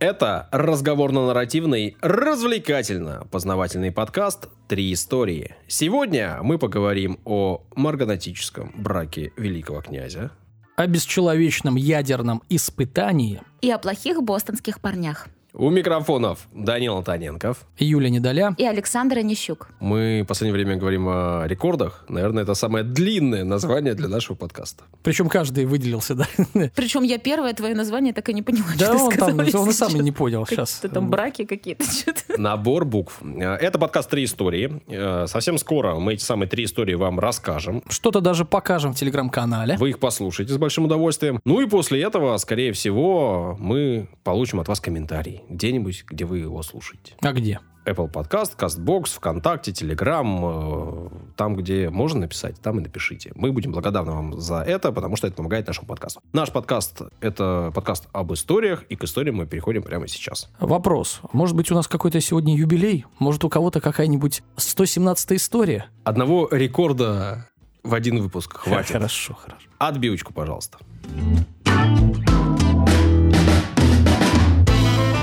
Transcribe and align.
Это 0.00 0.48
разговорно-нарративный, 0.50 1.96
развлекательно-познавательный 2.00 3.92
подкаст 3.92 4.48
«Три 4.66 4.92
истории». 4.92 5.54
Сегодня 5.68 6.40
мы 6.42 6.58
поговорим 6.58 7.20
о 7.24 7.62
марганатическом 7.76 8.74
браке 8.76 9.32
великого 9.36 9.82
князя, 9.82 10.32
о 10.76 10.86
бесчеловечном 10.88 11.76
ядерном 11.76 12.42
испытании 12.48 13.40
и 13.62 13.70
о 13.70 13.78
плохих 13.78 14.20
бостонских 14.22 14.80
парнях. 14.80 15.28
У 15.56 15.70
микрофонов 15.70 16.48
Данил 16.52 16.96
Антоненков. 16.96 17.58
Юля 17.78 18.10
Недоля. 18.10 18.56
И 18.58 18.66
Александр 18.66 19.18
Онищук. 19.18 19.68
Мы 19.78 20.22
в 20.24 20.26
последнее 20.26 20.52
время 20.52 20.74
говорим 20.80 21.06
о 21.08 21.44
рекордах. 21.46 22.04
Наверное, 22.08 22.42
это 22.42 22.54
самое 22.54 22.84
длинное 22.84 23.44
название 23.44 23.94
для 23.94 24.08
нашего 24.08 24.34
подкаста. 24.34 24.82
Причем 25.04 25.28
каждый 25.28 25.66
выделился, 25.66 26.16
да? 26.16 26.26
Причем 26.74 27.04
я 27.04 27.18
первое 27.18 27.52
твое 27.54 27.76
название 27.76 28.12
так 28.12 28.28
и 28.30 28.34
не 28.34 28.42
поняла, 28.42 28.66
да, 28.76 28.86
что 28.86 29.04
он 29.04 29.10
ты 29.10 29.16
сказал, 29.16 29.28
там, 29.28 29.62
он 29.62 29.70
и 29.70 29.72
сам 29.72 29.94
не 30.00 30.10
понял 30.10 30.44
сейчас. 30.44 30.80
Ты 30.80 30.88
там 30.88 31.08
браки 31.08 31.44
какие-то, 31.44 31.84
что-то. 31.88 32.36
Набор 32.36 32.84
букв. 32.84 33.22
Это 33.22 33.78
подкаст 33.78 34.10
«Три 34.10 34.24
истории». 34.24 34.82
Э, 34.88 35.26
Совсем 35.28 35.58
скоро 35.58 35.94
мы 36.00 36.14
эти 36.14 36.24
самые 36.24 36.48
три 36.48 36.64
истории 36.64 36.94
вам 36.94 37.20
расскажем. 37.20 37.80
Что-то 37.88 38.20
даже 38.20 38.44
покажем 38.44 38.92
в 38.92 38.96
телеграм-канале. 38.96 39.76
Вы 39.76 39.90
их 39.90 40.00
послушаете 40.00 40.52
с 40.52 40.56
большим 40.56 40.86
удовольствием. 40.86 41.40
Ну 41.44 41.60
и 41.60 41.68
после 41.68 42.02
этого, 42.02 42.36
скорее 42.38 42.72
всего, 42.72 43.56
мы 43.60 44.08
получим 44.24 44.58
от 44.58 44.66
вас 44.66 44.80
комментарий 44.80 45.43
где-нибудь, 45.48 46.04
где 46.08 46.24
вы 46.24 46.38
его 46.38 46.62
слушаете. 46.62 47.14
А 47.20 47.32
где? 47.32 47.60
Apple 47.86 48.10
Podcast, 48.10 48.56
CastBox, 48.56 49.16
ВКонтакте, 49.16 49.72
Telegram, 49.72 50.40
э, 50.42 51.08
там, 51.36 51.54
где 51.54 51.90
можно 51.90 52.20
написать, 52.20 52.60
там 52.60 52.78
и 52.78 52.82
напишите. 52.82 53.32
Мы 53.34 53.52
будем 53.52 53.72
благодарны 53.72 54.12
вам 54.12 54.40
за 54.40 54.62
это, 54.62 54.92
потому 54.92 55.16
что 55.16 55.26
это 55.26 55.36
помогает 55.36 55.66
нашему 55.66 55.86
подкасту. 55.86 56.20
Наш 56.32 56.50
подкаст— 56.50 57.02
это 57.20 57.70
подкаст 57.74 58.08
об 58.12 58.32
историях, 58.32 58.84
и 58.88 58.96
к 58.96 59.04
историям 59.04 59.36
мы 59.36 59.46
переходим 59.46 59.82
прямо 59.82 60.08
сейчас. 60.08 60.50
Вопрос. 60.60 61.20
Может 61.32 61.56
быть, 61.56 61.70
у 61.70 61.74
нас 61.74 61.86
какой-то 61.86 62.20
сегодня 62.20 62.56
юбилей? 62.56 63.04
Может, 63.18 63.44
у 63.44 63.48
кого-то 63.48 63.80
какая-нибудь 63.80 64.42
117-я 64.56 65.36
история? 65.36 65.86
Одного 66.04 66.48
рекорда 66.50 67.48
в 67.82 67.92
один 67.92 68.20
выпуск 68.20 68.56
хватит. 68.56 68.92
Хорошо, 68.92 69.34
хорошо. 69.34 69.68
Отбивочку, 69.78 70.32
пожалуйста. 70.32 70.78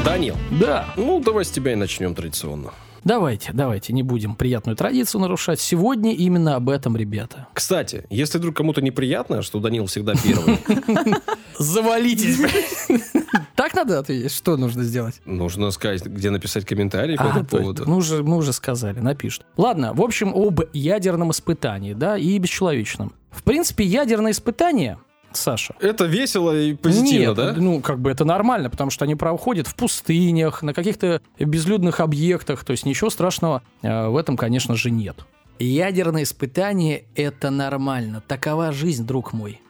Данил, 0.05 0.35
Да, 0.59 0.88
ну 0.97 1.19
давай 1.23 1.45
с 1.45 1.49
тебя 1.52 1.73
и 1.73 1.75
начнем 1.75 2.16
традиционно. 2.16 2.71
давайте, 3.03 3.52
давайте, 3.53 3.94
не 3.94 4.03
будем 4.03 4.35
приятную 4.35 4.75
традицию 4.75 5.21
нарушать. 5.21 5.59
Сегодня 5.59 6.13
именно 6.13 6.55
об 6.55 6.69
этом, 6.69 6.95
ребята. 6.97 7.47
Кстати, 7.53 8.05
если 8.09 8.38
вдруг 8.39 8.55
кому-то 8.55 8.81
неприятно, 8.81 9.41
что 9.41 9.59
Данил 9.59 9.85
всегда 9.85 10.13
первый, 10.23 10.58
Завалитесь. 11.58 12.39
Так 13.55 13.75
надо 13.75 13.99
ответить? 13.99 14.31
Что 14.31 14.58
нужно 14.58 14.81
сделать? 14.83 15.21
нужно 15.25 15.69
сказать, 15.69 16.03
где 16.03 16.31
написать 16.31 16.65
комментарий 16.65 17.15
по 17.15 17.23
этому 17.23 17.45
то- 17.45 17.58
поводу. 17.58 17.83
мы, 17.88 17.97
уже, 17.97 18.23
мы 18.23 18.38
уже 18.38 18.53
сказали, 18.53 18.99
напишут. 18.99 19.45
Ладно, 19.55 19.93
в 19.93 20.02
общем, 20.02 20.33
об 20.33 20.61
ядерном 20.73 21.30
испытании, 21.31 21.93
да, 21.93 22.17
и 22.17 22.39
бесчеловечном. 22.39 23.13
В 23.30 23.43
принципе, 23.43 23.83
ядерное 23.83 24.31
испытание, 24.31 24.97
Саша, 25.33 25.75
Это 25.79 26.05
весело 26.05 26.55
и 26.55 26.73
позитивно, 26.73 27.27
Нет, 27.27 27.35
да? 27.35 27.53
ну, 27.57 27.81
как 27.81 27.99
бы 27.99 28.09
это 28.09 28.25
нормально, 28.25 28.69
потому 28.69 28.91
что 28.91 29.05
они 29.05 29.15
проходят 29.15 29.67
в 29.67 29.75
пустынях, 29.75 30.61
на 30.63 30.73
каких-то 30.73 31.21
безлюдных 31.39 31.99
объектах, 31.99 32.63
то 32.63 32.71
есть 32.71 32.85
ничего 32.85 33.09
страшного 33.09 33.61
э, 33.81 34.07
в 34.07 34.17
этом, 34.17 34.37
конечно 34.37 34.75
же, 34.75 34.91
нет. 34.91 35.15
Ядерное 35.59 36.23
испытание– 36.23 37.05
это 37.15 37.49
нормально, 37.49 38.21
такова 38.27 38.71
жизнь, 38.71 39.05
друг 39.05 39.33
мой. 39.33 39.61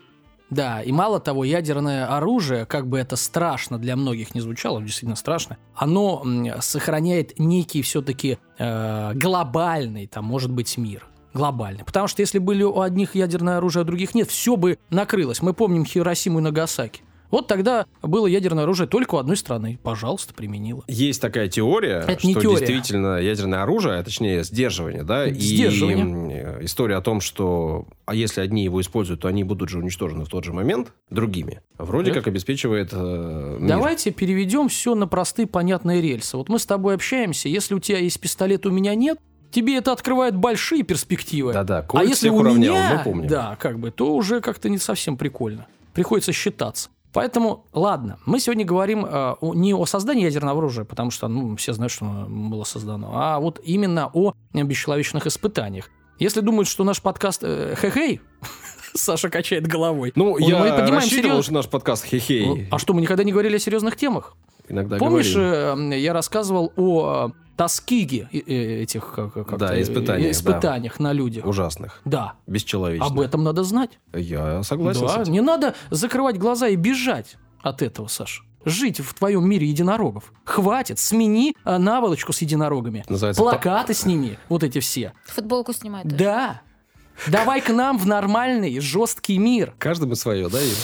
Да, 0.49 0.81
и 0.81 0.91
мало 0.91 1.21
того, 1.21 1.45
ядерное 1.45 2.05
оружие, 2.05 2.65
как 2.65 2.85
бы 2.87 2.99
это 2.99 3.15
страшно 3.15 3.77
для 3.77 3.95
многих 3.95 4.35
не 4.35 4.41
звучало, 4.41 4.81
действительно 4.81 5.15
страшно, 5.15 5.57
оно 5.75 6.25
сохраняет 6.59 7.39
некий 7.39 7.81
все-таки 7.81 8.37
глобальный, 8.57 10.07
там, 10.07 10.25
может 10.25 10.51
быть, 10.51 10.77
мир. 10.77 11.07
Глобальный. 11.33 11.83
Потому 11.85 12.07
что 12.07 12.21
если 12.21 12.39
были 12.39 12.63
у 12.63 12.81
одних 12.81 13.15
ядерное 13.15 13.57
оружие, 13.57 13.81
а 13.81 13.83
у 13.83 13.87
других 13.87 14.13
нет, 14.15 14.29
все 14.29 14.55
бы 14.57 14.77
накрылось. 14.89 15.41
Мы 15.41 15.53
помним 15.53 15.85
Хиросиму 15.85 16.39
и 16.39 16.41
Нагасаки. 16.41 17.01
Вот 17.29 17.47
тогда 17.47 17.85
было 18.01 18.27
ядерное 18.27 18.65
оружие 18.65 18.87
только 18.89 19.15
у 19.15 19.17
одной 19.17 19.37
страны. 19.37 19.79
Пожалуйста, 19.83 20.33
применила. 20.33 20.83
Есть 20.89 21.21
такая 21.21 21.47
теория, 21.47 22.03
Это 22.05 22.19
что 22.19 22.41
теория. 22.41 22.49
действительно 22.59 23.17
ядерное 23.21 23.63
оружие, 23.63 23.99
а 23.99 24.03
точнее 24.03 24.43
сдерживание, 24.43 25.03
да, 25.03 25.29
Сдерживание. 25.29 26.57
и 26.57 26.61
э, 26.61 26.65
история 26.65 26.95
о 26.97 27.01
том, 27.01 27.21
что 27.21 27.87
а 28.05 28.15
если 28.15 28.41
одни 28.41 28.65
его 28.65 28.81
используют, 28.81 29.21
то 29.21 29.29
они 29.29 29.45
будут 29.45 29.69
же 29.69 29.77
уничтожены 29.79 30.25
в 30.25 30.27
тот 30.27 30.43
же 30.43 30.51
момент 30.51 30.91
другими. 31.09 31.61
Вроде 31.77 32.11
Да. 32.11 32.17
как 32.17 32.27
обеспечивает 32.27 32.89
э, 32.91 33.57
мир. 33.61 33.69
Давайте 33.69 34.11
переведем 34.11 34.67
все 34.67 34.93
на 34.93 35.07
простые 35.07 35.47
понятные 35.47 36.01
рельсы. 36.01 36.35
Вот 36.35 36.49
мы 36.49 36.59
с 36.59 36.65
тобой 36.65 36.95
общаемся, 36.95 37.47
если 37.47 37.73
у 37.75 37.79
тебя 37.79 37.99
есть 37.99 38.19
пистолет, 38.19 38.65
у 38.65 38.71
меня 38.71 38.93
нет, 38.93 39.19
тебе 39.51 39.77
это 39.77 39.91
открывает 39.91 40.35
большие 40.35 40.83
перспективы. 40.83 41.53
Да-да, 41.53 41.85
а 41.93 42.03
если 42.03 42.29
у 42.29 42.35
уравнял, 42.37 42.73
меня, 42.73 42.95
мы 42.97 43.03
помним. 43.03 43.27
да, 43.27 43.55
как 43.59 43.79
бы, 43.79 43.91
то 43.91 44.13
уже 44.15 44.41
как-то 44.41 44.69
не 44.69 44.77
совсем 44.77 45.17
прикольно. 45.17 45.67
Приходится 45.93 46.31
считаться. 46.31 46.89
Поэтому, 47.13 47.65
ладно, 47.73 48.19
мы 48.25 48.39
сегодня 48.39 48.63
говорим 48.63 49.05
э, 49.05 49.35
не 49.41 49.73
о 49.73 49.85
создании 49.85 50.23
ядерного 50.23 50.59
оружия, 50.59 50.85
потому 50.85 51.11
что 51.11 51.27
ну, 51.27 51.57
все 51.57 51.73
знают, 51.73 51.91
что 51.91 52.05
оно 52.05 52.25
было 52.49 52.63
создано, 52.63 53.11
а 53.13 53.39
вот 53.39 53.59
именно 53.63 54.09
о 54.13 54.33
бесчеловечных 54.53 55.27
испытаниях. 55.27 55.89
Если 56.19 56.39
думают, 56.39 56.69
что 56.69 56.83
наш 56.85 57.01
подкаст 57.01 57.43
э, 57.43 57.75
хе-хей, 57.77 58.21
Саша 58.93 59.29
качает 59.29 59.67
головой. 59.67 60.13
Ну, 60.15 60.33
мы 60.39 60.41
я 60.47 60.57
поднимаем 60.59 60.95
рассчитывал, 60.95 61.37
серьез- 61.39 61.43
что 61.45 61.53
наш 61.53 61.67
подкаст 61.67 62.05
хе-хей. 62.05 62.67
А 62.71 62.77
что, 62.77 62.93
мы 62.93 63.01
никогда 63.01 63.23
не 63.25 63.31
говорили 63.33 63.57
о 63.57 63.59
серьезных 63.59 63.97
темах? 63.97 64.35
Иногда 64.69 64.97
Помнишь, 64.97 65.33
говорим. 65.33 65.91
э, 65.91 65.99
я 65.99 66.13
рассказывал 66.13 66.71
о 66.77 67.31
Тоскиге 67.57 68.29
э, 68.31 68.37
э, 68.39 68.81
этих 68.83 69.13
как, 69.13 69.33
как 69.33 69.57
Да, 69.57 69.69
то, 69.69 69.81
испытаниях, 69.81 70.27
э, 70.27 70.31
испытаниях 70.31 70.99
на 70.99 71.13
людях. 71.13 71.45
Ужасных. 71.45 72.01
Да, 72.05 72.33
Бесчеловечных. 72.47 73.09
об 73.11 73.19
этом 73.19 73.43
надо 73.43 73.63
знать. 73.63 73.99
Я 74.13 74.63
согласен 74.63 75.07
с 75.07 75.13
Да, 75.15 75.21
этим. 75.21 75.33
не 75.33 75.41
надо 75.41 75.75
закрывать 75.89 76.37
глаза 76.37 76.67
и 76.69 76.75
бежать 76.75 77.37
от 77.61 77.81
этого, 77.81 78.07
Саш. 78.07 78.43
Жить 78.63 78.99
в 78.99 79.13
твоем 79.15 79.47
мире 79.49 79.67
единорогов. 79.67 80.31
Хватит, 80.43 80.99
смени 80.99 81.55
наволочку 81.65 82.31
с 82.31 82.41
единорогами. 82.41 83.03
Называется 83.09 83.41
Плакаты 83.41 83.93
сними, 83.93 84.37
вот 84.49 84.63
эти 84.63 84.79
все. 84.79 85.13
Футболку 85.25 85.73
снимают. 85.73 86.09
тоже. 86.09 86.23
Да. 86.23 86.61
Давай 87.27 87.61
к 87.61 87.69
нам 87.69 87.97
в 87.97 88.05
нормальный, 88.07 88.79
жесткий 88.79 89.37
мир. 89.37 89.73
Каждому 89.77 90.15
свое, 90.15 90.47
да, 90.49 90.59
Юр? 90.59 90.75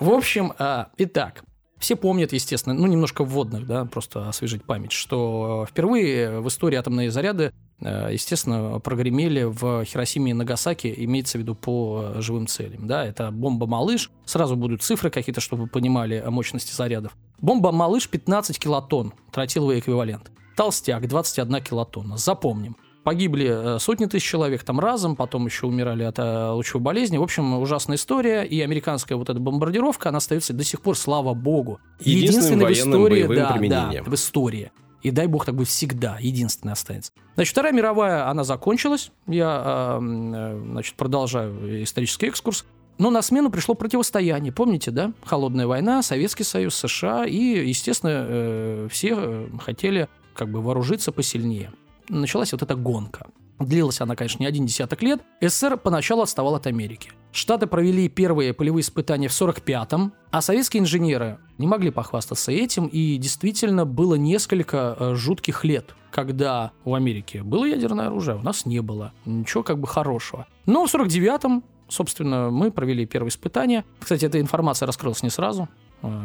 В 0.00 0.10
общем, 0.10 0.52
а, 0.58 0.88
итак, 0.98 1.44
все 1.84 1.96
помнят, 1.96 2.32
естественно, 2.32 2.74
ну, 2.74 2.86
немножко 2.86 3.24
вводных, 3.24 3.66
да, 3.66 3.84
просто 3.84 4.26
освежить 4.26 4.64
память, 4.64 4.92
что 4.92 5.66
впервые 5.68 6.40
в 6.40 6.48
истории 6.48 6.76
атомные 6.76 7.10
заряды, 7.10 7.52
э, 7.80 8.08
естественно, 8.10 8.80
прогремели 8.80 9.42
в 9.42 9.84
Хиросиме 9.84 10.30
и 10.30 10.34
Нагасаки, 10.34 10.92
имеется 10.96 11.36
в 11.36 11.42
виду 11.42 11.54
по 11.54 12.14
живым 12.16 12.46
целям, 12.46 12.86
да, 12.86 13.04
это 13.04 13.30
бомба 13.30 13.66
«Малыш», 13.66 14.10
сразу 14.24 14.56
будут 14.56 14.82
цифры 14.82 15.10
какие-то, 15.10 15.42
чтобы 15.42 15.64
вы 15.64 15.68
понимали 15.68 16.24
мощности 16.26 16.74
зарядов. 16.74 17.12
Бомба 17.42 17.70
«Малыш» 17.70 18.08
15 18.08 18.58
килотонн, 18.58 19.12
тротиловый 19.30 19.78
эквивалент. 19.78 20.30
Толстяк 20.56 21.06
21 21.06 21.62
килотонна, 21.62 22.16
запомним. 22.16 22.78
Погибли 23.04 23.76
э, 23.76 23.78
сотни 23.80 24.06
тысяч 24.06 24.26
человек 24.26 24.64
там 24.64 24.80
разом, 24.80 25.14
потом 25.14 25.44
еще 25.44 25.66
умирали 25.66 26.04
от 26.04 26.18
э, 26.18 26.48
лучевой 26.48 26.80
болезни. 26.80 27.18
В 27.18 27.22
общем, 27.22 27.58
ужасная 27.58 27.96
история. 27.96 28.44
И 28.44 28.62
американская 28.62 29.18
вот 29.18 29.28
эта 29.28 29.38
бомбардировка, 29.38 30.08
она 30.08 30.18
остается 30.18 30.54
до 30.54 30.64
сих 30.64 30.80
пор, 30.80 30.96
слава 30.96 31.34
богу. 31.34 31.80
Единственной 32.00 32.64
в 32.64 32.72
истории, 32.72 33.26
да, 33.26 33.58
да, 33.60 34.02
в 34.02 34.14
истории. 34.14 34.72
И 35.02 35.10
дай 35.10 35.26
бог 35.26 35.44
так 35.44 35.54
будет 35.54 35.68
всегда, 35.68 36.16
единственная 36.18 36.72
останется. 36.72 37.12
Значит, 37.34 37.52
Вторая 37.52 37.74
мировая, 37.74 38.26
она 38.26 38.42
закончилась. 38.42 39.12
Я, 39.26 39.98
э, 40.00 40.60
значит, 40.70 40.94
продолжаю 40.94 41.84
исторический 41.84 42.28
экскурс. 42.28 42.64
Но 42.96 43.10
на 43.10 43.20
смену 43.20 43.50
пришло 43.50 43.74
противостояние. 43.74 44.50
Помните, 44.50 44.90
да? 44.90 45.12
Холодная 45.26 45.66
война, 45.66 46.02
Советский 46.02 46.44
Союз, 46.44 46.74
США. 46.76 47.26
И, 47.26 47.68
естественно, 47.68 48.88
все 48.88 49.48
хотели 49.60 50.08
как 50.32 50.48
бы 50.48 50.62
вооружиться 50.62 51.12
посильнее. 51.12 51.70
Началась 52.08 52.52
вот 52.52 52.62
эта 52.62 52.74
гонка. 52.74 53.26
Длилась 53.60 54.00
она, 54.00 54.16
конечно, 54.16 54.42
не 54.42 54.46
один 54.46 54.66
десяток 54.66 55.02
лет. 55.02 55.22
СССР 55.40 55.76
поначалу 55.76 56.22
отставал 56.22 56.56
от 56.56 56.66
Америки. 56.66 57.10
Штаты 57.32 57.66
провели 57.66 58.08
первые 58.08 58.52
полевые 58.52 58.82
испытания 58.82 59.28
в 59.28 59.32
45-м, 59.32 60.12
а 60.30 60.40
советские 60.40 60.82
инженеры 60.82 61.38
не 61.58 61.66
могли 61.66 61.90
похвастаться 61.90 62.52
этим, 62.52 62.86
и 62.86 63.16
действительно 63.16 63.84
было 63.84 64.16
несколько 64.16 64.96
э, 64.98 65.14
жутких 65.14 65.64
лет, 65.64 65.94
когда 66.10 66.72
у 66.84 66.94
Америки 66.94 67.38
было 67.38 67.64
ядерное 67.64 68.06
оружие, 68.06 68.34
а 68.36 68.38
у 68.38 68.42
нас 68.42 68.66
не 68.66 68.80
было. 68.80 69.12
Ничего 69.24 69.62
как 69.62 69.78
бы 69.78 69.86
хорошего. 69.86 70.46
Но 70.66 70.86
в 70.86 70.94
49-м, 70.94 71.64
собственно, 71.88 72.50
мы 72.50 72.70
провели 72.70 73.06
первые 73.06 73.30
испытания. 73.30 73.84
Кстати, 74.00 74.24
эта 74.24 74.40
информация 74.40 74.86
раскрылась 74.86 75.22
не 75.22 75.30
сразу, 75.30 75.68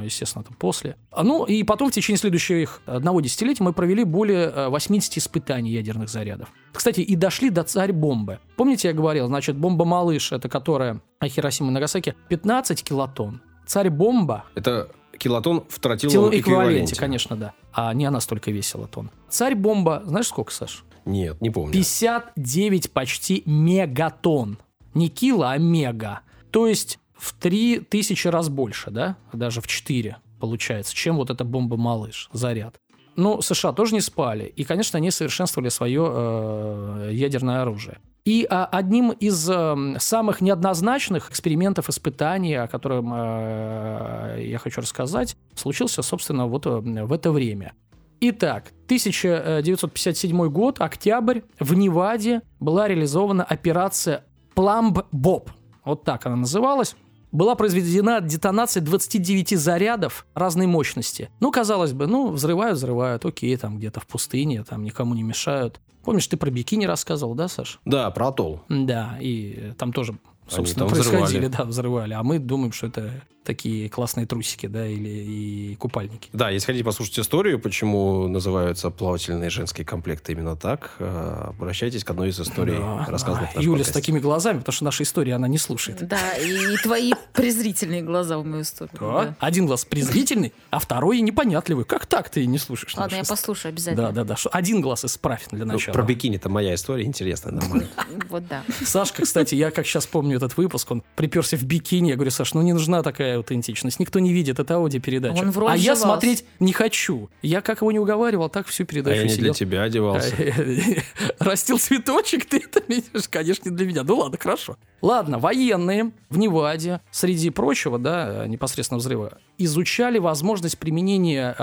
естественно, 0.04 0.44
это 0.44 0.54
после. 0.54 0.96
А, 1.12 1.24
Ну, 1.24 1.46
и 1.46 1.64
потом 1.64 1.90
в 1.90 1.94
течение 1.94 2.18
следующих 2.18 2.82
одного 2.86 3.22
десятилетия 3.22 3.64
мы 3.64 3.74
провели 3.74 4.04
более 4.04 4.50
э, 4.50 4.68
80 4.70 5.18
испытаний 5.18 5.72
ядерных 5.72 6.10
зарядов. 6.10 6.50
Кстати, 6.74 7.02
и 7.02 7.16
дошли 7.16 7.50
до 7.50 7.64
царь-бомбы. 7.64 8.40
Помните, 8.56 8.90
я 8.90 8.94
говорил, 8.94 9.28
значит, 9.28 9.56
бомба-малыш, 9.58 10.32
это 10.32 10.50
которая 10.50 11.02
Хиросима 11.24 11.70
и 11.70 11.74
Нагасаки, 11.74 12.16
15 12.30 12.84
килотонн. 12.84 13.42
Царь-бомба 13.66 14.46
Это 14.56 14.90
килотон 15.18 15.66
в 15.70 15.80
тротиловом 15.80 16.30
эквиваленте, 16.30 16.40
эквиваленте. 16.42 16.96
конечно, 16.96 17.36
да. 17.36 17.54
А 17.74 17.94
не 17.94 18.06
она 18.06 18.20
столько 18.20 18.52
весила 18.52 18.88
тонн. 18.88 19.12
Царь-бомба, 19.30 20.02
знаешь 20.06 20.28
сколько, 20.28 20.52
Саш? 20.52 20.84
Нет, 21.06 21.40
не 21.42 21.50
помню. 21.50 21.74
59 21.74 22.92
почти 22.92 23.44
мегатонн. 23.46 24.58
Не 24.94 25.10
кило, 25.10 25.46
а 25.50 25.58
мега. 25.58 26.22
То 26.52 26.68
есть 26.68 27.00
в 27.20 27.34
3000 27.34 28.28
раз 28.28 28.50
больше, 28.50 28.92
да? 28.92 29.18
Даже 29.34 29.62
в 29.62 29.68
4 29.68 30.18
получается, 30.40 30.96
чем 30.96 31.18
вот 31.18 31.30
эта 31.30 31.44
бомба-малыш, 31.44 32.30
заряд. 32.34 32.80
Ну, 33.16 33.42
США 33.42 33.74
тоже 33.74 33.94
не 33.94 34.02
спали. 34.02 34.46
И, 34.46 34.64
конечно, 34.64 34.98
они 34.98 35.12
совершенствовали 35.12 35.70
свое 35.70 36.08
э, 36.10 37.10
ядерное 37.12 37.62
оружие. 37.62 37.98
И 38.24 38.48
а, 38.50 38.66
одним 38.66 39.12
из 39.12 39.50
э, 39.50 39.96
самых 39.98 40.40
неоднозначных 40.40 41.30
экспериментов, 41.30 41.90
испытаний, 41.90 42.56
о 42.56 42.68
котором 42.68 43.12
э, 43.14 44.46
я 44.46 44.58
хочу 44.58 44.82
рассказать, 44.82 45.36
случился, 45.56 46.02
собственно, 46.02 46.46
вот 46.48 46.66
э, 46.66 46.70
в 46.80 47.12
это 47.12 47.32
время. 47.32 47.74
Итак, 48.22 48.72
1957 48.86 50.50
год, 50.50 50.80
октябрь, 50.80 51.42
в 51.60 51.74
Неваде 51.74 52.42
была 52.60 52.88
реализована 52.88 53.44
операция 53.44 54.26
Bob. 54.56 55.50
Вот 55.84 56.04
так 56.04 56.26
она 56.26 56.36
называлась. 56.36 56.96
Была 57.32 57.56
произведена 57.56 58.22
детонация 58.22 58.82
29 58.82 59.58
зарядов 59.58 60.26
разной 60.34 60.66
мощности. 60.66 61.30
Ну, 61.40 61.52
казалось 61.52 61.94
бы, 61.94 62.08
ну, 62.08 62.32
взрывают, 62.32 62.78
взрывают, 62.78 63.26
окей, 63.26 63.56
там 63.56 63.78
где-то 63.78 64.00
в 64.00 64.08
пустыне, 64.08 64.64
там 64.64 64.84
никому 64.84 65.14
не 65.14 65.22
мешают. 65.22 65.80
Помнишь, 66.04 66.28
ты 66.28 66.38
про 66.38 66.50
бикини 66.50 66.86
рассказывал, 66.86 67.36
да, 67.36 67.48
Саш? 67.48 67.80
Да, 67.86 68.10
про 68.10 68.30
атолл. 68.30 68.64
Да, 68.68 69.18
и 69.20 69.74
там 69.78 69.94
тоже, 69.94 70.18
собственно, 70.50 70.86
там 70.88 70.94
происходили, 70.96 71.24
взрывали. 71.24 71.48
да, 71.48 71.64
взрывали. 71.66 72.14
А 72.14 72.24
мы 72.24 72.40
думаем, 72.40 72.72
что 72.72 72.88
это 72.88 73.12
такие 73.46 73.90
классные 73.90 74.28
трусики, 74.28 74.68
да, 74.68 74.86
или 74.86 75.10
и 75.10 75.76
купальники. 75.76 76.30
Да, 76.34 76.52
если 76.52 76.68
хотите 76.68 76.86
послушать 76.86 77.18
историю, 77.20 77.60
почему 77.60 78.28
называются 78.28 78.92
плавательные 78.92 79.50
женские 79.50 79.86
комплекты 79.86 80.34
именно 80.34 80.56
так, 80.56 80.92
э, 81.00 81.46
обращайтесь 81.48 82.04
к 82.04 82.10
одной 82.12 82.30
из 82.30 82.40
историй, 82.40 82.78
Да, 82.78 83.06
рассказанных 83.08 83.50
да. 83.56 83.62
Юля 83.62 83.84
с 83.84 83.88
подкасте. 83.88 83.94
такими 83.94 84.20
глазами, 84.20 84.60
потому 84.60 84.74
что 84.74 84.86
наша 84.86 85.02
история, 85.04 85.34
она 85.34 85.48
не 85.48 85.58
слушает. 85.58 86.08
Да, 86.08 86.34
и 86.38 86.78
твои 86.84 87.14
презрительные 87.34 88.04
глаза 88.04 88.38
в 88.38 88.46
мою. 88.46 88.64
Да. 88.80 88.88
да. 89.00 89.36
Один 89.40 89.66
глаз 89.66 89.84
презрительный, 89.86 90.54
а 90.70 90.78
второй 90.80 91.20
непонятливый. 91.22 91.86
Как 91.86 92.06
так 92.06 92.30
ты 92.30 92.46
не 92.46 92.60
слушаешь? 92.60 92.96
Ладно, 92.98 93.16
я 93.16 93.24
послушаю 93.24 93.74
историю? 93.74 93.96
обязательно. 93.96 94.26
Да, 94.26 94.36
да, 94.36 94.36
да. 94.44 94.50
Один 94.52 94.82
глаз 94.82 95.06
исправь 95.06 95.48
для 95.50 95.66
Ну, 95.66 95.74
начала. 95.74 95.94
про 95.94 96.04
бикини 96.04 96.36
это 96.36 96.50
моя 96.50 96.76
история, 96.76 97.06
интересная, 97.06 97.54
нормально. 97.54 97.88
Вот 98.30 98.46
да. 98.48 98.64
Сашка, 98.84 99.24
кстати, 99.24 99.56
я 99.56 99.72
как 99.72 99.88
сейчас 99.88 100.06
помню 100.06 100.39
этот 100.44 100.58
выпуск, 100.58 100.90
он 100.92 101.04
приперся 101.16 101.58
в 101.58 101.64
бикини. 101.64 102.10
Я 102.10 102.16
говорю, 102.16 102.32
Саш, 102.32 102.54
ну 102.54 102.62
не 102.62 102.74
нужна 102.74 103.04
такая 103.04 103.38
аутентичность. 103.38 104.00
Никто 104.00 104.20
не 104.20 104.34
видит, 104.34 104.60
это 104.60 104.76
аудиопередача. 104.76 105.42
Он 105.42 105.50
а 105.68 105.76
я 105.76 105.94
вживался. 105.94 106.02
смотреть 106.02 106.46
не 106.60 106.74
хочу. 106.74 107.30
Я 107.42 107.62
как 107.62 107.82
его 107.82 107.92
не 107.92 108.00
уговаривал, 108.00 108.50
так 108.50 108.68
всю 108.68 108.84
А 108.84 108.88
передачу 108.88 109.18
я 109.18 109.24
не 109.24 109.30
сидел. 109.30 109.44
для 109.46 109.54
тебя 109.54 109.84
одевался. 109.84 110.36
Растил 111.40 111.78
цветочек, 111.78 112.46
ты 112.46 112.58
это 112.58 112.82
видишь, 112.88 113.28
конечно, 113.30 113.70
не 113.70 113.76
для 113.76 113.86
меня. 113.86 114.04
Ну 114.04 114.18
ладно, 114.18 114.38
хорошо. 114.40 114.78
Ладно, 115.02 115.40
военные 115.40 116.12
в 116.30 116.38
Неваде, 116.38 117.02
среди 117.12 117.50
прочего, 117.50 117.98
да, 117.98 118.46
непосредственно 118.48 119.00
взрыва, 119.00 119.38
изучали 119.58 120.20
возможность 120.20 120.78
применения 120.78 121.56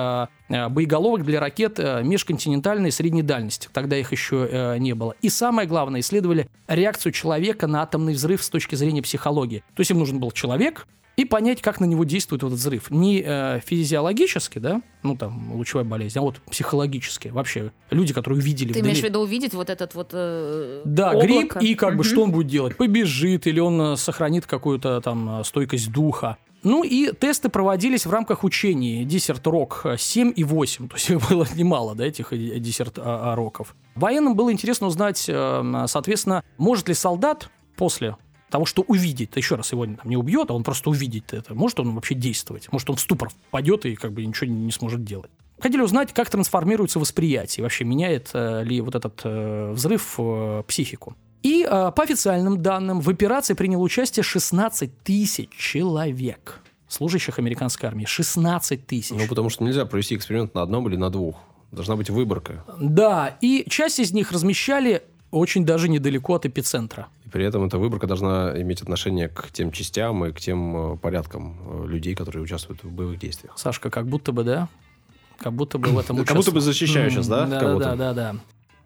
э, 0.49 0.69
боеголовок 0.69 1.25
для 1.25 1.41
ракет 1.41 1.79
э, 1.79 2.03
межконтинентальной 2.03 2.91
средней 2.91 3.23
дальности. 3.23 3.69
Тогда 3.73 3.97
их 3.97 4.12
еще 4.12 4.49
э, 4.50 4.79
не 4.79 4.94
было. 4.94 5.15
И 5.21 5.29
самое 5.29 5.69
главное, 5.69 6.00
исследовали 6.00 6.49
реакцию 6.67 7.12
человека 7.12 7.67
на 7.67 7.83
атомный 7.83 8.15
взрыв 8.15 8.43
с 8.43 8.49
точки 8.49 8.75
зрения 8.75 9.03
психологии. 9.03 9.62
То 9.75 9.81
есть 9.81 9.91
им 9.91 9.99
нужен 9.99 10.19
был 10.19 10.31
человек, 10.31 10.87
и 11.16 11.24
понять, 11.24 11.62
как 11.62 11.80
на 11.80 11.86
него 11.86 12.04
действует 12.04 12.42
этот 12.42 12.58
взрыв. 12.58 12.90
Не 12.90 13.22
э, 13.24 13.60
физиологически, 13.64 14.58
да, 14.58 14.82
ну 15.02 15.16
там 15.16 15.54
лучевая 15.54 15.84
болезнь, 15.84 16.18
а 16.18 16.22
вот 16.22 16.36
психологически. 16.50 17.28
Вообще 17.28 17.72
люди, 17.90 18.12
которые 18.12 18.38
увидели 18.38 18.68
Ты 18.68 18.80
вдали- 18.80 18.90
имеешь 18.92 19.00
в 19.00 19.04
виду 19.04 19.20
увидеть 19.20 19.54
вот 19.54 19.70
этот 19.70 19.94
вот 19.94 20.10
э, 20.12 20.82
да, 20.84 21.10
облако? 21.10 21.26
грипп, 21.26 21.56
и 21.62 21.74
как 21.74 21.96
бы 21.96 22.04
что 22.04 22.22
он 22.22 22.32
будет 22.32 22.48
делать? 22.48 22.76
Побежит, 22.76 23.46
или 23.46 23.60
он 23.60 23.80
э, 23.80 23.96
сохранит 23.96 24.46
какую-то 24.46 25.00
там 25.00 25.40
э, 25.40 25.44
стойкость 25.44 25.90
духа. 25.90 26.36
Ну 26.62 26.82
и 26.82 27.12
тесты 27.12 27.48
проводились 27.48 28.06
в 28.06 28.10
рамках 28.10 28.42
учений 28.44 29.04
Десерт 29.04 29.46
Рок 29.46 29.86
7 29.96 30.32
и 30.36 30.44
8. 30.44 30.88
То 30.90 30.96
есть 30.96 31.10
их 31.10 31.30
было 31.30 31.46
немало, 31.54 31.94
да, 31.94 32.04
этих 32.04 32.34
э, 32.34 32.58
Десерт 32.58 32.98
а, 32.98 33.32
а, 33.32 33.36
Роков. 33.36 33.74
Военным 33.94 34.36
было 34.36 34.52
интересно 34.52 34.88
узнать, 34.88 35.24
э, 35.28 35.84
соответственно, 35.86 36.44
может 36.58 36.88
ли 36.88 36.94
солдат 36.94 37.48
после 37.76 38.16
того, 38.56 38.64
что 38.64 38.82
увидит, 38.88 39.37
еще 39.37 39.56
раз 39.56 39.70
его 39.73 39.85
там, 39.85 39.99
не 40.05 40.17
убьет, 40.17 40.50
а 40.50 40.55
он 40.55 40.64
просто 40.64 40.88
увидит 40.88 41.35
это, 41.35 41.55
может 41.55 41.79
он 41.79 41.94
вообще 41.94 42.14
действовать, 42.14 42.73
может 42.73 42.88
он 42.88 42.97
в 42.97 43.00
ступор 43.00 43.29
впадет 43.29 43.85
и 43.85 43.94
как 43.94 44.12
бы 44.12 44.25
ничего 44.25 44.50
не 44.50 44.73
сможет 44.73 45.05
делать. 45.05 45.31
Хотели 45.61 45.82
узнать, 45.82 46.14
как 46.14 46.31
трансформируется 46.31 46.99
восприятие, 46.99 47.64
вообще 47.64 47.85
меняет 47.85 48.31
э, 48.32 48.64
ли 48.64 48.81
вот 48.81 48.94
этот 48.94 49.20
э, 49.25 49.73
взрыв 49.73 50.14
э, 50.19 50.62
психику. 50.67 51.17
И 51.43 51.67
э, 51.69 51.93
по 51.94 52.03
официальным 52.03 52.62
данным 52.62 53.00
в 53.00 53.11
операции 53.11 53.53
приняло 53.53 53.82
участие 53.82 54.23
16 54.25 55.02
тысяч 55.02 55.50
человек, 55.50 56.61
служащих 56.88 57.38
американской 57.38 57.91
армии. 57.91 58.06
16 58.06 58.87
тысяч. 58.87 59.14
Ну, 59.14 59.26
потому 59.29 59.50
что 59.50 59.64
нельзя 59.64 59.85
провести 59.85 60.17
эксперимент 60.17 60.55
на 60.55 60.62
одном 60.62 60.88
или 60.88 60.97
на 60.97 61.11
двух. 61.11 61.37
Должна 61.73 61.97
быть 61.97 62.09
выборка. 62.09 62.64
Да, 62.81 63.37
и 63.43 63.67
часть 63.69 64.00
из 64.00 64.12
них 64.12 64.32
размещали 64.32 65.02
очень 65.31 65.64
даже 65.64 65.88
недалеко 65.88 66.34
от 66.34 66.46
эпицентра. 66.46 67.08
И 67.25 67.28
при 67.28 67.44
этом 67.44 67.64
эта 67.64 67.78
выборка 67.78 68.06
должна 68.06 68.52
иметь 68.61 68.82
отношение 68.82 69.28
к 69.28 69.50
тем 69.52 69.73
частям 69.73 70.25
и 70.25 70.32
к 70.32 70.40
тем 70.40 70.94
э, 70.94 70.96
порядкам 70.96 71.58
э, 71.84 71.87
людей, 71.88 72.14
которые 72.14 72.43
участвуют 72.43 72.84
в 72.84 72.90
боевых 72.90 73.19
действиях. 73.19 73.58
Сашка, 73.58 73.90
как 73.90 74.06
будто 74.06 74.32
бы, 74.32 74.44
да? 74.44 74.69
Как 75.38 75.52
будто 75.52 75.78
бы 75.78 75.88
в 75.88 75.99
этом 75.99 76.25
Как 76.25 76.37
будто 76.37 76.52
бы 76.52 76.61
защищаю 76.61 77.11
сейчас, 77.11 77.28
да, 77.28 77.46
Да, 77.46 77.78
да, 77.78 77.96
да, 77.96 78.14
да. 78.14 78.37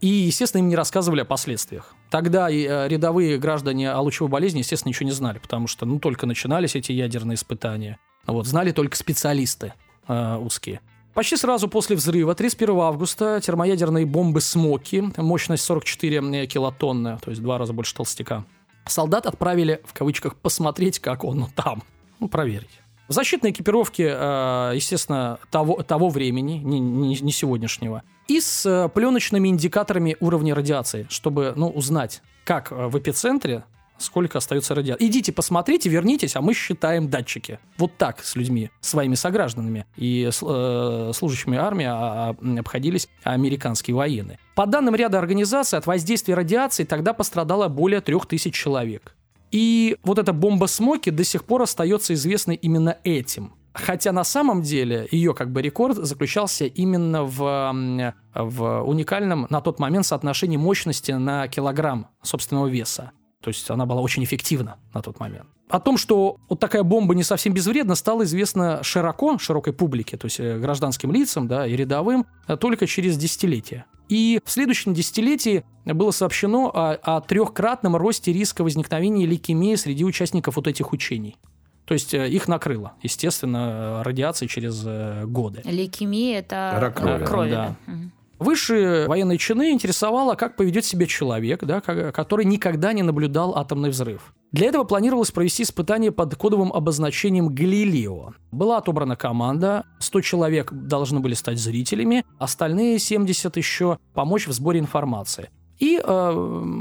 И, 0.01 0.09
естественно, 0.09 0.63
им 0.63 0.69
не 0.69 0.77
рассказывали 0.77 1.21
о 1.21 1.25
последствиях. 1.27 1.95
Тогда 2.09 2.51
э, 2.51 2.89
рядовые 2.89 3.39
граждане 3.39 3.91
о 3.91 4.01
лучевой 4.01 4.31
болезни, 4.31 4.59
естественно, 4.59 4.91
ничего 4.91 5.07
не 5.07 5.15
знали, 5.15 5.39
потому 5.39 5.67
что, 5.67 5.85
ну, 5.85 5.99
только 5.99 6.27
начинались 6.27 6.75
эти 6.75 6.93
ядерные 6.93 7.35
испытания. 7.35 7.99
Вот, 8.27 8.47
знали 8.47 8.73
только 8.73 8.97
специалисты 8.97 9.75
э, 10.09 10.37
узкие. 10.37 10.81
Почти 11.15 11.37
сразу 11.37 11.69
после 11.69 11.97
взрыва, 11.97 12.35
31 12.35 12.79
августа, 12.79 13.41
термоядерные 13.43 14.07
бомбы 14.07 14.41
«Смоки», 14.41 15.03
мощность 15.17 15.65
44 15.65 16.47
килотонны, 16.47 17.19
то 17.23 17.31
есть 17.31 17.41
в 17.41 17.45
два 17.45 17.59
раза 17.59 17.73
больше 17.73 17.95
толстяка, 17.95 18.45
солдат 18.87 19.27
отправили, 19.27 19.81
в 19.85 19.93
кавычках, 19.93 20.37
посмотреть, 20.37 21.01
как 21.01 21.25
он 21.25 21.47
там. 21.57 21.83
Ну, 22.21 22.29
проверить. 22.29 22.71
В 23.09 23.13
защитной 23.13 23.51
экипировке, 23.51 24.15
э, 24.17 24.73
естественно, 24.77 25.41
того, 25.51 25.83
того 25.83 26.11
времени, 26.11 26.53
не, 26.53 26.79
не- 26.79 27.21
не 27.21 27.33
сегодняшнего, 27.33 28.05
и 28.29 28.41
с 28.41 28.65
э, 28.65 28.89
пленочными 28.89 29.49
индикаторами 29.49 30.17
уровня 30.21 30.55
радиации, 30.55 31.07
чтобы 31.11 31.55
ну, 31.57 31.69
узнать, 31.71 32.23
как 32.45 32.71
э, 32.71 32.87
в 32.87 32.97
эпицентре 32.97 33.65
сколько 34.01 34.39
остается 34.39 34.75
радиации. 34.75 35.07
Идите, 35.07 35.33
посмотрите, 35.33 35.89
вернитесь, 35.89 36.37
а 36.37 36.41
мы 36.41 36.55
считаем 36.55 37.09
датчики. 37.09 37.59
Вот 37.79 37.97
так 37.97 38.25
с 38.25 38.37
людьми, 38.37 38.71
своими 38.81 39.15
согражданами 39.15 39.87
и 39.97 40.29
э, 40.29 41.13
служащими 41.15 41.59
армии 41.59 41.87
а- 41.87 42.35
а, 42.41 42.59
обходились 42.59 43.09
американские 43.23 43.95
военные. 43.95 44.39
По 44.55 44.67
данным 44.67 44.95
ряда 44.95 45.19
организаций, 45.19 45.79
от 45.79 45.87
воздействия 45.87 46.35
радиации 46.35 46.85
тогда 46.85 47.13
пострадало 47.13 47.69
более 47.69 48.01
3000 48.01 48.51
человек. 48.51 49.17
И 49.51 49.97
вот 50.03 50.19
эта 50.19 50.33
бомба 50.33 50.67
Смоки 50.67 51.11
до 51.11 51.25
сих 51.25 51.45
пор 51.45 51.63
остается 51.63 52.15
известной 52.15 52.55
именно 52.55 52.99
этим. 53.05 53.55
Хотя 53.73 54.13
на 54.13 54.25
самом 54.25 54.63
деле 54.63 55.07
ее 55.11 55.33
как 55.33 55.53
бы 55.53 55.63
рекорд 55.63 55.97
заключался 55.97 56.67
именно 56.67 57.25
в, 57.25 58.13
в 58.35 58.83
уникальном 58.83 59.47
на 59.49 59.61
тот 59.61 59.79
момент 59.79 60.07
соотношении 60.07 60.57
мощности 60.57 61.13
на 61.13 61.47
килограмм 61.47 62.09
собственного 62.23 62.67
веса. 62.67 63.13
То 63.43 63.49
есть 63.49 63.71
она 63.71 63.87
была 63.87 64.03
очень 64.03 64.23
эффективна 64.23 64.77
на 64.93 65.03
тот 65.03 65.19
момент. 65.19 65.47
О 65.71 65.79
том, 65.79 65.97
что 65.97 66.37
вот 66.49 66.59
такая 66.59 66.83
бомба 66.83 67.15
не 67.15 67.23
совсем 67.23 67.55
безвредна, 67.55 67.95
стало 67.95 68.25
известно 68.25 68.83
широко, 68.83 69.39
широкой 69.39 69.73
публике, 69.73 70.17
то 70.17 70.27
есть 70.27 70.41
э, 70.41 70.59
гражданским 70.59 71.13
лицам 71.13 71.47
да, 71.47 71.67
и 71.67 71.77
рядовым, 71.77 72.27
э, 72.49 72.57
только 72.57 72.87
через 72.87 73.17
десятилетия. 73.17 73.87
И 74.09 74.41
в 74.45 74.51
следующем 74.51 74.93
десятилетии 74.93 75.65
было 75.85 76.11
сообщено 76.11 76.71
о, 76.75 76.95
о 76.95 77.21
трехкратном 77.21 77.95
росте 77.95 78.33
риска 78.33 78.65
возникновения 78.65 79.27
лейкемии 79.27 79.77
среди 79.77 80.05
участников 80.05 80.57
вот 80.57 80.67
этих 80.67 80.93
учений. 80.93 81.37
То 81.85 81.95
есть 81.95 82.15
э, 82.15 82.29
их 82.29 82.49
накрыло, 82.49 82.95
естественно, 83.01 84.03
радиацией 84.05 84.49
через 84.49 84.85
годы. 85.29 85.63
Лейкемия 85.65 86.41
это 86.41 86.73
Рак 86.81 87.01
э, 87.01 87.25
крови. 87.25 87.51
Да. 87.53 87.77
да. 87.87 87.95
Высшие 88.41 89.07
военные 89.07 89.37
чины 89.37 89.71
интересовало, 89.71 90.35
как 90.35 90.57
поведет 90.57 90.87
себя 90.87 91.07
человек, 91.07 91.63
да, 91.63 91.83
ко- 91.83 92.11
который 92.11 92.47
никогда 92.47 92.95
не 92.95 93.03
наблюдал 93.03 93.55
атомный 93.57 93.91
взрыв. 93.91 94.35
Для 94.51 94.69
этого 94.69 94.85
планировалось 94.85 95.31
провести 95.31 95.63
испытание 95.63 96.11
под 96.11 96.35
кодовым 96.37 96.73
обозначением 96.73 97.55
«Галилео». 97.55 98.33
Была 98.51 98.79
отобрана 98.79 99.15
команда, 99.15 99.85
100 100.01 100.21
человек 100.23 100.73
должны 100.73 101.21
были 101.21 101.35
стать 101.35 101.59
зрителями, 101.59 102.25
остальные 102.39 102.99
70 102.99 103.57
еще 103.59 103.99
помочь 104.15 104.49
в 104.49 104.53
сборе 104.53 104.81
информации. 104.81 105.51
И 105.79 105.99
э, 106.03 106.03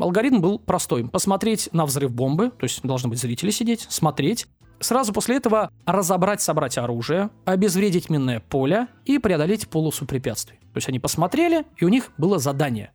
алгоритм 0.01 0.39
был 0.41 0.59
простой. 0.59 1.07
Посмотреть 1.07 1.69
на 1.71 1.85
взрыв 1.85 2.11
бомбы, 2.11 2.49
то 2.49 2.63
есть 2.65 2.81
должны 2.83 3.09
быть 3.09 3.19
зрители 3.19 3.49
сидеть, 3.49 3.85
смотреть, 3.89 4.47
сразу 4.79 5.13
после 5.13 5.37
этого 5.37 5.71
разобрать, 5.85 6.41
собрать 6.41 6.77
оружие, 6.77 7.29
обезвредить 7.45 8.09
минное 8.09 8.39
поле 8.39 8.87
и 9.05 9.19
преодолеть 9.19 9.67
полосу 9.67 10.05
препятствий. 10.05 10.57
То 10.73 10.77
есть 10.77 10.89
они 10.89 10.99
посмотрели, 10.99 11.65
и 11.77 11.85
у 11.85 11.89
них 11.89 12.11
было 12.17 12.39
задание 12.39 12.91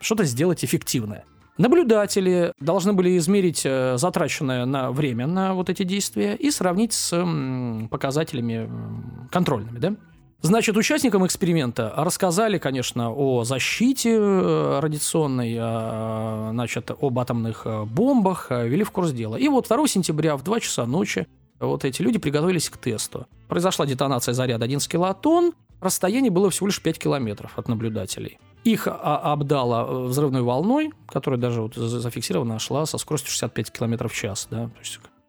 что-то 0.00 0.24
сделать 0.24 0.64
эффективное. 0.64 1.24
Наблюдатели 1.58 2.52
должны 2.60 2.92
были 2.92 3.18
измерить 3.18 3.62
э, 3.64 3.96
затраченное 3.98 4.64
на 4.64 4.92
время 4.92 5.26
на 5.26 5.54
вот 5.54 5.68
эти 5.68 5.82
действия 5.82 6.36
и 6.36 6.52
сравнить 6.52 6.92
с 6.92 7.10
показателями 7.90 8.70
контрольными, 9.30 9.78
да? 9.78 9.96
Значит, 10.40 10.76
участникам 10.76 11.26
эксперимента 11.26 11.92
рассказали, 11.96 12.58
конечно, 12.58 13.10
о 13.12 13.42
защите 13.42 14.16
э, 14.16 14.78
радиационной, 14.80 15.56
э, 15.58 16.48
значит, 16.52 16.92
об 17.00 17.18
атомных 17.18 17.62
э, 17.64 17.82
бомбах, 17.84 18.46
э, 18.50 18.68
ввели 18.68 18.84
в 18.84 18.92
курс 18.92 19.10
дела. 19.10 19.34
И 19.34 19.48
вот 19.48 19.66
2 19.66 19.88
сентября 19.88 20.36
в 20.36 20.44
2 20.44 20.60
часа 20.60 20.86
ночи 20.86 21.26
вот 21.58 21.84
эти 21.84 22.02
люди 22.02 22.18
приготовились 22.18 22.70
к 22.70 22.76
тесту. 22.76 23.26
Произошла 23.48 23.84
детонация 23.84 24.32
заряда 24.32 24.64
11 24.64 24.88
килотонн, 24.88 25.54
расстояние 25.80 26.30
было 26.30 26.50
всего 26.50 26.68
лишь 26.68 26.80
5 26.80 26.98
километров 27.00 27.58
от 27.58 27.66
наблюдателей. 27.66 28.38
Их 28.62 28.86
а, 28.86 29.32
обдало 29.32 29.86
э, 29.86 30.06
взрывной 30.06 30.42
волной, 30.42 30.92
которая 31.08 31.40
даже 31.40 31.62
вот 31.62 31.74
за- 31.74 31.98
зафиксирована 31.98 32.60
шла 32.60 32.86
со 32.86 32.98
скоростью 32.98 33.32
65 33.32 33.72
километров 33.72 34.12
в 34.12 34.16
час. 34.16 34.46
Да? 34.52 34.70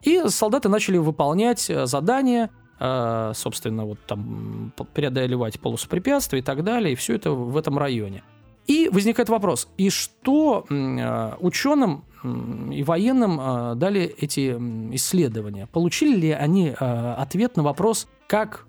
И 0.03 0.21
солдаты 0.27 0.69
начали 0.69 0.97
выполнять 0.97 1.71
задания, 1.85 2.51
собственно, 2.79 3.85
вот 3.85 3.99
там 4.07 4.71
преодолевать 4.93 5.59
полосу 5.59 5.89
препятствий 5.89 6.39
и 6.39 6.41
так 6.41 6.63
далее, 6.63 6.93
и 6.93 6.95
все 6.95 7.15
это 7.15 7.31
в 7.31 7.57
этом 7.57 7.77
районе. 7.77 8.23
И 8.67 8.87
возникает 8.89 9.29
вопрос, 9.29 9.67
и 9.77 9.89
что 9.89 10.65
э, 10.69 11.35
ученым 11.39 12.05
и 12.71 12.83
военным 12.83 13.39
э, 13.39 13.75
дали 13.75 14.03
эти 14.03 14.51
исследования? 14.95 15.67
Получили 15.67 16.15
ли 16.15 16.31
они 16.31 16.69
ответ 16.69 17.57
на 17.57 17.63
вопрос, 17.63 18.07
как 18.27 18.67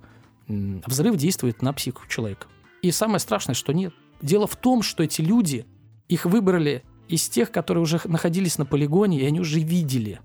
взрыв 0.48 1.16
действует 1.16 1.60
на 1.60 1.72
психику 1.72 2.06
человека? 2.08 2.46
И 2.82 2.90
самое 2.90 3.20
страшное, 3.20 3.54
что 3.54 3.72
нет. 3.72 3.92
Дело 4.22 4.46
в 4.46 4.56
том, 4.56 4.82
что 4.82 5.02
эти 5.02 5.20
люди, 5.20 5.66
их 6.08 6.24
выбрали 6.24 6.82
из 7.08 7.28
тех, 7.28 7.50
которые 7.50 7.82
уже 7.82 8.00
находились 8.04 8.56
на 8.56 8.64
полигоне, 8.64 9.20
и 9.20 9.26
они 9.26 9.40
уже 9.40 9.60
видели. 9.60 10.20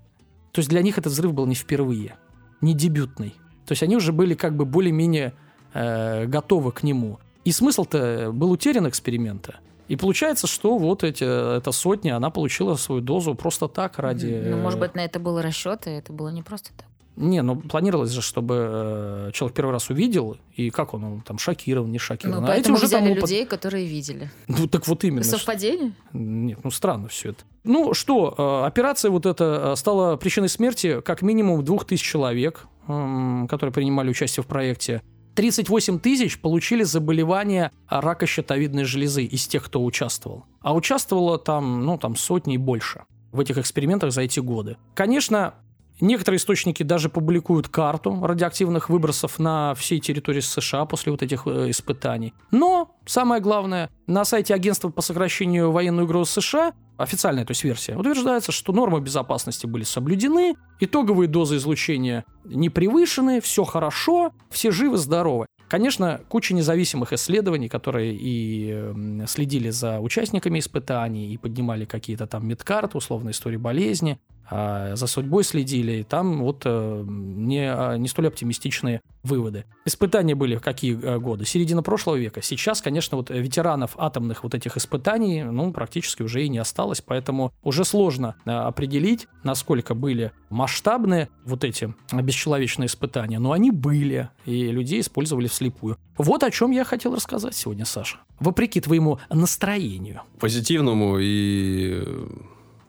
То 0.52 0.60
есть 0.60 0.70
для 0.70 0.80
них 0.80 0.96
этот 0.96 1.12
взрыв 1.12 1.34
был 1.34 1.46
не 1.46 1.54
впервые, 1.54 2.16
не 2.60 2.72
дебютный. 2.72 3.34
То 3.66 3.72
есть 3.72 3.82
они 3.82 3.96
уже 3.96 4.12
были 4.12 4.34
как 4.34 4.56
бы 4.56 4.64
более-менее 4.64 5.34
э, 5.74 6.26
готовы 6.26 6.72
к 6.72 6.82
нему. 6.82 7.18
И 7.44 7.52
смысл-то 7.52 8.30
был 8.32 8.50
утерян 8.50 8.88
эксперимента. 8.88 9.56
И 9.88 9.96
получается, 9.96 10.46
что 10.46 10.78
вот 10.78 11.04
эти, 11.04 11.24
эта 11.58 11.70
сотня, 11.70 12.16
она 12.16 12.30
получила 12.30 12.74
свою 12.74 13.00
дозу 13.00 13.34
просто 13.34 13.68
так 13.68 13.98
ради... 13.98 14.42
Ну, 14.48 14.56
может 14.56 14.78
э, 14.78 14.82
быть, 14.82 14.94
на 14.94 15.04
это 15.04 15.20
был 15.20 15.40
расчет, 15.40 15.86
и 15.86 15.90
это 15.90 16.12
было 16.12 16.28
не 16.28 16.42
просто 16.42 16.70
так. 16.76 16.86
Не, 17.16 17.40
ну 17.40 17.56
планировалось 17.56 18.10
же, 18.10 18.20
чтобы 18.20 18.54
э, 18.58 19.30
человек 19.32 19.56
первый 19.56 19.70
раз 19.70 19.88
увидел, 19.88 20.36
и 20.54 20.68
как 20.68 20.92
он, 20.92 21.04
он 21.04 21.20
там 21.22 21.38
шокирован, 21.38 21.90
не 21.90 21.98
шокирован. 21.98 22.42
Ну, 22.42 22.46
А 22.46 22.50
эти 22.50 22.56
поэтому 22.56 22.76
уже 22.76 22.90
там 22.90 23.04
взяли 23.04 23.14
опыт- 23.14 23.22
людей, 23.22 23.46
которые 23.46 23.86
видели. 23.86 24.30
Ну 24.48 24.66
так 24.66 24.86
вот 24.86 25.02
именно. 25.02 25.22
что- 25.22 25.38
Совпадение? 25.38 25.92
нет, 26.12 26.58
ну 26.62 26.70
странно 26.70 27.08
все 27.08 27.30
это. 27.30 27.44
Ну 27.64 27.94
что, 27.94 28.34
э, 28.36 28.66
операция 28.66 29.10
вот 29.10 29.24
эта 29.24 29.72
э, 29.72 29.76
стала 29.76 30.16
причиной 30.16 30.50
смерти 30.50 31.00
как 31.00 31.22
минимум 31.22 31.64
двух 31.64 31.86
тысяч 31.86 32.02
человек, 32.02 32.66
которые 32.86 33.72
принимали 33.72 34.10
участие 34.10 34.42
в 34.42 34.46
проекте. 34.46 35.02
38 35.34 35.98
тысяч 35.98 36.40
получили 36.40 36.82
заболевание 36.82 37.70
рака 37.88 38.26
щитовидной 38.26 38.84
железы 38.84 39.24
из 39.24 39.46
тех, 39.46 39.64
кто 39.64 39.84
участвовал. 39.84 40.44
А 40.60 40.74
участвовало 40.74 41.38
там, 41.38 41.84
ну, 41.84 41.98
там 41.98 42.16
сотни 42.16 42.54
и 42.54 42.58
больше 42.58 43.04
в 43.32 43.40
этих 43.40 43.58
экспериментах 43.58 44.12
за 44.12 44.22
эти 44.22 44.40
годы. 44.40 44.78
Конечно, 44.94 45.54
некоторые 46.00 46.38
источники 46.38 46.82
даже 46.82 47.08
публикуют 47.08 47.68
карту 47.68 48.18
радиоактивных 48.22 48.88
выбросов 48.88 49.38
на 49.38 49.74
всей 49.74 50.00
территории 50.00 50.40
США 50.40 50.84
после 50.84 51.12
вот 51.12 51.22
этих 51.22 51.46
э, 51.46 51.70
испытаний. 51.70 52.34
Но, 52.50 52.96
самое 53.06 53.40
главное, 53.40 53.90
на 54.06 54.24
сайте 54.24 54.54
Агентства 54.54 54.88
по 54.88 55.02
сокращению 55.02 55.70
военной 55.72 56.04
угрозы 56.04 56.40
США 56.40 56.72
официальная, 56.96 57.44
то 57.44 57.50
есть 57.50 57.64
версия, 57.64 57.96
утверждается, 57.96 58.52
что 58.52 58.72
нормы 58.72 59.00
безопасности 59.00 59.66
были 59.66 59.84
соблюдены, 59.84 60.54
итоговые 60.80 61.28
дозы 61.28 61.56
излучения 61.56 62.24
не 62.44 62.70
превышены, 62.70 63.40
все 63.40 63.64
хорошо, 63.64 64.32
все 64.50 64.70
живы, 64.70 64.96
здоровы. 64.96 65.46
Конечно, 65.68 66.20
куча 66.28 66.54
независимых 66.54 67.12
исследований, 67.12 67.68
которые 67.68 68.14
и 68.14 68.70
м, 68.70 69.26
следили 69.26 69.70
за 69.70 69.98
участниками 69.98 70.60
испытаний, 70.60 71.32
и 71.32 71.36
поднимали 71.36 71.84
какие-то 71.84 72.26
там 72.26 72.46
медкарты, 72.46 72.96
условно, 72.96 73.30
истории 73.30 73.56
болезни, 73.56 74.20
а, 74.48 74.94
за 74.94 75.06
судьбой 75.06 75.44
следили, 75.44 75.92
и 75.92 76.02
там 76.02 76.42
вот 76.42 76.62
э, 76.64 77.04
не, 77.06 77.68
а, 77.68 77.96
не 77.96 78.08
столь 78.08 78.28
оптимистичные 78.28 79.02
выводы. 79.22 79.64
Испытания 79.84 80.34
были 80.34 80.56
в 80.56 80.62
какие 80.62 80.98
э, 81.00 81.18
годы? 81.18 81.44
Середина 81.44 81.82
прошлого 81.82 82.16
века. 82.16 82.42
Сейчас, 82.42 82.80
конечно, 82.80 83.16
вот 83.16 83.30
ветеранов 83.30 83.94
атомных 83.98 84.44
вот 84.44 84.54
этих 84.54 84.76
испытаний, 84.76 85.42
ну, 85.42 85.72
практически 85.72 86.22
уже 86.22 86.44
и 86.44 86.48
не 86.48 86.58
осталось, 86.58 87.00
поэтому 87.00 87.52
уже 87.62 87.84
сложно 87.84 88.36
э, 88.44 88.50
определить, 88.50 89.26
насколько 89.42 89.94
были 89.94 90.32
масштабные 90.48 91.28
вот 91.44 91.64
эти 91.64 91.92
бесчеловечные 92.12 92.86
испытания, 92.86 93.38
но 93.38 93.52
они 93.52 93.70
были, 93.72 94.30
и 94.44 94.68
людей 94.68 95.00
использовали 95.00 95.48
вслепую. 95.48 95.98
Вот 96.16 96.44
о 96.44 96.50
чем 96.50 96.70
я 96.70 96.84
хотел 96.84 97.14
рассказать 97.14 97.54
сегодня, 97.54 97.84
Саша. 97.84 98.18
Вопреки 98.38 98.80
твоему 98.80 99.18
настроению. 99.28 100.22
Позитивному 100.38 101.18
и... 101.18 102.04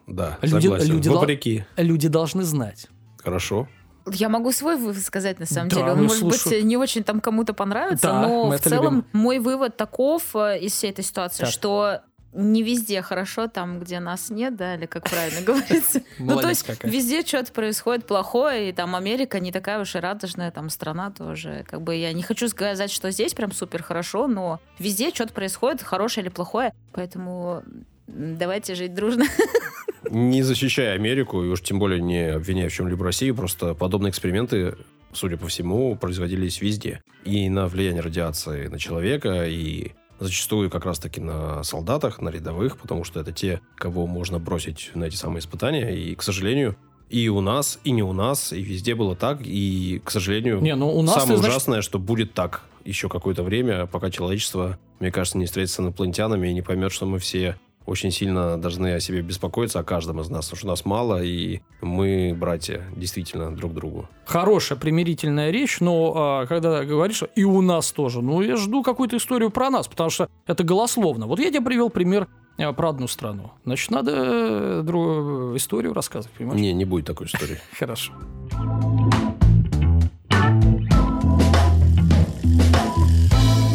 Да, 0.08 0.38
Люди- 0.42 0.64
согласен. 0.64 0.94
люди 0.94 1.10
дол- 1.10 1.20
Вопреки. 1.20 1.66
Люди 1.76 2.08
должны 2.08 2.44
знать. 2.44 2.88
Хорошо. 3.24 3.68
Я 4.10 4.30
могу 4.30 4.54
свой 4.54 4.78
вывод 4.78 5.02
сказать, 5.04 5.38
на 5.40 5.46
самом 5.46 5.68
Да, 5.68 5.76
деле. 5.76 5.92
Он, 5.92 5.98
ну, 5.98 6.04
может 6.04 6.20
слушай. 6.20 6.50
быть, 6.60 6.64
не 6.64 6.78
очень 6.78 7.04
там 7.04 7.20
кому-то 7.20 7.54
понравится, 7.54 8.08
Да, 8.08 8.22
но 8.22 8.50
в 8.50 8.58
целом 8.60 8.96
любим. 8.96 9.06
мой 9.12 9.40
вывод 9.40 9.76
таков 9.76 10.34
э, 10.34 10.60
из 10.60 10.72
всей 10.72 10.92
этой 10.92 11.04
ситуации, 11.04 11.44
Так. 11.44 11.52
что 11.52 12.02
не 12.34 12.64
везде 12.64 13.02
хорошо 13.02 13.48
там, 13.48 13.80
где 13.82 14.00
нас 14.00 14.30
нет, 14.30 14.56
да, 14.56 14.76
или 14.76 14.86
как 14.86 15.10
правильно 15.10 15.42
говорится. 15.46 16.02
Ну, 16.20 16.40
то 16.40 16.48
есть 16.48 16.66
везде 16.84 17.26
что-то 17.26 17.52
происходит 17.52 18.06
плохое, 18.08 18.70
и 18.70 18.72
там 18.74 18.96
Америка 18.96 19.42
не 19.42 19.52
такая 19.52 19.82
уж 19.82 19.94
и 19.96 20.00
радужная, 20.00 20.52
там 20.52 20.70
страна 20.70 21.12
тоже. 21.12 21.66
Как 21.68 21.82
бы 21.82 21.94
я 21.96 22.14
не 22.14 22.22
хочу 22.24 22.48
сказать, 22.48 22.92
что 22.92 23.12
здесь 23.12 23.34
прям 23.34 23.52
супер 23.52 23.84
хорошо, 23.84 24.28
но 24.28 24.62
везде 24.80 25.10
что-то 25.10 25.34
происходит, 25.34 25.82
хорошее 25.84 26.26
или 26.28 26.32
плохое, 26.34 26.74
поэтому 26.94 27.62
давайте 28.08 28.76
жить 28.76 28.94
дружно. 28.94 29.26
Не 30.10 30.42
защищая 30.42 30.94
Америку, 30.94 31.44
и 31.44 31.48
уж 31.48 31.62
тем 31.62 31.80
более 31.80 32.02
не 32.02 32.32
обвиняя 32.32 32.70
в 32.70 32.74
чем-либо 32.74 33.04
Россию, 33.04 33.36
просто 33.36 33.74
подобные 33.74 34.12
эксперименты, 34.12 34.78
судя 35.12 35.38
по 35.38 35.48
всему, 35.48 35.96
производились 35.98 36.62
везде. 36.62 37.02
И 37.26 37.50
на 37.50 37.68
влияние 37.68 38.02
радиации 38.02 38.68
на 38.68 38.80
человека, 38.80 39.46
и 39.48 39.92
зачастую 40.20 40.70
как 40.70 40.86
раз-таки 40.86 41.20
на 41.20 41.62
солдатах, 41.64 42.22
на 42.22 42.30
рядовых, 42.30 42.78
потому 42.78 43.04
что 43.04 43.20
это 43.20 43.32
те, 43.32 43.62
кого 43.76 44.08
можно 44.08 44.40
бросить 44.40 44.92
на 44.94 45.06
эти 45.06 45.16
самые 45.16 45.40
испытания. 45.40 45.96
И, 45.96 46.16
к 46.16 46.24
сожалению, 46.24 46.78
и 47.10 47.30
у 47.30 47.42
нас, 47.42 47.80
и 47.84 47.92
не 47.92 48.04
у 48.04 48.14
нас, 48.14 48.52
и 48.52 48.62
везде 48.62 48.96
было 48.96 49.16
так. 49.16 49.40
И, 49.44 50.02
к 50.04 50.12
сожалению, 50.12 50.62
Не, 50.62 50.76
ну 50.76 50.90
у 50.90 51.02
нас 51.02 51.16
самое 51.16 51.38
значит, 51.38 51.52
ужасное, 51.52 51.82
что 51.82 52.00
будет 52.00 52.34
так 52.34 52.64
еще 52.84 53.10
какое-то 53.10 53.44
время, 53.44 53.86
пока 53.86 54.10
человечество, 54.10 54.80
мне 55.00 55.12
кажется, 55.12 55.38
не 55.38 55.46
встретится 55.46 55.78
с 55.78 55.80
инопланетянами 55.82 56.48
и 56.48 56.54
не 56.54 56.62
поймет, 56.62 56.92
что 56.92 57.06
мы 57.06 57.20
все 57.20 57.58
очень 57.88 58.12
сильно 58.12 58.58
должны 58.58 58.94
о 58.94 59.00
себе 59.00 59.22
беспокоиться, 59.22 59.80
о 59.80 59.84
каждом 59.84 60.20
из 60.20 60.30
нас, 60.30 60.46
потому 60.46 60.58
что 60.58 60.68
нас 60.68 60.86
мало, 60.86 61.24
и 61.24 61.62
мы 61.82 62.36
братья, 62.38 62.84
действительно, 62.96 63.56
друг 63.56 63.74
другу. 63.74 64.08
Хорошая 64.26 64.78
примирительная 64.78 65.50
речь, 65.52 65.80
но 65.80 66.14
а, 66.16 66.46
когда 66.46 66.84
говоришь, 66.84 67.24
и 67.36 67.44
у 67.46 67.62
нас 67.62 67.92
тоже, 67.94 68.22
ну 68.22 68.42
я 68.42 68.58
жду 68.58 68.84
какую-то 68.84 69.18
историю 69.18 69.50
про 69.50 69.70
нас, 69.70 69.88
потому 69.88 70.10
что 70.10 70.30
это 70.46 70.64
голословно. 70.64 71.28
Вот 71.28 71.40
я 71.40 71.50
тебе 71.50 71.62
привел 71.62 71.90
пример 71.90 72.28
э, 72.58 72.72
про 72.74 72.90
одну 72.90 73.08
страну. 73.08 73.52
Значит, 73.64 73.90
надо 73.90 74.12
э, 74.14 74.82
дру- 74.86 75.56
историю 75.56 75.94
рассказывать, 75.94 76.38
понимаешь? 76.38 76.60
Не, 76.60 76.74
не 76.74 76.86
будет 76.86 77.06
такой 77.06 77.28
истории. 77.28 77.58
Хорошо. 77.80 78.12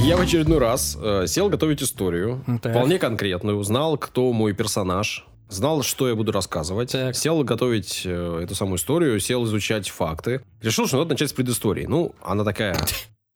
Я 0.04 0.16
в 0.16 0.20
очередной 0.20 0.58
раз 0.58 0.98
э, 1.00 1.26
сел 1.26 1.48
готовить 1.48 1.82
историю, 1.82 2.44
Так. 2.62 2.72
вполне 2.72 2.98
конкретную, 2.98 3.56
узнал, 3.56 3.96
кто 3.96 4.32
мой 4.32 4.52
персонаж, 4.52 5.24
знал, 5.48 5.82
что 5.82 6.08
я 6.08 6.14
буду 6.14 6.32
рассказывать, 6.32 6.92
Так. 6.92 7.14
сел 7.14 7.42
готовить 7.44 8.02
э, 8.04 8.40
эту 8.42 8.54
самую 8.54 8.76
историю, 8.78 9.18
сел 9.20 9.44
изучать 9.44 9.88
факты, 9.88 10.42
решил, 10.60 10.86
что 10.86 10.98
надо 10.98 11.10
начать 11.10 11.30
с 11.30 11.32
предыстории. 11.32 11.86
Ну, 11.86 12.14
она 12.22 12.44
такая 12.44 12.76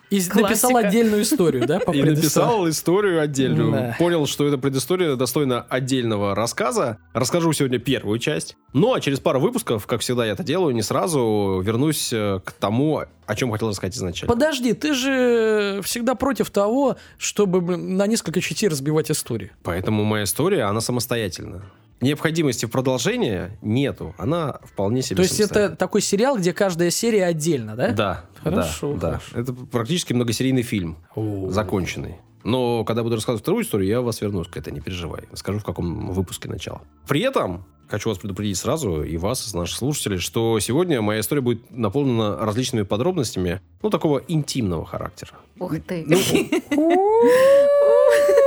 И 0.08 0.20
Классика. 0.20 0.40
написал 0.40 0.76
отдельную 0.76 1.22
историю, 1.22 1.66
да, 1.66 1.80
по 1.80 1.90
И 1.90 2.02
написал 2.02 2.68
историю 2.68 3.20
отдельную. 3.20 3.72
Да. 3.72 3.96
Понял, 3.98 4.26
что 4.26 4.46
эта 4.46 4.56
предыстория 4.56 5.16
достойна 5.16 5.62
отдельного 5.62 6.34
рассказа. 6.34 6.98
Расскажу 7.12 7.52
сегодня 7.52 7.78
первую 7.78 8.18
часть. 8.18 8.56
Ну, 8.72 8.94
а 8.94 9.00
через 9.00 9.18
пару 9.18 9.40
выпусков, 9.40 9.86
как 9.86 10.00
всегда 10.02 10.24
я 10.26 10.32
это 10.32 10.44
делаю, 10.44 10.74
не 10.74 10.82
сразу 10.82 11.60
вернусь 11.64 12.12
э, 12.12 12.40
к 12.44 12.52
тому, 12.52 13.02
о 13.26 13.34
чем 13.34 13.50
хотел 13.50 13.70
рассказать 13.70 13.96
изначально. 13.96 14.32
Подожди, 14.32 14.72
ты 14.74 14.94
же 14.94 15.80
всегда 15.82 16.14
против 16.14 16.50
того, 16.50 16.96
чтобы 17.18 17.76
на 17.76 18.06
несколько 18.06 18.40
частей 18.40 18.68
разбивать 18.68 19.10
историю. 19.10 19.50
Поэтому 19.64 20.04
моя 20.04 20.24
история, 20.24 20.64
она 20.64 20.80
самостоятельна. 20.80 21.62
Необходимости 22.00 22.66
в 22.66 22.70
продолжении 22.70 23.50
нету. 23.62 24.14
Она 24.18 24.60
вполне 24.64 25.02
себе 25.02 25.16
То 25.16 25.22
есть 25.22 25.40
это 25.40 25.74
такой 25.76 26.00
сериал, 26.00 26.38
где 26.38 26.52
каждая 26.52 26.90
серия 26.90 27.24
отдельно, 27.24 27.76
да? 27.76 27.92
Да, 27.92 28.24
Хорошо, 28.42 28.94
да, 28.94 29.00
да. 29.00 29.18
хорошо. 29.18 29.40
Это 29.40 29.52
практически 29.52 30.12
многосерийный 30.12 30.62
фильм, 30.62 30.98
О. 31.14 31.50
законченный. 31.50 32.16
Но 32.44 32.84
когда 32.84 33.02
буду 33.02 33.16
рассказывать 33.16 33.42
вторую 33.42 33.64
историю, 33.64 33.88
я 33.88 34.00
вас 34.00 34.20
вернусь 34.20 34.46
к 34.46 34.56
этой, 34.56 34.72
не 34.72 34.80
переживай. 34.80 35.24
Скажу, 35.32 35.58
в 35.58 35.64
каком 35.64 36.12
выпуске 36.12 36.48
начала. 36.48 36.80
При 37.08 37.20
этом 37.20 37.64
хочу 37.88 38.08
вас 38.08 38.18
предупредить 38.18 38.56
сразу, 38.56 39.02
и 39.02 39.16
вас, 39.16 39.52
и 39.52 39.56
наших 39.56 39.76
слушателей, 39.76 40.18
что 40.18 40.60
сегодня 40.60 41.02
моя 41.02 41.20
история 41.20 41.40
будет 41.40 41.68
наполнена 41.70 42.36
различными 42.36 42.84
подробностями, 42.84 43.60
ну, 43.82 43.90
такого 43.90 44.22
интимного 44.28 44.86
характера. 44.86 45.32
Ух 45.58 45.74
ты. 45.86 46.04
Ну, 46.06 46.16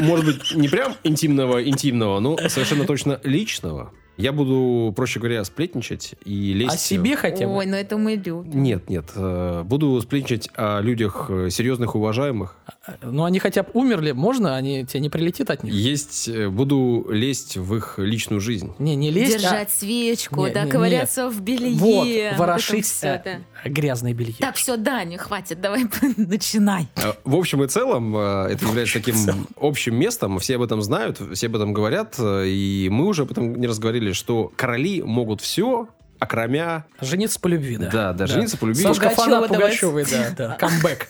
может 0.00 0.24
быть, 0.24 0.54
не 0.54 0.68
прям 0.68 0.96
интимного-интимного, 1.04 2.20
но 2.20 2.36
совершенно 2.48 2.84
точно 2.84 3.20
личного. 3.24 3.92
Я 4.18 4.32
буду, 4.32 4.92
проще 4.94 5.20
говоря, 5.20 5.44
сплетничать 5.44 6.14
и 6.24 6.52
лезть... 6.52 6.74
О 6.74 6.78
себе 6.78 7.16
хотя 7.16 7.46
бы? 7.46 7.54
Ой, 7.54 7.66
ну 7.66 7.76
это 7.76 7.96
мы 7.96 8.12
любим. 8.16 8.62
Нет, 8.62 8.90
нет. 8.90 9.06
э, 9.14 9.62
Буду 9.64 10.00
сплетничать 10.02 10.50
о 10.54 10.80
людях 10.80 11.26
э, 11.30 11.50
серьезных, 11.50 11.94
уважаемых. 11.94 12.56
Ну, 13.02 13.24
они 13.24 13.38
хотя 13.38 13.62
бы 13.62 13.70
умерли, 13.74 14.12
можно? 14.12 14.56
Они, 14.56 14.84
тебе 14.84 15.00
не 15.00 15.08
прилетит 15.08 15.50
от 15.50 15.62
них? 15.62 15.72
Есть, 15.72 16.28
э, 16.28 16.48
буду 16.48 17.06
лезть 17.10 17.56
в 17.56 17.74
их 17.76 17.94
личную 17.98 18.40
жизнь. 18.40 18.72
Не, 18.80 18.96
не 18.96 19.10
лезть, 19.10 19.36
а- 19.36 19.38
Держать 19.38 19.70
свечку, 19.70 20.46
Не, 20.46 20.52
да, 20.52 20.64
не, 20.64 20.70
ковыряться 20.70 21.30
в 21.30 21.40
белье. 21.40 21.76
Вот, 21.78 22.06
это 22.08 22.38
ворошить 22.38 22.86
всё, 22.86 23.06
э, 23.08 23.22
да. 23.24 23.70
грязное 23.70 24.14
белье. 24.14 24.34
Так, 24.40 24.56
все, 24.56 24.76
Даня, 24.76 25.16
хватит, 25.18 25.60
давай 25.60 25.84
начинай. 26.16 26.88
Э, 26.96 27.12
В 27.24 27.36
общем 27.36 27.62
и 27.62 27.68
целом, 27.68 28.16
э, 28.16 28.48
это 28.50 28.66
является 28.66 28.94
таким 28.94 29.14
общим 29.60 29.94
местом. 29.94 30.38
Все 30.40 30.56
об 30.56 30.62
этом 30.62 30.82
знают, 30.82 31.20
все 31.34 31.46
об 31.46 31.54
этом 31.56 31.72
говорят. 31.72 32.16
э, 32.18 32.46
И 32.48 32.88
мы 32.90 33.06
уже 33.06 33.22
об 33.22 33.30
этом 33.30 33.54
не 33.54 33.66
раз 33.68 33.78
говорили, 34.08 34.12
что 34.12 34.52
короли 34.56 35.02
могут 35.02 35.40
все, 35.40 35.88
окромя... 36.18 36.86
Жениться 37.00 37.40
по 37.40 37.48
любви, 37.48 37.76
да. 37.76 37.90
Да, 37.90 38.12
да, 38.12 38.26
жениться 38.26 38.56
по 38.56 38.66
любви. 38.66 38.82
Сашка 38.82 39.10
фанат. 39.10 39.48
Пугачевой, 39.48 40.04
да, 40.04 40.34
да. 40.36 40.56
Камбэк. 40.58 41.08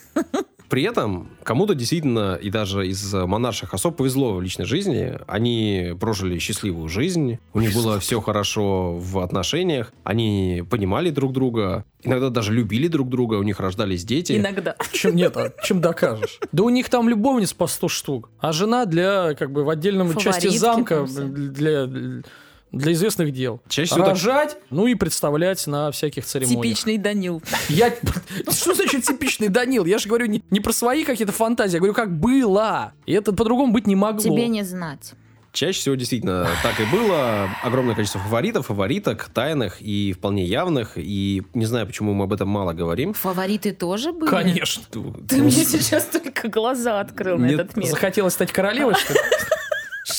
При 0.69 0.83
этом 0.83 1.31
кому-то 1.45 1.75
действительно, 1.75 2.35
и 2.35 2.51
даже 2.51 2.87
из 2.87 3.15
монарших 3.15 3.73
особ 3.73 3.97
повезло 3.97 4.35
в 4.35 4.43
личной 4.43 4.67
жизни. 4.67 5.19
Они 5.27 5.95
прожили 5.99 6.39
счастливую 6.39 6.91
жизнь, 6.91 7.39
у 7.55 7.61
них 7.61 7.73
было 7.73 7.99
все 8.01 8.21
хорошо 8.21 8.95
в 8.99 9.19
отношениях, 9.21 9.95
они 10.05 10.63
понимали 10.69 11.09
друг 11.09 11.33
друга, 11.33 11.87
иногда 12.03 12.29
даже 12.29 12.53
любили 12.53 12.87
друг 12.89 13.09
друга, 13.09 13.37
у 13.37 13.43
них 13.43 13.61
рождались 13.61 14.05
дети. 14.05 14.35
Иногда. 14.37 14.77
Чем 14.93 15.17
нет, 15.17 15.35
а 15.39 15.55
чем 15.63 15.81
докажешь? 15.81 16.39
Да 16.53 16.65
у 16.65 16.69
них 16.69 16.91
там 16.91 17.09
любовниц 17.09 17.55
по 17.55 17.67
100 17.67 17.89
штук, 17.89 18.31
а 18.39 18.53
жена 18.53 18.85
для, 18.85 19.35
как 19.39 19.51
бы, 19.53 19.65
в 19.65 19.71
отдельном 19.71 20.15
части 20.17 20.49
замка 20.49 21.07
для, 21.07 21.89
для 22.73 22.93
известных 22.93 23.33
дел. 23.33 23.61
Чаще 23.69 23.91
всего 23.91 24.05
так- 24.05 24.15
Рожать, 24.15 24.57
ну 24.71 24.87
и 24.87 24.95
представлять 24.95 25.67
на 25.67 25.91
всяких 25.91 26.25
церемониях. 26.25 26.63
Типичный 26.63 26.99
Данил. 26.99 27.43
Я... 27.69 27.95
Что 28.51 28.75
значит 28.75 29.05
типичный 29.05 29.49
Данил? 29.49 29.85
Я 29.85 29.99
же 29.99 30.09
говорю 30.09 30.27
не, 30.27 30.43
не 30.51 30.61
про 30.61 30.73
свои 30.73 31.05
какие-то 31.05 31.33
фантазии, 31.33 31.75
я 31.75 31.79
говорю, 31.81 31.95
как 31.95 32.19
было. 32.19 32.93
И 33.07 33.13
это 33.13 33.33
по-другому 33.33 33.73
быть 33.73 33.87
не 33.87 33.97
могло. 33.97 34.21
Тебе 34.21 34.49
не 34.49 34.63
знать. 34.65 35.15
Чаще 35.53 35.81
всего 35.81 35.95
действительно 35.95 36.47
так 36.63 36.79
и 36.79 36.85
было. 36.85 37.49
Огромное 37.65 37.95
количество 37.95 38.21
фаворитов, 38.21 38.67
фавориток, 38.67 39.31
тайных 39.33 39.81
и 39.81 40.13
вполне 40.13 40.45
явных. 40.45 40.93
И 40.97 41.43
не 41.55 41.65
знаю, 41.65 41.87
почему 41.87 42.13
мы 42.13 42.25
об 42.25 42.33
этом 42.33 42.49
мало 42.49 42.75
говорим. 42.75 43.15
Фавориты 43.15 43.73
тоже 43.73 44.13
были? 44.13 44.31
Конечно. 44.31 44.85
Ты 45.27 45.39
мне 45.39 45.51
сейчас 45.51 46.05
только 46.05 46.49
глаза 46.49 47.01
открыл 47.01 47.39
на 47.39 47.47
этот 47.47 47.77
мир. 47.77 47.89
Захотелось 47.89 48.35
стать 48.35 48.53
королевой, 48.53 48.95
что 48.95 49.15
ли? 49.15 49.19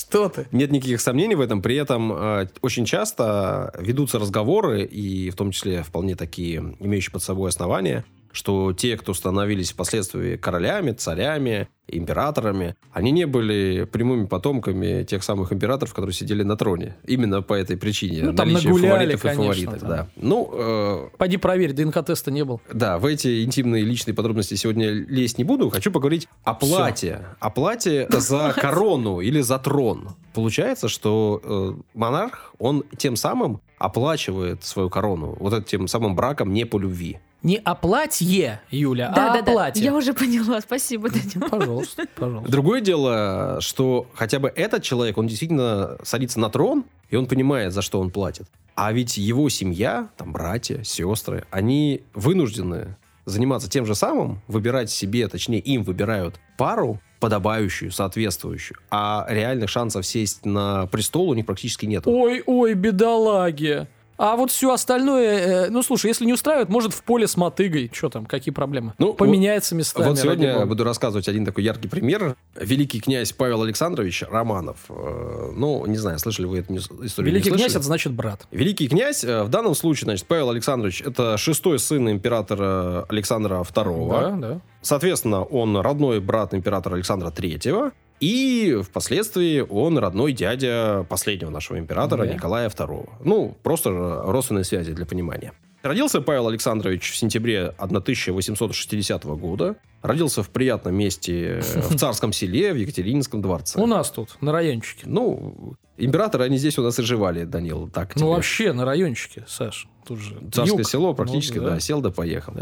Что 0.10 0.28
ты? 0.28 0.48
Нет 0.52 0.72
никаких 0.72 1.02
сомнений 1.02 1.36
в 1.36 1.42
этом. 1.42 1.62
При 1.62 1.76
этом 1.76 2.12
э, 2.12 2.48
очень 2.62 2.86
часто 2.86 3.72
ведутся 3.78 4.18
разговоры, 4.18 4.84
и 4.84 5.30
в 5.30 5.36
том 5.36 5.52
числе 5.52 5.84
вполне 5.84 6.16
такие, 6.16 6.76
имеющие 6.80 7.12
под 7.12 7.22
собой 7.22 7.50
основания, 7.50 8.06
что 8.32 8.74
те, 8.74 8.98
кто 8.98 9.14
становились 9.14 9.72
впоследствии 9.72 10.36
королями, 10.36 10.92
царями, 10.92 11.68
императорами, 11.92 12.76
они 12.94 13.12
не 13.12 13.26
были 13.26 13.86
прямыми 13.92 14.26
потомками 14.26 15.04
тех 15.04 15.24
самых 15.24 15.52
императоров, 15.52 15.94
которые 15.94 16.14
сидели 16.14 16.44
на 16.44 16.56
троне. 16.56 16.96
Именно 17.06 17.42
по 17.42 17.54
этой 17.54 17.78
причине. 17.78 18.22
Ну, 18.24 18.34
там 18.34 18.52
нагуляли, 18.54 19.16
фаворитов 19.16 19.26
и 19.26 19.28
конечно, 19.28 19.66
фавориток. 19.66 19.80
да. 19.82 19.88
Да. 19.88 20.08
Ну, 20.16 20.50
э, 20.54 21.08
Пойди 21.18 21.38
проверь, 21.38 21.74
ДНК-теста 21.74 22.30
не 22.32 22.44
был. 22.46 22.62
да, 22.72 23.00
в 23.00 23.06
эти 23.06 23.44
интимные 23.44 23.84
личные 23.84 24.14
подробности 24.14 24.54
сегодня 24.56 24.90
лезть 24.92 25.38
не 25.40 25.44
буду. 25.44 25.70
Хочу 25.70 25.92
поговорить 25.92 26.28
о 26.44 26.54
плате. 26.54 27.26
О 27.40 27.50
плате 27.50 28.08
за 28.12 28.54
корону 28.60 29.20
или 29.20 29.42
за 29.42 29.58
трон. 29.58 30.10
Получается, 30.34 30.88
что 30.90 31.42
э, 31.44 31.82
монарх, 31.96 32.54
он 32.60 32.84
тем 32.98 33.16
самым 33.16 33.62
оплачивает 33.80 34.64
свою 34.64 34.90
корону. 34.90 35.36
Вот 35.40 35.54
этим 35.54 35.88
самым 35.88 36.16
браком 36.16 36.54
не 36.54 36.66
по 36.66 36.78
любви. 36.78 37.20
Не 37.42 37.56
о 37.58 37.74
платье, 37.74 38.62
Юля, 38.70 39.14
Да, 39.16 39.32
а 39.32 39.34
да, 39.36 39.40
о 39.40 39.42
да. 39.44 39.52
платье. 39.54 39.84
Я 39.84 39.94
уже 39.96 40.14
поняла, 40.14 40.60
спасибо, 40.60 41.10
Данил. 41.10 41.50
Пожалуйста, 41.50 42.06
пожалуйста. 42.16 42.52
Другое 42.52 42.82
дело, 42.82 43.58
что 43.62 44.08
хотя 44.14 44.40
бы 44.40 44.52
этот 44.54 44.84
человек, 44.84 45.18
он 45.18 45.28
действительно 45.28 45.98
садится 46.04 46.40
на 46.40 46.50
трон, 46.50 46.84
и 47.10 47.16
он 47.16 47.28
понимает, 47.28 47.72
за 47.74 47.82
что 47.82 48.02
он 48.02 48.12
платит. 48.12 48.46
А 48.76 48.92
ведь 48.92 49.18
его 49.18 49.48
семья, 49.50 50.10
там 50.18 50.34
братья, 50.34 50.84
сестры, 50.84 51.46
они 51.50 52.02
вынуждены 52.14 52.96
заниматься 53.26 53.70
тем 53.70 53.86
же 53.86 53.96
самым, 53.96 54.42
выбирать 54.48 54.90
себе, 54.90 55.28
точнее, 55.28 55.60
им 55.60 55.84
выбирают 55.84 56.40
пару, 56.58 57.00
подобающую, 57.20 57.92
соответствующую. 57.92 58.78
А 58.90 59.26
реальных 59.30 59.70
шансов 59.70 60.06
сесть 60.06 60.46
на 60.46 60.88
престол 60.88 61.30
у 61.30 61.34
них 61.34 61.46
практически 61.46 61.86
нет. 61.86 62.04
Ой, 62.08 62.42
ой, 62.46 62.74
бедолаги. 62.74 63.88
А 64.20 64.36
вот 64.36 64.52
все 64.52 64.74
остальное, 64.74 65.68
э, 65.68 65.70
ну 65.70 65.82
слушай, 65.82 66.08
если 66.08 66.26
не 66.26 66.34
устраивает, 66.34 66.68
может 66.68 66.94
в 66.94 67.04
поле 67.04 67.26
с 67.26 67.38
мотыгой. 67.38 67.90
Что 67.94 68.10
там, 68.10 68.26
какие 68.26 68.54
проблемы? 68.54 68.94
Ну, 68.98 69.14
Поменяется 69.14 69.76
местами. 69.76 70.10
Вот 70.10 70.20
сегодня 70.20 70.50
я 70.60 70.66
буду 70.66 70.84
рассказывать 70.84 71.30
один 71.30 71.46
такой 71.46 71.64
яркий 71.64 71.88
пример. 71.88 72.36
Великий 72.54 73.00
князь 73.00 73.32
Павел 73.32 73.64
Александрович 73.64 74.24
Романов. 74.30 74.78
Э, 74.90 75.52
Ну, 75.56 75.86
не 75.86 75.96
знаю, 75.96 76.20
слышали 76.20 76.48
вы 76.48 76.60
эту 76.60 76.76
историю? 76.76 77.32
Великий 77.32 77.50
князь, 77.52 77.72
это 77.72 77.84
значит 77.84 78.12
брат. 78.12 78.46
Великий 78.52 78.90
князь, 78.90 79.24
э, 79.24 79.44
в 79.44 79.48
данном 79.48 79.74
случае, 79.74 80.04
значит, 80.04 80.28
Павел 80.28 80.50
Александрович, 80.50 81.02
это 81.02 81.38
шестой 81.38 81.80
сын 81.80 82.10
императора 82.10 83.06
Александра 83.08 83.56
II. 83.62 84.10
Да, 84.10 84.32
да. 84.50 84.62
Соответственно, 84.82 85.44
он 85.44 85.78
родной 85.78 86.20
брат 86.20 86.54
императора 86.54 86.96
Александра 86.96 87.30
III. 87.30 87.94
И 88.20 88.80
впоследствии 88.84 89.62
он 89.62 89.98
родной 89.98 90.34
дядя 90.34 91.06
последнего 91.10 91.50
нашего 91.50 91.80
императора 91.80 92.26
Да. 92.26 92.34
Николая 92.34 92.70
II. 92.70 93.10
Ну, 93.24 93.58
просто 93.64 93.90
родственные 93.92 94.64
связи 94.66 94.94
для 94.94 95.06
понимания. 95.06 95.54
Родился 95.82 96.20
Павел 96.20 96.50
Александрович 96.50 97.12
в 97.12 97.16
сентябре 97.16 97.74
1860 97.78 99.24
года. 99.24 99.78
Родился 100.02 100.44
в 100.44 100.50
приятном 100.50 100.96
месте 100.96 101.60
э, 101.60 101.82
в 101.82 101.96
царском 101.98 102.34
селе, 102.34 102.74
в 102.74 102.76
Екатерининском 102.76 103.42
дворце. 103.42 103.80
У 103.82 103.86
нас 103.86 104.12
тут, 104.12 104.38
на 104.42 104.52
райончике. 104.52 105.04
Ну, 105.06 105.76
императоры, 105.98 106.44
они 106.44 106.58
здесь 106.58 106.78
у 106.78 106.84
нас 106.84 107.00
и 107.00 107.04
живали, 107.04 107.46
Данил. 107.46 107.88
Так 107.90 108.16
Ну 108.16 108.22
тебе. 108.22 108.30
вообще 108.32 108.74
на 108.74 108.84
райончике, 108.84 109.46
Саш. 109.48 109.88
Тут 110.06 110.20
же 110.20 110.38
Царское 110.52 110.80
юг. 110.80 110.88
село 110.90 111.14
практически, 111.14 111.60
Ну, 111.60 111.66
да. 111.66 111.80
сел 111.80 112.02
да 112.02 112.10
поехал. 112.12 112.54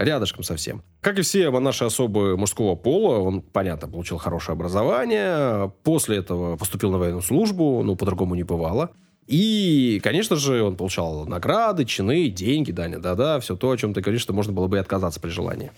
Рядышком 0.00 0.42
совсем. 0.42 0.82
Как 1.02 1.18
и 1.18 1.22
все 1.22 1.50
наши 1.50 1.84
особы 1.84 2.36
мужского 2.38 2.74
пола, 2.74 3.18
он, 3.18 3.42
понятно, 3.42 3.86
получил 3.86 4.16
хорошее 4.16 4.54
образование. 4.54 5.70
После 5.82 6.16
этого 6.16 6.56
поступил 6.56 6.90
на 6.90 6.98
военную 6.98 7.22
службу, 7.22 7.82
ну, 7.84 7.96
по-другому 7.96 8.34
не 8.34 8.42
бывало. 8.42 8.90
И, 9.26 10.00
конечно 10.02 10.36
же, 10.36 10.62
он 10.62 10.76
получал 10.76 11.26
награды, 11.26 11.84
чины, 11.84 12.30
деньги, 12.30 12.72
Даня, 12.72 12.98
да-да, 12.98 13.38
все 13.40 13.56
то, 13.56 13.70
о 13.70 13.76
чем 13.76 13.92
ты 13.92 14.00
говоришь, 14.00 14.22
что 14.22 14.32
можно 14.32 14.52
было 14.52 14.66
бы 14.66 14.78
и 14.78 14.80
отказаться 14.80 15.20
при 15.20 15.28
желании. 15.28 15.70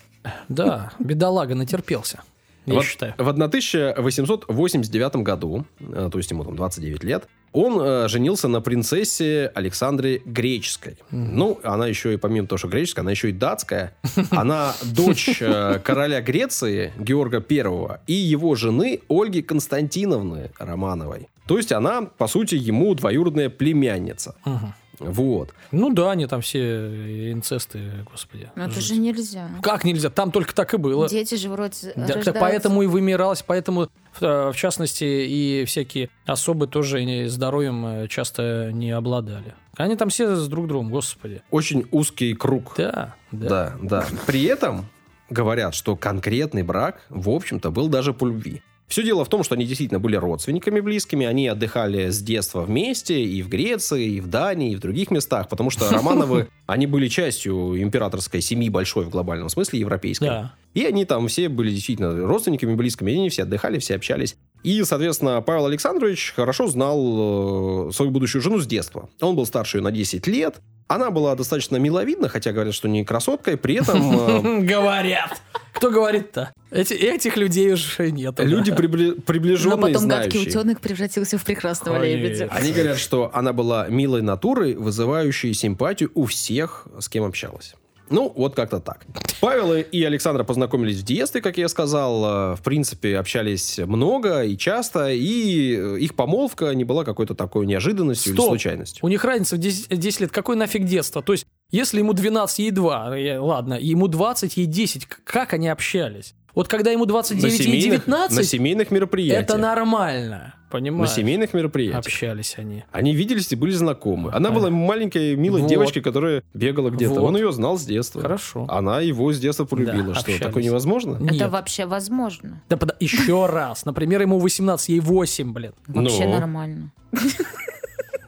Да, 0.49 0.93
бедолага 1.01 1.55
натерпелся. 1.55 2.23
Я 2.67 2.75
Вот 2.75 2.85
считаю. 2.85 3.15
В 3.19 3.29
1889 3.29 5.17
году, 5.17 5.65
э, 5.81 6.09
то 6.13 6.19
есть 6.19 6.31
ему 6.31 6.45
там 6.45 6.57
29 6.57 7.05
лет, 7.05 7.29
он 7.53 7.79
э, 7.81 8.09
женился 8.09 8.49
на 8.49 8.61
принцессе 8.61 9.51
Александре 9.55 10.23
Греческой. 10.25 10.97
Ну, 11.11 11.61
она 11.63 11.87
еще 11.87 12.15
и, 12.15 12.17
помимо 12.17 12.47
того, 12.47 12.59
что 12.59 12.69
греческая, 12.69 13.03
она 13.03 13.11
еще 13.11 13.29
и 13.31 13.33
датская. 13.33 13.95
Она 14.31 14.75
дочь 14.83 15.39
э, 15.41 15.81
короля 15.85 16.21
Греции 16.21 16.93
Георга 16.99 17.41
Первого 17.41 18.01
и 18.07 18.15
его 18.15 18.55
жены 18.55 19.01
Ольги 19.09 19.43
Константиновны 19.43 20.51
Романовой. 20.59 21.29
То 21.47 21.57
есть 21.57 21.73
она, 21.73 22.03
по 22.03 22.29
сути, 22.29 22.55
ему 22.55 22.95
двоюродная 22.95 23.51
племянница. 23.51 24.35
Мгм. 24.45 24.75
Вот. 25.03 25.55
Ну 25.71 25.93
да, 25.93 26.13
они 26.13 26.27
там 26.27 26.41
все 26.41 27.31
инцесты, 27.33 27.81
господи. 28.11 28.51
Но 28.57 28.65
это 28.65 28.75
Жуть. 28.75 28.85
же 28.85 28.97
нельзя. 28.97 29.49
Как 29.63 29.85
нельзя? 29.85 30.11
Там 30.11 30.31
только 30.31 30.55
так 30.55 30.73
и 30.75 30.77
было. 30.77 31.09
Дети 31.09 31.35
же 31.35 31.49
вроде 31.49 31.93
Да, 31.95 32.03
рождаются. 32.03 32.33
поэтому 32.33 32.83
и 32.83 32.87
вымиралось, 32.87 33.43
поэтому, 33.43 33.89
э, 34.21 34.51
в 34.51 34.55
частности, 34.57 35.05
и 35.05 35.65
всякие 35.67 36.09
особы 36.27 36.67
тоже 36.67 37.29
здоровьем 37.29 37.87
э, 37.87 38.09
часто 38.09 38.71
не 38.73 38.91
обладали. 38.91 39.55
Они 39.77 39.97
там 39.97 40.09
все 40.11 40.37
с 40.37 40.49
друг 40.49 40.69
другом, 40.69 40.91
господи. 40.91 41.43
Очень 41.51 41.87
узкий 41.91 42.35
круг. 42.35 42.75
Да, 42.77 43.15
да. 43.31 43.49
Да, 43.49 43.77
да. 43.83 44.07
При 44.27 44.45
этом 44.45 44.87
говорят, 45.31 45.75
что 45.75 45.97
конкретный 45.97 46.63
брак, 46.63 47.01
в 47.09 47.31
общем-то, 47.31 47.71
был 47.71 47.89
даже 47.89 48.13
по 48.13 48.27
любви. 48.27 48.63
Все 48.93 49.03
дело 49.03 49.25
в 49.25 49.31
том, 49.31 49.43
что 49.43 49.55
они 49.55 49.65
действительно 49.65 50.01
были 50.01 50.17
родственниками 50.17 50.81
близкими, 50.81 51.25
они 51.25 51.49
отдыхали 51.49 52.11
с 52.11 52.21
детства 52.21 52.61
вместе 52.61 53.25
и 53.25 53.41
в 53.41 53.49
Греции, 53.49 54.17
и 54.17 54.21
в 54.21 54.27
Дании, 54.27 54.73
и 54.73 54.77
в 54.77 54.81
других 54.81 55.11
местах, 55.11 55.49
потому 55.49 55.71
что 55.71 55.89
Романовы, 55.91 56.49
они 56.67 56.87
были 56.87 57.09
частью 57.09 57.83
императорской 57.83 58.43
семьи 58.43 58.69
большой 58.69 59.07
в 59.07 59.09
глобальном 59.09 59.49
смысле, 59.49 59.81
европейской. 59.81 60.27
Да. 60.27 60.55
И 60.75 60.85
они 60.85 61.07
там 61.07 61.27
все 61.29 61.49
были 61.49 61.71
действительно 61.71 62.15
родственниками 62.27 62.75
близкими, 62.75 63.15
они 63.15 63.31
все 63.31 63.45
отдыхали, 63.45 63.79
все 63.79 63.95
общались. 63.95 64.37
И, 64.63 64.83
соответственно, 64.85 65.41
Павел 65.43 65.67
Александрович 65.67 66.33
хорошо 66.37 66.69
знал 66.69 67.89
э, 67.89 67.93
свою 67.93 68.11
будущую 68.11 68.43
жену 68.43 68.59
с 68.61 68.67
детства. 68.67 69.09
Он 69.21 69.35
был 69.35 69.45
старше 69.47 69.79
ее 69.79 69.83
на 69.83 69.91
10 69.91 70.27
лет. 70.29 70.57
Она 70.89 71.11
была 71.11 71.35
достаточно 71.35 71.77
миловидна, 71.77 72.29
хотя 72.29 72.53
говорят, 72.53 72.75
что 72.75 72.87
не 72.89 73.05
красотка, 73.05 73.53
и 73.53 73.57
при 73.57 73.77
этом... 73.77 74.61
э, 74.61 74.61
Говорят. 74.67 75.41
Кто 75.73 75.91
говорит-то? 75.91 76.53
Эти, 76.71 76.93
этих 76.95 77.37
людей 77.37 77.73
уже 77.73 78.11
нет. 78.13 78.35
Люди 78.39 78.71
прибли- 78.71 79.15
Но 79.17 79.23
приближенные, 79.23 79.95
потом 79.95 80.09
гадкий 80.09 80.31
знающие. 80.31 80.49
утенок 80.61 80.81
превратился 80.81 81.39
в 81.39 81.45
прекрасного 81.45 81.99
Ой, 81.99 82.15
лебедя. 82.15 82.49
Они 82.53 82.73
говорят, 82.73 82.99
что 82.99 83.31
она 83.35 83.53
была 83.53 83.89
милой 83.89 84.23
натурой, 84.23 84.75
вызывающей 84.75 85.55
симпатию 85.55 86.11
у 86.15 86.27
всех, 86.27 86.87
с 87.01 87.09
кем 87.09 87.25
общалась. 87.25 87.75
Ну, 88.13 88.33
вот 88.37 88.55
как-то 88.55 88.79
так. 88.81 89.05
Павел 89.41 89.75
и 89.75 90.03
Александра 90.05 90.45
познакомились 90.45 90.99
в 90.99 91.03
детстве, 91.05 91.41
как 91.41 91.57
я 91.59 91.69
сказал. 91.69 92.53
Э, 92.53 92.57
В 92.57 92.63
принципе, 92.63 93.19
общались 93.19 93.79
много 93.79 94.43
и 94.45 94.57
часто. 94.57 95.11
И 95.13 95.75
э, 95.77 95.99
их 95.99 96.15
помолвка 96.15 96.73
не 96.75 96.85
была 96.85 97.05
какой-то 97.05 97.35
такой 97.35 97.67
неожиданностью 97.67 98.33
или 98.33 98.37
Стоп. 98.39 98.49
случайностью. 98.51 99.05
У 99.05 99.09
них 99.09 99.25
разница 99.25 99.57
в 99.57 99.59
10, 99.59 99.99
10 99.99 100.21
лет. 100.21 100.31
Какой 100.33 100.55
нафиг 100.57 100.85
детство? 100.85 101.23
То 101.23 101.33
есть, 101.33 101.47
если 101.71 101.99
ему 101.99 102.13
12, 102.13 102.59
ей 102.61 102.71
2, 102.71 103.19
э, 103.19 103.39
ладно, 103.39 103.75
ему 103.81 104.07
20, 104.09 104.57
ей 104.59 104.67
10, 104.67 105.07
к- 105.07 105.25
как 105.25 105.55
они 105.55 105.69
общались? 105.69 106.35
Вот 106.55 106.69
когда 106.69 106.91
ему 106.91 107.07
29, 107.07 107.51
ей 107.59 107.65
семейных, 107.65 108.05
19, 108.05 108.37
на 108.37 108.43
семейных 108.45 108.91
мероприятиях. 108.91 109.43
это 109.43 109.57
нормально, 109.57 110.55
На 110.55 110.71
понимаешь? 110.71 111.11
семейных 111.13 111.55
мероприятиях. 111.55 111.99
Общались 112.05 112.55
они. 112.59 112.85
Они 112.93 113.15
виделись 113.15 113.51
и 113.53 113.57
были 113.57 113.73
знакомы. 113.73 114.31
Она 114.35 114.51
была 114.51 114.69
маленькой, 114.69 115.35
милой 115.37 115.63
Вот. 115.63 115.71
девочкой, 115.71 116.03
которая 116.03 116.43
бегала 116.53 116.91
где-то. 116.91 117.15
Вот. 117.21 117.29
Он 117.29 117.37
ее 117.37 117.53
знал 117.53 117.79
с 117.79 117.85
детства. 117.85 118.21
Хорошо. 118.21 118.67
Она 118.69 119.01
его 119.01 119.33
с 119.33 119.39
детства 119.39 119.65
полюбила. 119.65 120.09
Да, 120.09 120.13
что, 120.15 120.21
общались. 120.21 120.41
такое 120.41 120.63
невозможно? 120.63 121.15
Это 121.25 121.35
Нет. 121.35 121.51
вообще 121.51 121.87
возможно. 121.87 122.63
Да 122.69 122.77
пода- 122.77 122.97
еще 123.01 123.47
раз. 123.47 123.85
Например, 123.87 124.21
ему 124.21 124.39
18, 124.39 124.89
ей 124.91 125.01
8, 125.01 125.53
блин. 125.53 125.73
Вообще 125.87 126.25
Ну. 126.27 126.33
нормально. 126.39 126.91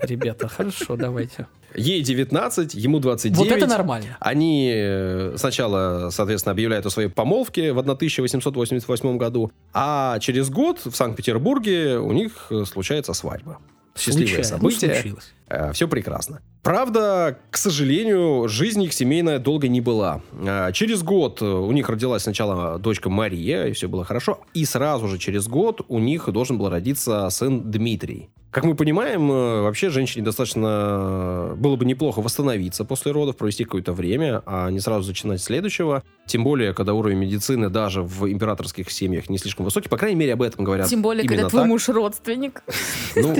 Ребята, 0.06 0.48
хорошо, 0.48 0.96
давайте. 0.96 1.46
Ей 1.74 2.02
19, 2.02 2.74
ему 2.74 3.00
29. 3.00 3.36
Вот 3.38 3.56
это 3.56 3.66
нормально. 3.66 4.16
Они 4.20 4.70
э, 4.72 5.34
сначала, 5.36 6.10
соответственно, 6.10 6.52
объявляют 6.52 6.86
о 6.86 6.90
своей 6.90 7.08
помолвке 7.08 7.72
в 7.72 7.78
1888 7.78 9.16
году, 9.18 9.50
а 9.72 10.18
через 10.20 10.50
год 10.50 10.80
в 10.84 10.94
Санкт-Петербурге 10.94 11.98
у 11.98 12.12
них 12.12 12.46
э, 12.50 12.64
случается 12.64 13.12
свадьба. 13.12 13.58
Счастливое 13.96 14.26
Случайно. 14.26 14.58
Ну, 14.62 14.70
событие. 14.70 14.94
случилось. 14.94 15.32
все 15.72 15.88
прекрасно. 15.88 16.40
Правда, 16.64 17.38
к 17.50 17.58
сожалению, 17.58 18.48
жизнь 18.48 18.82
их 18.82 18.94
семейная 18.94 19.38
долго 19.38 19.68
не 19.68 19.82
была. 19.82 20.22
Э, 20.32 20.72
Через 20.72 21.02
год 21.02 21.42
э, 21.42 21.44
у 21.44 21.70
них 21.72 21.88
родилась 21.90 22.22
сначала 22.22 22.78
дочка 22.78 23.10
Мария, 23.10 23.66
и 23.66 23.72
все 23.72 23.86
было 23.86 24.02
хорошо. 24.04 24.40
И 24.54 24.64
сразу 24.64 25.06
же 25.06 25.18
через 25.18 25.46
год 25.46 25.82
у 25.88 25.98
них 25.98 26.28
должен 26.32 26.56
был 26.56 26.70
родиться 26.70 27.28
сын 27.28 27.70
Дмитрий. 27.70 28.30
Как 28.54 28.62
мы 28.62 28.76
понимаем, 28.76 29.32
э, 29.32 29.62
вообще 29.62 29.90
женщине 29.90 30.24
достаточно 30.24 31.54
было 31.56 31.74
бы 31.74 31.84
неплохо 31.84 32.22
восстановиться 32.22 32.84
после 32.84 33.10
родов, 33.10 33.36
провести 33.36 33.64
какое-то 33.64 33.92
время, 33.92 34.44
а 34.46 34.70
не 34.70 34.78
сразу 34.78 35.08
начинать 35.08 35.40
с 35.40 35.44
следующего. 35.46 36.04
Тем 36.26 36.44
более, 36.44 36.72
когда 36.72 36.94
уровень 36.94 37.18
медицины 37.18 37.68
даже 37.68 38.02
в 38.02 38.30
императорских 38.30 38.92
семьях 38.92 39.28
не 39.28 39.38
слишком 39.38 39.64
высокий. 39.64 39.88
По 39.88 39.96
крайней 39.96 40.14
мере, 40.14 40.34
об 40.34 40.42
этом 40.42 40.64
говорят 40.64 40.88
Тем 40.88 41.02
более, 41.02 41.22
когда 41.22 41.34
именно 41.34 41.50
твой 41.50 41.62
так. 41.62 41.68
муж 41.68 41.88
родственник. 41.88 42.62
Ну. 43.16 43.34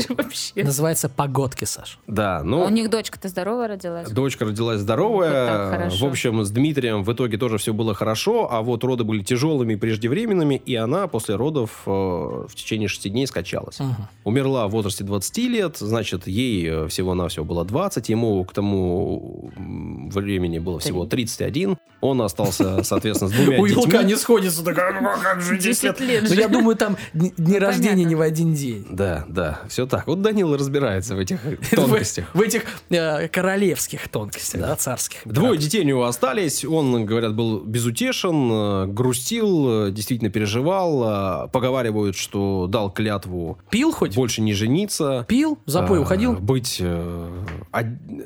Называется 0.56 1.08
погодки, 1.08 1.64
Саш. 1.64 1.98
да, 2.06 2.38
А 2.38 2.44
но... 2.44 2.64
У 2.64 2.68
них 2.68 2.90
дочка-то 2.90 3.28
здоровая 3.28 3.68
родилась. 3.68 4.08
Дочка 4.10 4.44
родилась 4.44 4.80
здоровая. 4.80 5.70
так 5.70 5.92
в 5.92 6.04
общем, 6.04 6.44
с 6.44 6.50
Дмитрием 6.50 7.02
в 7.02 7.12
итоге 7.12 7.38
тоже 7.38 7.58
все 7.58 7.72
было 7.72 7.94
хорошо, 7.94 8.48
а 8.50 8.62
вот 8.62 8.82
роды 8.84 9.04
были 9.04 9.22
тяжелыми 9.22 9.74
и 9.74 9.76
преждевременными, 9.76 10.54
и 10.54 10.74
она 10.74 11.06
после 11.08 11.34
родов 11.36 11.82
э, 11.86 11.90
в 11.90 12.54
течение 12.54 12.88
шести 12.88 13.10
дней 13.10 13.26
скачалась. 13.26 13.78
Умерла 14.24 14.68
в 14.68 14.70
возрасте 14.72 15.03
20 15.04 15.38
лет, 15.38 15.76
значит, 15.78 16.26
ей 16.26 16.66
э, 16.68 16.88
всего-навсего 16.88 17.44
было 17.44 17.64
20, 17.64 18.08
ему 18.08 18.44
к 18.44 18.52
тому 18.52 19.50
времени 19.56 20.58
было 20.58 20.78
всего 20.80 21.06
31. 21.06 21.76
Он 22.00 22.20
остался, 22.22 22.82
соответственно, 22.84 23.30
с 23.30 23.34
двумя 23.34 23.60
У 23.60 23.66
Илка 23.66 23.90
детьми. 23.90 24.04
не 24.12 24.16
сходится, 24.16 24.64
такая, 24.64 25.00
«Ну, 25.00 25.08
как 25.22 25.40
же 25.40 25.56
10 25.58 25.82
10 25.82 26.00
лет. 26.00 26.24
Ну, 26.28 26.34
я 26.34 26.48
думаю, 26.48 26.76
там 26.76 26.96
дни 27.12 27.58
рождения 27.58 28.04
не 28.04 28.14
в 28.14 28.20
один 28.20 28.54
день. 28.54 28.86
Да, 28.90 29.24
да, 29.28 29.60
все 29.68 29.86
так. 29.86 30.06
Вот 30.06 30.20
Данила 30.22 30.58
разбирается 30.58 31.14
в 31.16 31.18
этих 31.18 31.40
тонкостях. 31.70 32.26
В, 32.34 32.40
этих 32.40 32.64
э, 32.90 33.28
королевских 33.28 34.08
тонкостях, 34.08 34.60
да, 34.60 34.76
царских. 34.76 35.20
Двое 35.24 35.58
детей 35.58 35.80
у 35.82 35.84
него 35.84 36.04
остались. 36.04 36.64
Он, 36.64 37.06
говорят, 37.06 37.34
был 37.34 37.60
безутешен, 37.60 38.50
э, 38.52 38.86
грустил, 38.86 39.90
действительно 39.90 40.30
переживал. 40.30 41.48
Поговаривают, 41.50 42.16
что 42.16 42.66
дал 42.68 42.90
клятву 42.90 43.58
Пил 43.70 43.92
хоть? 43.92 44.14
больше 44.14 44.42
не 44.42 44.52
жениться. 44.52 44.93
Пил? 45.28 45.58
В 45.66 45.70
запой 45.70 45.98
э, 45.98 46.00
уходил? 46.02 46.34
Быть, 46.34 46.78
э, 46.80 47.28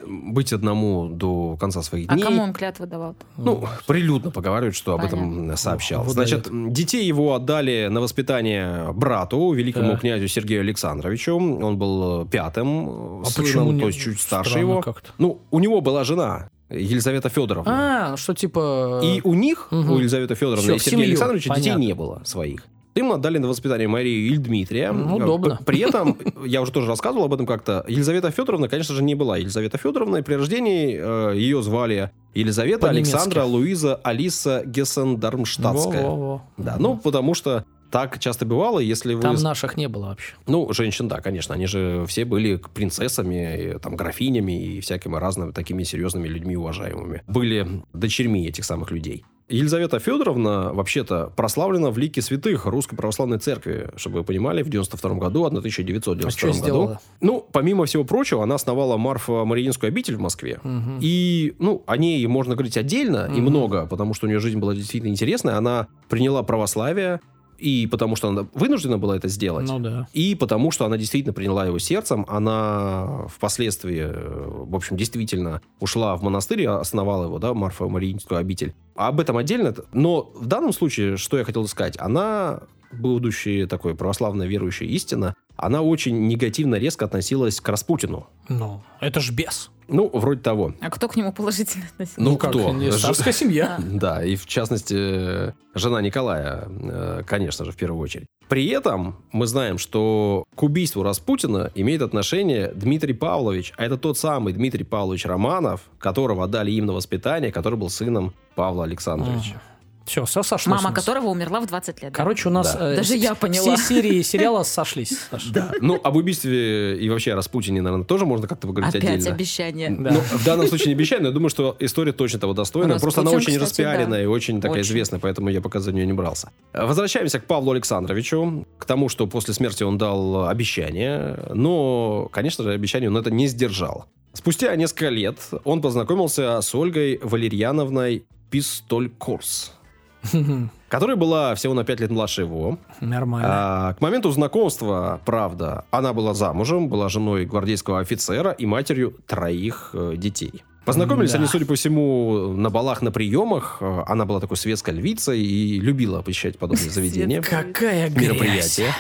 быть 0.07 0.53
одному 0.53 1.09
до 1.09 1.57
конца 1.57 1.83
своих 1.83 2.07
А 2.09 2.15
дней. 2.15 2.23
кому 2.25 2.43
он 2.43 2.53
клятву 2.53 2.87
давал? 2.87 3.17
Ну, 3.37 3.65
прилюдно 3.87 4.31
поговаривают, 4.31 4.77
что 4.77 4.95
об 4.95 5.05
этом 5.05 5.57
сообщал. 5.57 6.07
Значит, 6.07 6.49
детей 6.73 7.05
его 7.07 7.35
отдали 7.35 7.89
на 7.91 8.01
воспитание 8.01 8.93
брату, 8.93 9.53
великому 9.53 9.93
Так. 9.93 10.01
князю 10.01 10.29
Сергею 10.29 10.61
Александровичу. 10.63 11.37
Он 11.37 11.77
был 11.79 12.23
э, 12.23 12.27
пятым 12.29 13.21
э, 13.21 13.23
А 13.27 13.31
сыном, 13.31 13.79
то 13.81 13.87
есть 13.87 14.01
чуть 14.01 14.21
старше 14.21 14.59
его. 14.59 14.81
как-то. 14.81 15.11
Ну, 15.19 15.41
у 15.51 15.61
него 15.61 15.81
была 15.81 16.05
жена, 16.05 16.51
Елизавета 16.71 17.29
Федоровна. 17.31 18.13
А, 18.13 18.17
что 18.17 18.35
типа... 18.35 19.01
И 19.03 19.21
у 19.25 19.33
них, 19.35 19.69
Мгм. 19.71 19.91
у 19.93 19.99
Елизаветы 19.99 20.35
Федоровны 20.35 20.63
Всё, 20.63 20.75
и 20.75 20.79
Сергея. 20.79 21.07
Александровича 21.07 21.55
детей 21.55 21.71
Понятно. 21.71 21.83
не 21.83 21.95
было 21.95 22.23
своих. 22.25 22.67
Им 22.99 23.13
отдали 23.13 23.39
на 23.39 23.47
воспитание 23.47 23.87
Марию 23.87 24.35
и 24.35 24.37
Дмитрия. 24.39 24.91
Ну, 24.91 25.21
Э, 25.21 25.23
удобно. 25.23 25.61
При 25.67 25.79
этом, 25.79 26.19
я 26.45 26.61
уже 26.61 26.73
тоже 26.73 26.89
рассказывал 26.89 27.27
об 27.27 27.35
этом 27.35 27.47
как-то, 27.47 27.85
Елизавета 27.87 28.31
Федоровна, 28.33 28.69
конечно 28.69 28.95
же, 28.95 29.05
не 29.05 29.15
была 29.15 29.37
Елизавета 29.37 29.79
Федоровна. 29.79 30.17
И 30.17 30.23
при 30.23 30.35
рождении 30.35 30.99
э, 31.01 31.37
ее 31.37 31.63
звали 31.63 32.11
Елизавета. 32.35 32.89
Александра 32.89 33.45
Луиза 33.45 33.95
Алиса 33.97 34.63
Гессен-Дармштадтская. 34.65 36.03
Во-во-во. 36.03 36.43
Да, 36.57 36.77
ну, 36.79 36.97
потому 36.97 37.35
что 37.35 37.65
так 37.91 38.19
часто 38.19 38.45
бывало, 38.45 38.81
если 38.81 39.15
вы... 39.15 39.23
Там 39.23 39.37
наших 39.37 39.77
не 39.77 39.89
было 39.89 40.07
вообще. 40.07 40.35
Ну, 40.47 40.73
женщин, 40.73 41.09
да, 41.09 41.21
конечно. 41.21 41.55
Они 41.55 41.67
же 41.67 42.05
все 42.07 42.25
были 42.25 42.61
принцессами, 42.75 43.75
и, 43.75 43.79
там, 43.79 43.97
графинями 43.97 44.61
и 44.61 44.81
всякими 44.81 45.17
разными 45.17 45.53
такими 45.53 45.85
серьезными 45.85 46.29
людьми 46.29 46.57
уважаемыми. 46.57 47.23
Были 47.27 47.83
дочерьми 47.93 48.47
этих 48.47 48.65
самых 48.65 48.91
людей. 48.91 49.25
Елизавета 49.49 49.99
Федоровна, 49.99 50.73
вообще-то, 50.75 51.33
прославлена 51.35 51.91
в 51.91 51.97
лике 51.97 52.21
святых 52.21 52.67
Русской 52.67 52.97
Православной 52.97 53.39
Церкви, 53.39 53.91
чтобы 53.97 54.19
вы 54.19 54.25
понимали, 54.25 54.63
в 54.63 54.69
92 54.69 55.15
году, 55.15 55.45
А 55.45 55.49
1992 55.49 56.31
что 56.31 56.47
году. 56.49 56.59
сделала? 56.59 57.01
Ну, 57.23 57.47
помимо 57.51 57.87
всего 57.87 58.05
прочего, 58.05 58.43
она 58.43 58.57
основала 58.57 58.99
Марфа-Мариинскую 58.99 59.89
обитель 59.89 60.17
в 60.17 60.21
Москве. 60.21 60.61
Мгм. 60.63 60.99
И, 61.01 61.55
ну, 61.59 61.83
о 61.87 61.97
ней 61.97 62.27
можно 62.27 62.55
говорить 62.57 62.77
отдельно 62.77 63.27
и 63.27 63.41
Мгм. 63.41 63.51
много, 63.51 63.87
потому 63.87 64.13
что 64.13 64.27
у 64.27 64.29
нее 64.29 64.39
жизнь 64.39 64.59
была 64.59 64.75
действительно 64.75 65.11
интересная. 65.11 65.57
Она 65.57 65.87
приняла 66.11 66.43
православие, 66.43 67.21
и 67.59 67.87
потому 67.87 68.17
что 68.17 68.29
она 68.29 68.47
вынуждена 68.55 68.99
была 68.99 69.17
это 69.17 69.29
сделать. 69.29 69.69
Ну 69.69 69.79
да. 69.79 70.07
И 70.13 70.35
потому 70.35 70.71
что 70.71 70.85
она 70.87 70.97
действительно 70.97 71.33
приняла 71.33 71.67
его 71.67 71.79
сердцем, 71.79 72.25
она 72.29 73.27
впоследствии, 73.29 74.01
э, 74.01 74.45
в 74.47 74.75
общем, 74.75 74.97
действительно 74.97 75.61
ушла 75.81 76.17
в 76.17 76.23
монастырь, 76.23 76.67
основала 76.67 77.25
его, 77.25 77.39
да, 77.39 77.55
Марфа 77.55 77.87
Мариинскую 77.87 78.39
обитель. 78.39 78.75
Об 78.95 79.21
этом 79.21 79.37
отдельно. 79.37 79.75
Но 79.93 80.31
в 80.35 80.47
данном 80.47 80.73
случае, 80.73 81.17
что 81.17 81.39
я 81.39 81.45
хотел 81.45 81.67
сказать, 81.67 81.97
она, 81.99 82.63
будучи 82.93 83.67
такой 83.67 83.95
православной 83.95 84.47
верующей 84.47 84.87
истина, 84.87 85.35
она 85.57 85.83
очень 85.83 86.29
негативно 86.29 86.77
резко 86.77 87.05
относилась 87.05 87.61
к 87.61 87.69
Распутину. 87.69 88.29
Ну, 88.49 88.83
это 89.01 89.21
ж 89.21 89.33
бес. 89.33 89.71
Ну, 89.89 90.11
вроде 90.13 90.41
того. 90.41 90.75
А 90.81 90.91
кто 90.91 91.09
к 91.09 91.17
нему 91.17 91.33
положительно 91.33 91.87
относится? 91.87 92.21
Ну, 92.21 92.37
как, 92.37 92.51
кто? 92.51 92.73
не 92.73 92.91
Ж- 92.91 93.15
семья. 93.33 93.79
Да, 93.79 94.23
и 94.23 94.37
в 94.37 94.47
частности, 94.47 94.95
э, 94.97 95.53
жена 95.75 96.03
Николая, 96.03 96.69
э, 96.69 97.23
конечно 97.27 97.65
же, 97.65 97.73
в 97.73 97.77
первую 97.77 98.01
очередь. 98.03 98.27
При 98.49 98.67
этом 98.69 99.17
мы 99.33 99.47
знаем, 99.47 99.79
что 99.79 100.45
к 100.55 100.63
убийству 100.63 101.03
Распутина 101.03 101.71
имеет 101.75 102.03
отношение 102.03 102.73
Дмитрий 102.75 103.13
Павлович, 103.15 103.73
а 103.77 103.85
это 103.85 103.97
тот 103.99 104.17
самый 104.19 104.53
Дмитрий 104.53 104.85
Павлович 104.85 105.27
Романов, 105.27 105.83
которого 105.99 106.45
отдали 106.45 106.71
им 106.71 106.87
на 106.87 106.93
воспитание, 106.95 107.53
который 107.53 107.79
был 107.79 107.91
сыном 107.91 108.33
Павла 108.55 108.85
Александровича. 108.85 109.61
Все, 110.09 110.25
все 110.25 110.43
сошлось. 110.43 110.83
Мама 110.83 110.95
которого 110.95 111.27
умерла 111.29 111.61
в 111.61 111.67
20 111.67 112.03
лет. 112.03 112.15
Короче, 112.15 112.49
у 112.49 112.53
нас 112.53 112.75
Да. 112.75 112.93
э, 112.93 112.97
Даже 112.97 113.15
я 113.17 113.35
поняла. 113.35 113.77
все 113.77 113.85
серии 113.95 114.23
сериала 114.23 114.63
сошлись. 114.63 115.19
Да. 115.53 115.71
Ну, 115.81 116.01
об 116.03 116.17
убийстве 116.17 116.97
и 116.99 117.09
вообще 117.09 117.33
о 117.33 117.37
Распутине, 117.37 117.81
наверное, 117.83 118.05
тоже 118.05 118.27
можно 118.27 118.47
как-то 118.47 118.67
поговорить 118.67 118.95
Опять 118.95 119.11
отдельно. 119.19 119.35
обещание. 119.35 119.91
Да. 119.91 120.11
Ну, 120.13 120.21
в 120.21 120.45
данном 120.45 120.67
случае 120.67 120.89
не 120.89 120.93
обещаю, 120.95 121.23
но 121.23 121.29
я 121.29 121.35
думаю, 121.35 121.51
что 121.51 121.77
история 121.79 122.13
точно 122.13 122.39
того 122.41 122.53
достойна. 122.55 122.99
Просто 122.99 123.21
она 123.21 123.31
Распутин, 123.33 123.53
очень 123.55 123.65
кстати, 123.65 123.81
распиаренная 123.83 124.19
да. 124.19 124.23
и 124.23 124.27
очень 124.27 124.61
такая 124.61 124.81
Очень. 124.81 124.91
известная, 124.91 125.21
поэтому 125.21 125.49
я 125.51 125.61
пока 125.61 125.81
за 125.81 125.93
нее 125.93 126.07
не 126.07 126.13
брался. 126.13 126.51
Возвращаемся 126.73 127.39
к 127.41 127.45
Павлу 127.47 127.73
Александровичу, 127.73 128.67
к 128.79 128.85
тому, 128.85 129.09
что 129.09 129.27
после 129.27 129.55
смерти 129.55 129.83
он 129.83 129.99
дал 129.99 130.49
обещание, 130.49 131.39
но, 131.55 132.29
конечно 132.33 132.65
же, 132.65 132.73
обещание 132.73 133.11
он 133.11 133.17
это 133.17 133.31
не 133.31 133.47
сдержал. 133.47 134.07
Спустя 134.33 134.75
несколько 134.77 135.09
лет 135.09 135.37
он 135.65 135.81
познакомился 135.83 136.61
с 136.61 136.75
Ольгой 136.75 137.19
Валерьяновной 137.23 138.25
Пистолькурс, 138.51 139.73
которая 140.89 141.17
была 141.17 141.55
всего 141.55 141.75
на 141.75 141.85
5 141.85 142.01
лет 142.01 142.11
младше 142.11 142.43
его. 142.43 142.79
Нормально. 143.01 143.49
А, 143.51 143.95
к 143.95 144.01
моменту 144.01 144.31
знакомства, 144.31 145.21
правда, 145.25 145.85
она 145.91 146.13
была 146.13 146.35
замужем, 146.35 146.89
была 146.89 147.09
женой 147.09 147.45
гвардейского 147.47 148.01
офицера 148.01 148.51
и 148.53 148.67
матерью 148.67 149.15
троих 149.27 149.91
э, 149.93 150.15
детей. 150.17 150.63
Познакомились 150.85 151.33
Да. 151.33 151.39
они, 151.39 151.47
судя 151.47 151.67
по 151.67 151.75
всему, 151.75 152.55
на 152.55 152.71
балах, 152.71 153.03
на 153.03 153.13
приемах. 153.13 153.77
Э, 153.81 154.05
Она 154.07 154.25
была 154.25 154.41
такой 154.41 154.57
светской 154.57 154.95
львицей 154.95 155.43
и 155.43 155.79
любила 155.79 156.23
посещать 156.23 156.59
подобные 156.59 156.91
заведения, 156.91 157.43
Какая 157.43 158.09
грязь. 158.09 158.81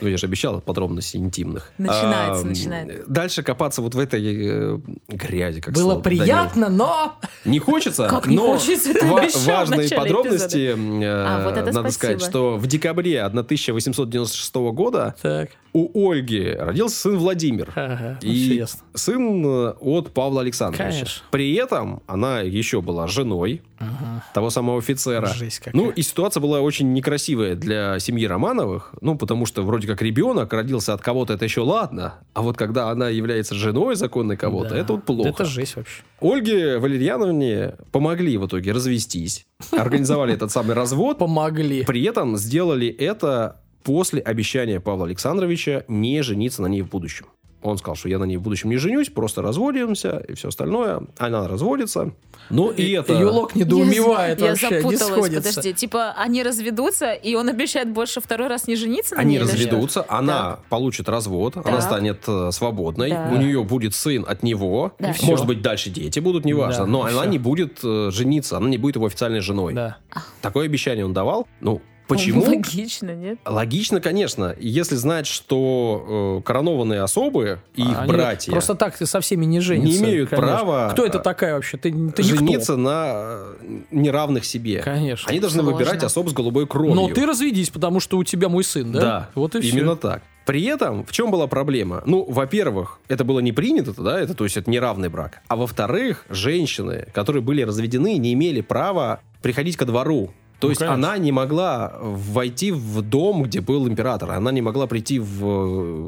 Ну, 0.00 0.08
я 0.08 0.16
же 0.16 0.26
обещал 0.26 0.60
подробностей 0.60 1.18
интимных. 1.20 1.72
Начинается, 1.78 2.44
А, 2.44 2.48
начинается. 2.48 3.04
Дальше 3.06 3.42
копаться 3.42 3.82
вот 3.82 3.94
в 3.94 3.98
этой 3.98 4.20
э, 4.22 4.78
грязи. 5.08 5.60
Как 5.60 5.74
Было 5.74 5.90
Данил. 6.00 6.02
приятно, 6.02 6.68
но... 6.68 7.14
Не 7.44 7.58
хочется, 7.58 8.06
Как 8.08 8.26
не 8.26 8.36
но 8.36 8.52
хочется, 8.58 8.92
ты 8.94 9.06
ва- 9.06 9.22
важные 9.46 9.88
подробности. 9.90 10.74
э, 10.74 11.04
А, 11.06 11.44
вот 11.44 11.52
это 11.56 11.66
надо 11.66 11.90
спасибо. 11.90 11.90
сказать, 11.92 12.22
что 12.22 12.56
в 12.56 12.66
декабре 12.66 13.22
1896 13.22 14.54
года 14.72 15.14
Так, 15.22 15.50
у 15.72 16.10
Ольги 16.10 16.52
родился 16.58 16.96
сын 16.96 17.16
Владимир. 17.18 17.70
ага, 17.74 18.18
И 18.22 18.30
ясно. 18.30 18.80
сын 18.94 19.44
э, 19.46 19.70
от 19.80 20.12
Павла 20.12 20.40
Александровича. 20.40 20.90
Конечно. 20.90 21.22
При 21.30 21.54
этом 21.54 22.02
она 22.06 22.40
еще 22.40 22.80
была 22.80 23.06
женой 23.06 23.62
Ага. 23.80 24.22
того 24.34 24.50
самого 24.50 24.78
офицера. 24.78 25.26
Жесть 25.26 25.58
какая. 25.60 25.74
Ну, 25.74 25.90
и 25.90 26.02
ситуация 26.02 26.40
была 26.40 26.60
очень 26.60 26.92
некрасивая 26.92 27.54
для 27.54 27.98
семьи 27.98 28.26
Романовых. 28.26 28.92
Ну, 29.00 29.16
потому 29.16 29.46
что 29.46 29.62
вроде 29.62 29.88
как 29.88 30.02
ребенок 30.02 30.52
родился 30.52 30.92
от 30.92 31.00
кого-то, 31.00 31.32
это 31.32 31.44
еще 31.46 31.62
ладно. 31.62 32.14
А 32.34 32.42
вот 32.42 32.56
когда 32.58 32.90
она 32.90 33.08
является 33.08 33.54
женой 33.54 33.96
законной 33.96 34.36
кого-то, 34.36 34.70
Да. 34.70 34.78
это 34.78 34.92
вот 34.92 35.04
плохо. 35.04 35.30
Это 35.30 35.44
жесть 35.46 35.76
вообще. 35.76 36.02
Ольге 36.20 36.78
Валерьяновне 36.78 37.74
помогли 37.90 38.36
в 38.36 38.46
итоге 38.46 38.72
развестись. 38.72 39.46
Организовали 39.72 40.34
этот 40.34 40.50
самый 40.52 40.74
развод. 40.74 41.18
Помогли. 41.18 41.84
При 41.84 42.02
этом 42.04 42.36
сделали 42.36 42.88
это 42.88 43.60
после 43.82 44.20
обещания 44.20 44.78
Павла 44.80 45.06
Александровича 45.06 45.84
не 45.88 46.22
жениться 46.22 46.60
на 46.60 46.66
ней 46.66 46.82
в 46.82 46.88
будущем. 46.90 47.26
Он 47.62 47.76
сказал, 47.78 47.94
что 47.96 48.08
я 48.08 48.18
на 48.18 48.24
ней 48.24 48.36
в 48.38 48.42
будущем 48.42 48.70
не 48.70 48.76
женюсь, 48.78 49.10
просто 49.10 49.42
разводимся 49.42 50.24
и 50.28 50.34
все 50.34 50.48
остальное. 50.48 51.02
Она 51.18 51.46
разводится. 51.46 52.12
Ну 52.48 52.70
и, 52.70 52.92
это... 52.92 53.12
Юлок 53.12 53.54
недоумевает 53.54 54.40
я, 54.40 54.48
вообще, 54.48 54.68
я 54.70 54.76
не 54.82 54.96
запуталась, 54.96 55.12
сходится. 55.26 55.48
подожди. 55.60 55.74
Типа, 55.74 56.12
они 56.16 56.42
разведутся, 56.42 57.12
и 57.12 57.34
он 57.34 57.48
обещает 57.48 57.92
больше 57.92 58.20
второй 58.20 58.48
раз 58.48 58.66
не 58.66 58.76
жениться 58.76 59.14
на 59.14 59.20
Они 59.20 59.32
ней 59.32 59.38
разведутся, 59.40 60.04
она 60.08 60.58
получит 60.68 61.08
развод, 61.08 61.56
она 61.56 61.64
Так. 61.76 61.82
станет 61.82 62.24
э, 62.26 62.50
свободной, 62.52 63.10
Да. 63.10 63.30
у 63.32 63.36
нее 63.36 63.62
будет 63.62 63.94
сын 63.94 64.24
от 64.26 64.42
него, 64.42 64.92
Да. 64.98 65.10
И 65.12 65.24
может 65.26 65.40
всё. 65.40 65.44
быть 65.44 65.62
дальше 65.62 65.90
дети 65.90 66.18
будут, 66.18 66.44
неважно, 66.44 66.84
Да, 66.86 66.90
но 66.90 67.06
и 67.08 67.12
она 67.12 67.22
всё. 67.22 67.30
не 67.30 67.38
будет 67.38 67.80
э, 67.84 68.10
жениться, 68.10 68.56
она 68.56 68.68
не 68.68 68.78
будет 68.78 68.96
его 68.96 69.06
официальной 69.06 69.40
женой. 69.40 69.74
Да. 69.74 69.98
Такое 70.40 70.64
обещание 70.64 71.04
он 71.04 71.12
давал. 71.12 71.46
Ну, 71.60 71.80
почему? 72.14 72.42
Логично, 72.42 73.14
нет? 73.14 73.38
Логично, 73.44 74.00
конечно. 74.00 74.54
Если 74.58 74.96
знать, 74.96 75.26
что 75.26 76.40
э, 76.40 76.46
коронованные 76.46 77.02
особы 77.02 77.60
и 77.74 77.82
их 77.82 77.98
Они 77.98 78.12
братья 78.12 78.52
Просто 78.52 78.74
так 78.74 78.96
ты 78.96 79.06
со 79.06 79.20
всеми 79.20 79.44
не 79.44 79.60
женятся. 79.60 79.90
Не 79.90 79.98
имеют 79.98 80.30
конечно. 80.30 80.56
права, 80.56 80.90
Кто 80.90 81.06
это 81.06 81.18
э, 81.18 81.22
такая 81.22 81.54
вообще? 81.54 81.76
Ты, 81.78 81.92
ты 82.10 82.22
жениться 82.22 82.76
на 82.76 83.38
э, 83.60 83.80
неравных 83.90 84.44
себе. 84.44 84.82
Конечно. 84.82 85.30
Они 85.30 85.40
должны 85.40 85.62
Сложно. 85.62 85.78
выбирать 85.78 86.04
особ 86.04 86.28
с 86.28 86.32
голубой 86.32 86.66
кровью. 86.66 86.94
Но 86.94 87.08
ты 87.08 87.24
разведись, 87.26 87.70
потому 87.70 88.00
что 88.00 88.18
у 88.18 88.24
тебя 88.24 88.48
мой 88.48 88.64
сын, 88.64 88.92
да? 88.92 89.00
Да, 89.00 89.30
Вот 89.34 89.54
и 89.54 89.60
все. 89.60 89.70
именно 89.70 89.96
так. 89.96 90.22
При 90.46 90.64
этом, 90.64 91.04
в 91.04 91.12
чем 91.12 91.30
была 91.30 91.46
проблема? 91.46 92.02
Ну, 92.06 92.24
во-первых, 92.28 92.98
это 93.08 93.24
было 93.24 93.40
не 93.40 93.52
принято, 93.52 93.92
да, 94.02 94.18
это, 94.18 94.34
то 94.34 94.44
есть 94.44 94.56
это 94.56 94.68
неравный 94.68 95.08
брак. 95.08 95.42
А 95.46 95.54
во-вторых, 95.54 96.24
женщины, 96.28 97.06
которые 97.12 97.42
были 97.42 97.62
разведены, 97.62 98.16
не 98.16 98.32
имели 98.32 98.60
права 98.60 99.20
приходить 99.42 99.76
ко 99.76 99.84
двору. 99.84 100.30
То 100.60 100.66
Ну, 100.66 100.70
есть 100.72 100.78
конечно. 100.80 100.94
она 101.08 101.16
не 101.18 101.32
могла 101.32 101.94
войти 102.00 102.70
в 102.70 103.00
дом, 103.00 103.44
где 103.44 103.62
был 103.62 103.88
император. 103.88 104.30
Она 104.32 104.52
не 104.52 104.60
могла 104.60 104.86
прийти 104.86 105.18
в 105.18 105.42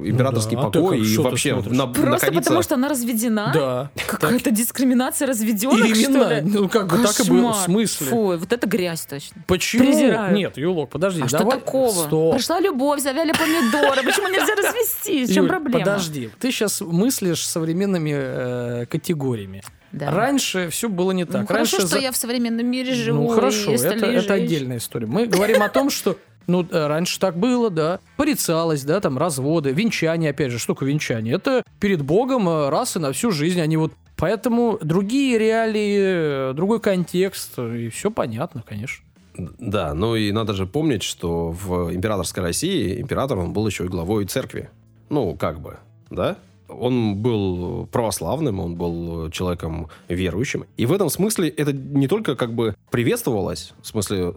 э, 0.04 0.08
императорский 0.10 0.56
да. 0.56 0.64
А 0.64 0.70
покой 0.70 0.98
как, 0.98 1.06
и 1.06 1.12
что 1.12 1.22
вообще 1.22 1.54
на- 1.54 1.62
Просто 1.86 2.06
находиться... 2.06 2.40
потому, 2.42 2.62
что 2.62 2.74
она 2.74 2.88
разведена? 2.88 3.50
Да. 3.54 3.90
Какая-то 4.06 4.50
дискриминация 4.50 5.26
разведенных, 5.26 5.86
Именно. 5.96 6.24
что 6.24 6.34
ли? 6.34 6.40
Ну, 6.42 6.68
как 6.68 6.86
бы 6.88 6.98
так 7.02 7.18
и 7.18 7.30
было. 7.30 7.52
В 7.52 7.56
смысле? 7.56 8.06
Фу, 8.08 8.36
вот 8.36 8.52
это 8.52 8.66
грязь 8.66 9.06
точно. 9.06 9.42
Почему? 9.46 9.84
Презираю. 9.84 10.36
Нет, 10.36 10.58
Юлок, 10.58 10.90
подожди. 10.90 11.22
А 11.22 11.28
что 11.28 11.38
давай- 11.38 11.58
такого? 11.58 11.90
Стоп. 11.90 12.34
Пришла 12.34 12.60
любовь, 12.60 13.00
завяли 13.00 13.32
помидоры. 13.32 14.02
Почему 14.02 14.28
нельзя 14.28 14.54
развестись? 14.54 15.30
В 15.30 15.34
чем 15.34 15.48
проблема? 15.48 15.78
подожди. 15.78 16.28
Ты 16.38 16.50
сейчас 16.52 16.82
мыслишь 16.82 17.46
современными 17.46 18.12
э, 18.14 18.86
категориями. 18.86 19.62
Да. 19.92 20.10
Раньше 20.10 20.68
все 20.70 20.88
было 20.88 21.12
не 21.12 21.24
так. 21.24 21.42
Ну, 21.42 21.46
хорошо, 21.46 21.76
Раньше 21.76 21.76
что 21.76 21.98
за- 21.98 21.98
я 21.98 22.12
в 22.12 22.16
современном 22.16 22.66
мире 22.66 22.94
живу. 22.94 23.22
Ну 23.22 23.28
хорошо, 23.28 23.72
и 23.72 23.76
это, 23.76 24.06
это 24.06 24.34
отдельная 24.34 24.78
история. 24.78 25.06
Мы 25.06 25.26
говорим 25.26 25.62
о 25.62 25.68
том, 25.68 25.90
что 25.90 26.16
ну, 26.46 26.66
э, 26.68 26.86
раньше 26.86 27.20
так 27.20 27.36
было, 27.36 27.70
да. 27.70 28.00
Порицалось, 28.16 28.82
да, 28.84 29.00
там 29.00 29.18
разводы, 29.18 29.70
венчание, 29.70 30.30
опять 30.30 30.50
же, 30.50 30.58
что 30.58 30.74
такое 30.74 30.88
венчание? 30.88 31.34
Это 31.34 31.62
перед 31.78 32.02
Богом 32.02 32.48
э, 32.48 32.68
раз 32.68 32.96
и 32.96 32.98
на 32.98 33.12
всю 33.12 33.30
жизнь. 33.30 33.60
Они 33.60 33.76
вот 33.76 33.92
Поэтому 34.22 34.78
другие 34.80 35.36
реалии, 35.36 36.50
э, 36.50 36.52
другой 36.54 36.78
контекст, 36.78 37.58
и 37.58 37.88
все 37.88 38.08
понятно, 38.08 38.62
конечно. 38.64 39.04
Да, 39.36 39.94
ну 39.94 40.14
и 40.14 40.30
надо 40.30 40.52
же 40.52 40.64
помнить, 40.64 41.02
что 41.02 41.50
в 41.50 41.92
императорской 41.92 42.40
России 42.40 43.00
император, 43.00 43.38
он 43.38 43.52
был 43.52 43.66
еще 43.66 43.84
и 43.84 43.88
главой 43.88 44.26
церкви. 44.26 44.70
Ну, 45.08 45.34
как 45.34 45.60
бы, 45.60 45.78
да? 46.10 46.36
Он 46.72 47.16
был 47.16 47.86
православным, 47.86 48.60
он 48.60 48.76
был 48.76 49.30
человеком 49.30 49.88
верующим. 50.08 50.64
И 50.76 50.86
в 50.86 50.92
этом 50.92 51.08
смысле 51.08 51.48
это 51.48 51.72
не 51.72 52.08
только 52.08 52.36
как 52.36 52.54
бы 52.54 52.74
приветствовалось, 52.90 53.72
в 53.82 53.86
смысле 53.86 54.34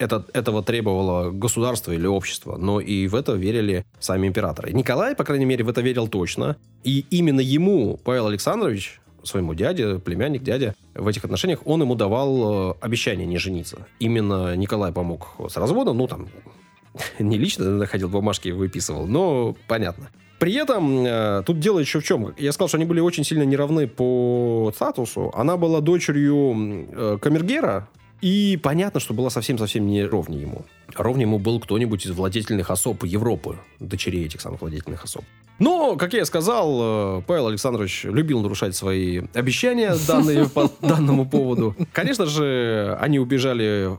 это, 0.00 0.24
этого 0.32 0.62
требовало 0.62 1.30
государство 1.30 1.92
или 1.92 2.06
общество, 2.06 2.56
но 2.56 2.80
и 2.80 3.06
в 3.06 3.14
это 3.14 3.32
верили 3.32 3.84
сами 3.98 4.26
императоры. 4.26 4.72
Николай, 4.72 5.14
по 5.14 5.24
крайней 5.24 5.44
мере, 5.44 5.62
в 5.62 5.68
это 5.68 5.82
верил 5.82 6.08
точно. 6.08 6.56
И 6.84 7.04
именно 7.10 7.40
ему 7.40 7.98
Павел 8.02 8.26
Александрович, 8.26 9.00
своему 9.22 9.52
дяде, 9.52 9.98
племянник, 9.98 10.42
дядя, 10.42 10.74
в 10.94 11.06
этих 11.06 11.24
отношениях, 11.24 11.60
он 11.66 11.82
ему 11.82 11.94
давал 11.94 12.70
э, 12.70 12.74
обещание 12.80 13.26
не 13.26 13.36
жениться. 13.36 13.86
Именно 13.98 14.56
Николай 14.56 14.90
помог 14.90 15.28
с 15.50 15.56
разводом, 15.58 15.98
ну 15.98 16.06
там, 16.06 16.28
не 17.18 17.36
лично 17.36 17.70
находил 17.70 18.08
бумажки 18.08 18.48
и 18.48 18.52
выписывал, 18.52 19.06
но 19.06 19.54
понятно. 19.68 20.10
При 20.40 20.54
этом 20.54 21.04
э, 21.04 21.42
тут 21.44 21.60
дело 21.60 21.78
еще 21.80 22.00
в 22.00 22.04
чем. 22.04 22.34
Я 22.38 22.52
сказал, 22.52 22.68
что 22.68 22.78
они 22.78 22.86
были 22.86 23.00
очень 23.00 23.24
сильно 23.24 23.42
неравны 23.42 23.86
по 23.86 24.72
статусу. 24.74 25.30
Она 25.34 25.58
была 25.58 25.82
дочерью 25.82 26.88
э, 26.90 27.18
камергера, 27.20 27.88
и 28.22 28.58
понятно, 28.62 29.00
что 29.00 29.12
была 29.12 29.28
совсем-совсем 29.28 29.86
не 29.86 30.02
ровнее 30.02 30.40
ему. 30.42 30.64
Ровнее 30.94 31.26
ему 31.26 31.38
был 31.38 31.60
кто-нибудь 31.60 32.06
из 32.06 32.12
владетельных 32.12 32.70
особ 32.70 33.04
Европы, 33.04 33.58
дочерей 33.80 34.24
этих 34.24 34.40
самых 34.40 34.62
владетельных 34.62 35.04
особ. 35.04 35.24
Но, 35.58 35.96
как 35.96 36.14
я 36.14 36.22
и 36.22 36.24
сказал, 36.24 37.18
э, 37.18 37.22
Павел 37.26 37.48
Александрович 37.48 38.04
любил 38.04 38.40
нарушать 38.40 38.74
свои 38.74 39.22
обещания, 39.34 39.94
данные 40.08 40.48
по 40.48 40.70
данному 40.80 41.28
поводу. 41.28 41.76
Конечно 41.92 42.24
же, 42.24 42.96
они 42.98 43.18
убежали 43.18 43.90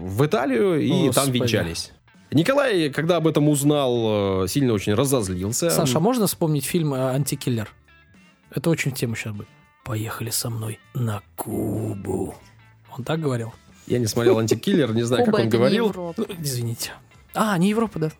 в 0.00 0.24
Италию 0.24 0.80
и 0.80 1.10
там 1.10 1.30
венчались. 1.30 1.92
Николай, 2.32 2.90
когда 2.90 3.16
об 3.16 3.26
этом 3.26 3.48
узнал, 3.48 4.44
э, 4.44 4.48
сильно 4.48 4.72
очень 4.72 4.94
разозлился. 4.94 5.70
Саша, 5.70 5.98
а 5.98 6.00
можно 6.00 6.26
вспомнить 6.26 6.64
фильм 6.64 6.94
э, 6.94 7.10
«Антикиллер»? 7.12 7.68
Это 8.50 8.70
очень 8.70 8.92
в 8.92 8.94
тему 8.94 9.16
сейчас 9.16 9.34
будет. 9.34 9.48
Поехали 9.84 10.30
со 10.30 10.50
мной 10.50 10.78
на 10.94 11.22
Кубу. 11.36 12.34
Он 12.96 13.04
так 13.04 13.20
говорил? 13.20 13.52
Я 13.86 13.98
не 13.98 14.06
смотрел 14.06 14.38
«Антикиллер», 14.38 14.94
не 14.94 15.02
знаю, 15.02 15.24
как 15.24 15.34
он 15.34 15.48
говорил. 15.48 15.92
Ну, 16.16 16.26
извините. 16.38 16.92
А, 17.34 17.56
не 17.58 17.70
Европа, 17.70 17.98
да. 17.98 18.10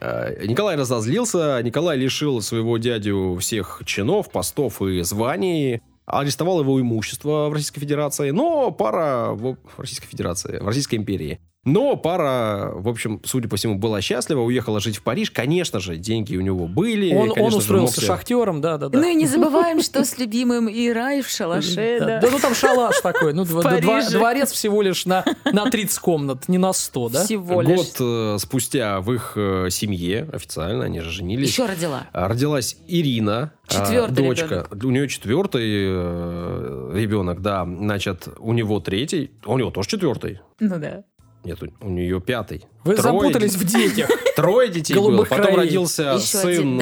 Э, 0.00 0.44
Николай 0.46 0.76
разозлился, 0.76 1.60
Николай 1.62 1.96
лишил 1.96 2.40
своего 2.42 2.78
дядю 2.78 3.36
всех 3.40 3.82
чинов, 3.84 4.30
постов 4.30 4.82
и 4.82 5.02
званий, 5.02 5.82
арестовал 6.04 6.60
его 6.60 6.80
имущество 6.80 7.48
в 7.48 7.52
Российской 7.52 7.80
Федерации, 7.80 8.30
но 8.30 8.72
пара 8.72 9.30
в 9.32 9.56
Российской 9.76 10.06
Федерации, 10.08 10.58
в 10.58 10.66
Российской 10.66 10.96
империи. 10.96 11.40
Но 11.64 11.96
пара, 11.96 12.72
в 12.74 12.88
общем, 12.88 13.20
судя 13.24 13.48
по 13.48 13.56
всему, 13.56 13.76
была 13.76 14.00
счастлива, 14.00 14.40
уехала 14.40 14.80
жить 14.80 14.96
в 14.98 15.02
Париж. 15.02 15.30
Конечно 15.30 15.80
же, 15.80 15.96
деньги 15.96 16.36
у 16.36 16.40
него 16.40 16.66
были. 16.66 17.14
Он, 17.14 17.32
он 17.36 17.50
же, 17.50 17.56
устроился 17.58 17.96
себе- 17.96 18.06
шахтером, 18.06 18.60
да, 18.60 18.76
да, 18.76 18.88
да. 18.88 18.98
Ну 18.98 19.08
и 19.08 19.14
не 19.14 19.26
забываем, 19.26 19.82
что 19.82 20.04
с 20.04 20.18
любимым 20.18 20.68
и 20.68 20.90
рай 20.90 21.22
в 21.22 21.28
шалаше, 21.28 21.98
Да, 22.00 22.28
ну 22.30 22.38
там 22.38 22.54
шалаш 22.54 23.00
такой. 23.00 23.32
Ну, 23.32 23.44
дворец 23.44 24.52
всего 24.52 24.82
лишь 24.82 25.06
на, 25.06 25.24
на 25.44 25.70
30 25.70 25.98
комнат, 25.98 26.48
не 26.48 26.58
на 26.58 26.72
100, 26.72 27.08
да? 27.08 27.24
Всего 27.24 27.62
лишь. 27.62 27.76
Год 27.76 27.96
э, 28.00 28.36
спустя 28.38 29.00
в 29.00 29.12
их 29.12 29.32
э, 29.36 29.68
семье 29.70 30.28
официально, 30.32 30.84
они 30.84 31.00
же 31.00 31.10
женились. 31.10 31.48
Еще 31.48 31.66
родила. 31.66 32.06
А, 32.12 32.28
Родилась 32.28 32.76
Ирина, 32.86 33.52
а, 33.68 33.72
Четвертый 33.72 34.24
дочка. 34.24 34.66
У 34.70 34.90
нее 34.90 35.08
четвертый 35.08 35.62
э, 35.64 36.90
ребенок, 36.94 37.40
да. 37.40 37.64
Значит, 37.64 38.28
у 38.38 38.52
него 38.52 38.80
третий. 38.80 39.30
У 39.46 39.56
него 39.56 39.70
тоже 39.70 39.88
четвертый. 39.88 40.40
Ну 40.60 40.78
да. 40.78 41.04
Нет, 41.44 41.62
у, 41.62 41.86
у 41.86 41.90
нее 41.90 42.20
пятый. 42.20 42.66
Вы 42.84 42.96
Трое 42.96 43.20
запутались 43.20 43.54
де- 43.54 43.58
в 43.58 43.64
детях. 43.64 44.10
Трое 44.36 44.70
детей 44.70 44.94
было. 44.94 45.24
Потом 45.24 45.56
родился 45.56 46.18
сын, 46.18 46.80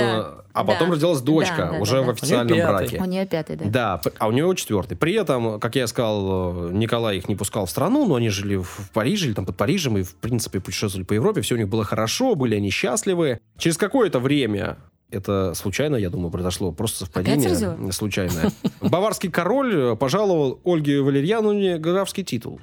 а 0.53 0.64
потом 0.64 0.92
родилась 0.92 1.20
дочка, 1.20 1.77
уже 1.81 2.03
в 2.03 2.11
официальном 2.11 2.57
нее 2.57 2.66
браке. 2.66 2.98
У 3.01 3.05
нее 3.05 3.27
пятый, 3.27 3.57
да. 3.57 3.64
Да, 3.64 4.01
а 4.18 4.29
у 4.29 4.33
него 4.33 4.55
четвертый. 4.55 4.96
При 4.96 5.14
этом, 5.14 5.59
как 5.59 5.77
я 5.77 5.87
сказал, 5.87 6.68
э, 6.68 6.72
Николай 6.72 7.18
их 7.18 7.29
не 7.29 7.37
пускал 7.37 7.66
в 7.66 7.70
страну, 7.70 8.07
но 8.07 8.16
они 8.16 8.29
жили 8.29 8.57
в 8.57 8.90
Париже 8.92 9.27
или 9.27 9.35
там 9.35 9.46
под 9.46 9.57
Парижем 9.57 9.98
и, 9.98 10.03
в 10.03 10.14
принципе, 10.16 10.61
путешествовали 10.61 11.05
по 11.07 11.14
Европе. 11.14 11.40
Все 11.40 11.55
у 11.55 11.59
них 11.59 11.68
было 11.68 11.85
хорошо, 11.85 12.35
были 12.35 12.55
они 12.55 12.70
счастливы. 12.70 13.40
Через 13.59 13.77
какое-то 13.79 14.20
время 14.20 14.79
это 15.11 15.53
случайно, 15.55 15.96
я 15.96 16.11
думаю, 16.11 16.31
произошло. 16.31 16.72
Просто 16.72 17.01
совпадение 17.01 17.92
случайное. 17.92 18.51
Баварский 18.81 19.31
король 19.31 19.75
э, 19.92 19.96
пожаловал 19.96 20.61
Ольге 20.64 21.01
Валерьяновне 21.03 21.79
графский 21.79 22.25
титул. 22.25 22.61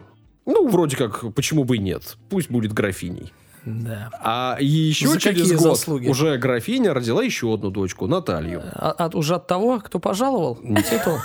Ну, 0.51 0.67
вроде 0.67 0.97
как, 0.97 1.33
почему 1.33 1.63
бы 1.63 1.75
и 1.77 1.79
нет. 1.79 2.17
Пусть 2.29 2.49
будет 2.49 2.73
графиней. 2.73 3.31
Да. 3.65 4.09
А 4.21 4.57
еще 4.59 5.07
За 5.07 5.19
через 5.19 5.51
год 5.51 5.77
заслуги? 5.77 6.07
уже 6.07 6.37
графиня 6.37 6.93
родила 6.93 7.21
еще 7.21 7.53
одну 7.53 7.69
дочку, 7.69 8.07
Наталью. 8.07 8.63
А- 8.73 8.91
от- 8.91 9.15
уже 9.15 9.35
от 9.35 9.47
того, 9.47 9.79
кто 9.79 9.99
пожаловал? 9.99 10.55
Титул? 10.55 11.17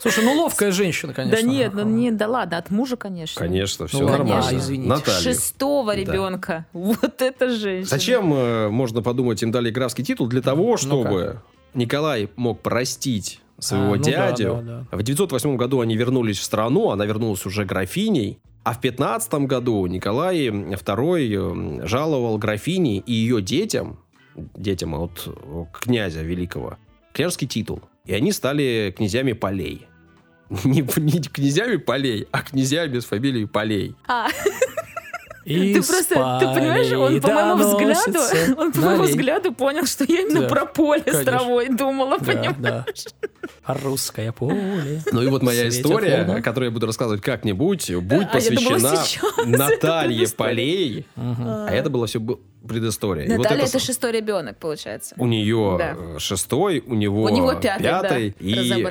Слушай, 0.00 0.24
ну 0.24 0.32
ловкая 0.40 0.72
женщина, 0.72 1.12
конечно. 1.12 1.40
Да 1.40 1.46
нет, 1.46 1.74
ну 1.74 1.84
не, 1.84 2.10
да 2.10 2.26
ладно, 2.28 2.56
от 2.58 2.70
мужа, 2.70 2.96
конечно. 2.96 3.38
Конечно, 3.38 3.86
все 3.88 3.98
Ну, 4.00 4.08
нормально. 4.08 4.42
конечно. 4.42 4.56
извините. 4.56 4.88
Наталью. 4.88 5.20
Шестого 5.22 5.92
Да. 5.94 6.00
ребенка. 6.00 6.66
Вот 6.72 7.20
это 7.20 7.50
женщина. 7.50 7.86
Зачем, 7.88 8.32
э, 8.34 8.68
можно 8.68 9.02
подумать, 9.02 9.42
им 9.42 9.50
дали 9.52 9.70
графский 9.70 10.02
титул? 10.04 10.28
Для 10.28 10.40
того, 10.42 10.76
чтобы 10.76 11.40
Николай 11.74 12.30
мог 12.36 12.60
простить 12.62 13.40
своего 13.58 13.92
А, 13.92 13.96
ну 13.96 14.02
да, 14.02 14.10
дядю. 14.32 14.60
да, 14.90 14.96
В 14.96 15.02
908 15.02 15.56
году 15.56 15.80
они 15.80 15.96
вернулись 15.96 16.38
в 16.38 16.42
страну, 16.42 16.90
она 16.90 17.04
вернулась 17.06 17.44
уже 17.46 17.64
графиней. 17.64 18.40
А 18.64 18.74
в 18.74 18.80
15 18.80 19.32
году 19.46 19.86
Николай 19.86 20.46
II 20.46 21.82
э, 21.82 21.86
жаловал 21.86 22.38
графине 22.38 22.98
и 22.98 23.12
ее 23.12 23.42
детям, 23.42 23.98
детям 24.36 24.94
от 24.94 25.24
э, 25.26 25.64
князя 25.72 26.22
великого, 26.22 26.78
княжеский 27.12 27.48
титул. 27.48 27.82
И 28.04 28.14
они 28.14 28.30
стали 28.32 28.94
князьями 28.96 29.32
полей. 29.32 29.86
Не, 30.64 30.82
не 31.00 31.20
князьями 31.20 31.76
полей, 31.76 32.28
а 32.30 32.42
князьями 32.42 32.98
с 32.98 33.06
фамилией 33.06 33.46
полей. 33.46 33.96
А, 34.06 34.28
И 35.44 35.74
ты 35.74 35.82
просто, 35.82 36.14
ты 36.40 36.46
понимаешь, 36.54 36.92
он 36.92 37.20
по 37.20 37.28
моему 37.28 37.56
взгляду, 37.56 38.18
он 38.60 38.72
по 38.72 38.80
моему 38.80 39.02
взгляду 39.04 39.52
понял, 39.52 39.86
что 39.86 40.04
я 40.04 40.20
именно 40.20 40.42
Да, 40.42 40.48
про 40.48 40.66
поле 40.66 41.00
с 41.00 41.04
конечно. 41.04 41.24
травой 41.24 41.68
думала, 41.68 42.18
Да, 42.18 42.24
понимаешь? 42.24 42.54
да. 42.58 42.86
А 43.64 43.74
Русское 43.74 44.30
поле. 44.32 45.02
Ну 45.10 45.22
и 45.22 45.26
вот 45.28 45.42
моя 45.42 45.62
Светит 45.70 45.86
история, 45.86 46.24
луна. 46.26 46.40
которую 46.42 46.70
я 46.70 46.72
буду 46.74 46.86
рассказывать 46.86 47.22
как-нибудь, 47.22 47.90
будет 47.96 48.28
А, 48.32 48.38
я 48.38 48.50
думала, 48.50 48.78
посвящена 48.78 49.44
Наталье. 49.46 50.28
Полей. 50.36 51.06
А 51.16 51.68
это 51.70 51.90
было 51.90 52.06
все 52.06 52.20
предыстория. 52.66 53.24
И 53.24 53.28
вот 53.28 53.38
Наталья 53.38 53.62
это 53.62 53.76
это 53.76 53.84
шестой 53.84 54.12
ребенок, 54.12 54.56
получается. 54.58 55.14
У 55.18 55.26
нее 55.26 55.76
Да. 55.78 55.96
э, 55.96 56.18
шестой, 56.18 56.82
у 56.86 56.94
него, 56.94 57.24
У 57.24 57.28
него 57.28 57.54
пятый, 57.54 57.82
да, 57.82 58.18
и 58.18 58.32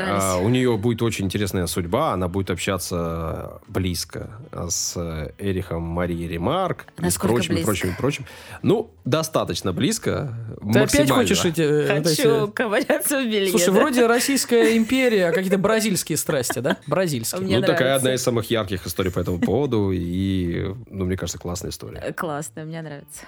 а, 0.10 0.38
у 0.38 0.50
нее 0.50 0.78
будет 0.78 1.02
очень 1.02 1.26
интересная 1.26 1.68
судьба. 1.68 2.14
Она 2.14 2.28
будет 2.28 2.50
общаться 2.50 3.62
близко 3.68 4.30
с 4.70 4.94
э, 4.98 5.32
Эрихом 5.38 5.84
Марией 5.84 6.28
Ремарк 6.28 6.86
и 6.98 7.02
с 7.02 7.04
Насколько 7.04 7.36
прочим, 7.36 7.52
и 7.52 7.56
близко? 7.56 7.66
прочим, 7.68 7.90
и 7.90 7.98
прочим. 7.98 8.26
Ну, 8.62 8.92
достаточно 9.06 9.74
близко. 9.74 10.34
Ты 10.62 10.70
опять 10.70 10.82
максимально. 10.82 11.14
хочешь 11.16 11.46
эти... 11.46 11.88
Хочу 11.88 12.46
эти- 12.46 12.52
ковыряться 12.52 13.22
в 13.22 13.26
белье. 13.26 13.50
Слушай, 13.50 13.68
да. 13.68 13.80
вроде 13.80 14.08
Российская 14.08 14.78
империя, 14.78 15.30
а 15.30 15.32
какие-то 15.32 15.58
бразильские 15.58 16.18
страсти, 16.18 16.60
да? 16.60 16.78
Бразильские. 16.88 17.42
Мне 17.42 17.56
ну, 17.58 17.62
такая 17.62 17.78
нравится. 17.80 17.96
одна 17.98 18.14
из 18.16 18.24
самых 18.24 18.50
ярких 18.50 18.86
историй 18.86 19.12
по 19.12 19.20
этому 19.20 19.40
поводу. 19.40 19.92
И, 19.92 20.74
ну, 20.90 21.06
мне 21.06 21.18
кажется, 21.18 21.40
классная 21.40 21.72
история. 21.72 22.14
Классно, 22.14 22.64
мне 22.64 22.82
нравится. 22.82 23.22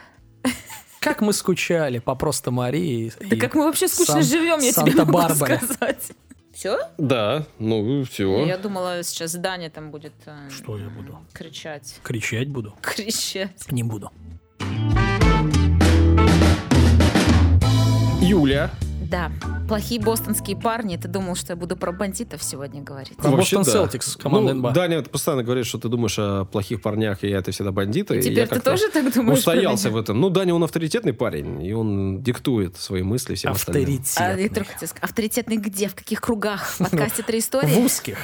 Как 1.04 1.22
мы 1.22 1.34
скучали 1.34 2.00
по 2.00 2.16
просто 2.16 2.50
Марии. 2.52 3.12
Да 3.20 3.36
и 3.36 3.40
как 3.40 3.56
мы 3.56 3.66
вообще 3.66 3.88
скучно 3.90 4.16
Сан- 4.16 4.24
живем, 4.24 4.60
я 4.60 4.72
тебе 4.72 5.04
могу 5.04 5.36
сказать. 5.36 6.12
Все? 6.54 6.80
Да, 6.98 7.46
ну, 7.60 8.06
все. 8.06 8.46
Я 8.46 8.58
думала, 8.58 9.04
сейчас 9.04 9.34
Даня 9.34 9.70
там 9.70 9.92
будет 9.92 10.14
э, 10.28 10.50
Что 10.50 10.78
я 10.78 10.88
буду? 10.88 11.20
кричать. 11.34 11.96
Кричать 12.04 12.48
буду? 12.48 12.74
Кричать. 12.82 13.70
Не 13.72 13.84
буду. 13.84 14.12
Юля. 18.22 18.72
Да, 19.14 19.32
плохие 19.68 20.02
бостонские 20.02 20.58
парни. 20.58 20.98
Ты 20.98 21.08
думал, 21.08 21.36
что 21.36 21.54
я 21.54 21.56
буду 21.56 21.78
про 21.78 21.92
бандитов 21.92 22.42
сегодня 22.44 22.82
говорить? 22.82 23.16
Про 23.16 23.30
Вообще, 23.30 23.58
Бостон. 23.58 23.72
Селтикс, 23.84 24.16
команда 24.16 24.54
Ну, 24.54 24.60
НБА. 24.62 24.72
Даня 24.72 25.04
постоянно 25.04 25.44
говорит, 25.44 25.68
что 25.68 25.78
ты 25.78 25.88
думаешь 25.88 26.18
о 26.18 26.46
плохих 26.46 26.82
парнях, 26.82 27.24
и 27.24 27.28
это 27.28 27.52
всегда 27.52 27.72
бандиты. 27.72 28.18
и 28.18 28.22
Теперь 28.24 28.40
я 28.40 28.48
ты 28.48 28.60
тоже 28.60 28.90
так 28.90 29.14
думаешь? 29.14 29.38
Устоялся 29.38 29.92
в 29.92 29.98
этом. 29.98 30.20
Ну, 30.20 30.32
Даня, 30.32 30.56
он 30.56 30.64
авторитетный 30.64 31.14
парень, 31.14 31.64
и 31.64 31.74
он 31.74 32.24
диктует 32.24 32.76
свои 32.78 33.04
мысли 33.04 33.36
всем 33.36 33.52
остальным. 33.52 34.02
А, 34.18 34.30
Авторитетный. 34.32 34.90
авторитетный 35.00 35.58
где? 35.58 35.90
В 35.90 35.94
каких 35.96 36.20
кругах? 36.20 36.66
В 36.66 36.78
подкасте 36.80 37.22
«Три 37.22 37.40
В 37.40 37.44
истории»? 37.44 37.86
узких. 37.86 38.18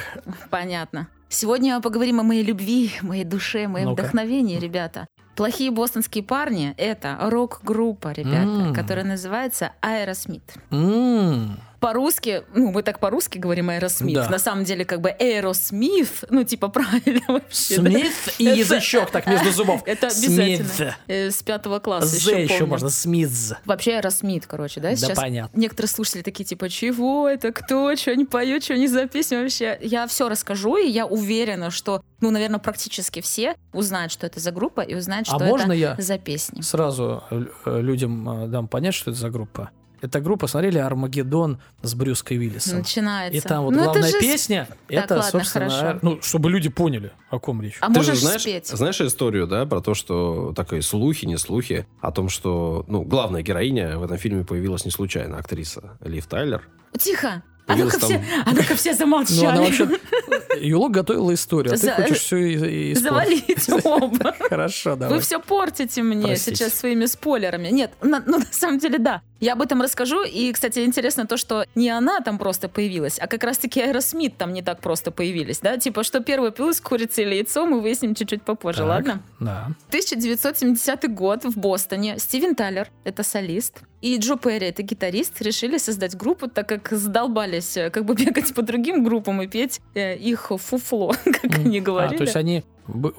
Понятно. 0.50 1.06
Сегодня 1.28 1.80
поговорим 1.80 2.18
о 2.18 2.24
моей 2.24 2.42
любви, 2.42 2.90
моей 3.02 3.22
душе, 3.22 3.68
моем 3.68 3.92
вдохновении, 3.92 4.58
ребята. 4.58 5.06
Плохие 5.40 5.70
бостонские 5.70 6.22
парни— 6.22 6.74
это 6.76 7.16
рок-группа, 7.18 8.12
ребята, 8.12 8.66
М. 8.68 8.74
которая 8.74 9.06
называется 9.06 9.72
Аэросмит. 9.80 10.42
М. 10.70 11.58
По-русски, 11.80 12.42
ну, 12.54 12.70
мы 12.70 12.82
так 12.82 13.00
по-русски 13.00 13.38
говорим 13.38 13.70
Аэросмит. 13.70 14.14
Да. 14.14 14.28
На 14.28 14.38
самом 14.38 14.64
деле, 14.64 14.84
как 14.84 15.00
бы 15.00 15.08
Аэросмит, 15.10 16.24
ну, 16.30 16.44
типа, 16.44 16.68
правильно 16.70 17.22
вообще. 17.28 17.78
да? 17.80 17.90
Смит 17.90 18.12
и 18.38 18.44
Это- 18.46 18.58
язычок 18.58 19.10
так 19.10 19.26
между 19.26 19.50
зубов. 19.50 19.82
Это 19.86 20.08
обязательно. 20.08 20.68
Смит. 20.68 20.94
Э, 21.08 21.30
С 21.30 21.42
пятого 21.42 21.78
класса 21.78 22.06
З 22.06 22.14
еще 22.16 22.42
еще 22.44 22.66
можно, 22.66 22.90
Smith. 22.90 23.54
Вообще 23.64 23.94
Аэросмит, 23.96 24.46
короче, 24.46 24.80
да? 24.80 24.90
Да 24.90 24.96
Сейчас 24.96 25.16
понятно. 25.18 25.58
некоторые 25.58 25.88
слушатели 25.88 26.22
такие, 26.22 26.44
типа, 26.44 26.68
чего 26.68 27.28
это, 27.28 27.50
кто, 27.52 27.96
что 27.96 28.10
они 28.10 28.24
поют, 28.26 28.62
что 28.64 28.74
они 28.74 28.86
за 28.86 29.06
песни 29.06 29.36
вообще. 29.36 29.78
Я 29.80 30.06
все 30.06 30.28
расскажу, 30.28 30.76
и 30.76 30.88
я 30.88 31.06
уверена, 31.06 31.70
что, 31.70 32.02
ну, 32.20 32.30
наверное, 32.30 32.58
практически 32.60 33.20
все 33.22 33.54
узнают, 33.72 34.12
что 34.12 34.26
это 34.26 34.38
за 34.38 34.50
группа, 34.52 34.82
и 34.82 34.94
узнают, 34.94 35.28
А 35.30 35.36
что 35.36 35.44
можно 35.46 35.72
это 35.72 35.74
я 35.74 35.96
за 35.98 36.18
песни. 36.18 36.60
сразу 36.60 37.22
э, 37.30 37.44
э, 37.64 37.80
людям 37.80 38.44
э, 38.44 38.46
дам 38.48 38.68
понять, 38.68 38.94
что 38.94 39.10
это 39.10 39.18
за 39.20 39.30
группа? 39.30 39.70
Это 40.02 40.20
группа, 40.20 40.46
смотрели 40.46 40.78
«Армагеддон» 40.78 41.58
с 41.82 41.94
Брюсом 41.94 42.38
Уиллисом. 42.38 42.78
Начинается. 42.78 43.36
И 43.36 43.40
там 43.40 43.64
вот 43.64 43.70
Ну, 43.74 43.76
это 43.82 43.84
главная 43.92 44.10
же 44.10 44.16
с- 44.16 44.20
песня, 44.20 44.68
это, 44.88 45.16
ладно, 45.16 45.30
собственно, 45.30 45.68
хорошо. 45.70 45.98
ну, 46.02 46.22
чтобы 46.22 46.50
люди 46.50 46.68
поняли, 46.70 47.12
о 47.28 47.38
ком 47.38 47.60
речь. 47.60 47.76
А 47.80 47.88
Ты 47.88 47.92
можешь 47.98 48.14
же 48.16 48.20
знаешь, 48.26 48.40
спеть? 48.42 48.66
знаешь 48.68 49.00
историю, 49.00 49.46
да, 49.46 49.66
про 49.66 49.80
то, 49.80 49.94
что 49.94 50.52
такие 50.56 50.80
слухи, 50.82 51.26
не 51.26 51.36
слухи, 51.36 51.86
о 52.00 52.12
том, 52.12 52.28
что, 52.30 52.84
ну, 52.88 53.02
главная 53.02 53.42
героиня 53.42 53.98
в 53.98 54.04
этом 54.04 54.16
фильме 54.16 54.44
появилась 54.44 54.84
не 54.84 54.90
случайно, 54.90 55.36
актриса 55.38 55.98
Лив 56.02 56.26
Тайлер. 56.26 56.66
Тихо! 56.98 57.42
А 57.66 57.76
ну-ка 57.76 58.00
там- 58.00 58.08
все, 58.10 58.24
а 58.46 58.50
ну-ка 58.52 58.74
все 58.74 58.90
Ну, 58.92 58.96
замолчали. 58.98 59.46
она 59.46 59.60
вообще... 59.62 59.88
Юлок 60.60 60.90
готовила 60.90 61.32
историю, 61.34 61.74
а 61.74 61.76
ты 61.76 61.82
За- 61.86 61.92
хочешь 61.92 62.18
все 62.18 62.36
и, 62.38 62.90
и 62.90 62.94
Завалите 62.94 63.74
оба. 63.84 64.34
Хорошо, 64.48 64.96
давай. 64.96 65.14
Вы 65.16 65.22
все 65.22 65.38
портите 65.38 66.02
мне 66.02 66.26
Простите. 66.26 66.56
сейчас 66.56 66.74
своими 66.74 67.04
спойлерами. 67.06 67.68
Нет, 67.68 67.92
на- 68.02 68.24
ну 68.26 68.38
на 68.38 68.46
самом 68.50 68.78
деле 68.80 68.98
да. 68.98 69.22
Я 69.40 69.54
об 69.54 69.62
этом 69.62 69.80
расскажу. 69.82 70.22
И, 70.22 70.52
кстати, 70.52 70.80
интересно 70.80 71.26
то, 71.26 71.36
что 71.36 71.64
не 71.74 71.88
она 71.90 72.20
там 72.20 72.38
просто 72.38 72.68
появилась, 72.68 73.18
а 73.18 73.26
как 73.26 73.42
раз-таки 73.42 73.80
Аэросмит 73.80 74.36
там 74.36 74.52
не 74.52 74.62
так 74.62 74.80
просто 74.80 75.10
появились, 75.10 75.60
да? 75.60 75.78
Типа, 75.78 76.04
что 76.04 76.20
первое 76.20 76.50
пилось 76.50 76.80
курица 76.80 77.22
или 77.22 77.34
яйцо, 77.36 77.64
мы 77.66 77.80
выясним 77.80 78.14
чуть-чуть 78.14 78.42
попозже, 78.42 78.80
Так, 78.80 78.88
ладно? 78.88 79.22
Да. 79.40 79.68
1970 79.88 81.12
год 81.14 81.44
в 81.44 81.58
Бостоне 81.58 82.18
Стивен 82.18 82.54
Тайлер, 82.54 82.88
это 83.04 83.22
солист, 83.22 83.80
и 84.00 84.16
Джо 84.18 84.36
Перри, 84.36 84.66
это 84.66 84.82
гитарист, 84.82 85.40
решили 85.42 85.78
создать 85.78 86.14
группу, 86.16 86.48
так 86.48 86.68
как 86.68 86.88
задолбались 86.90 87.76
э, 87.76 87.90
как 87.90 88.04
бы 88.04 88.14
бегать 88.24 88.54
по 88.54 88.62
другим 88.62 89.04
группам 89.04 89.42
и 89.42 89.46
петь 89.46 89.80
э, 89.94 90.16
их 90.16 90.50
фуфло, 90.58 91.14
как 91.24 91.58
они 91.58 91.78
А, 91.78 91.82
говорили. 91.82 92.16
то 92.18 92.24
есть 92.24 92.36
они 92.36 92.64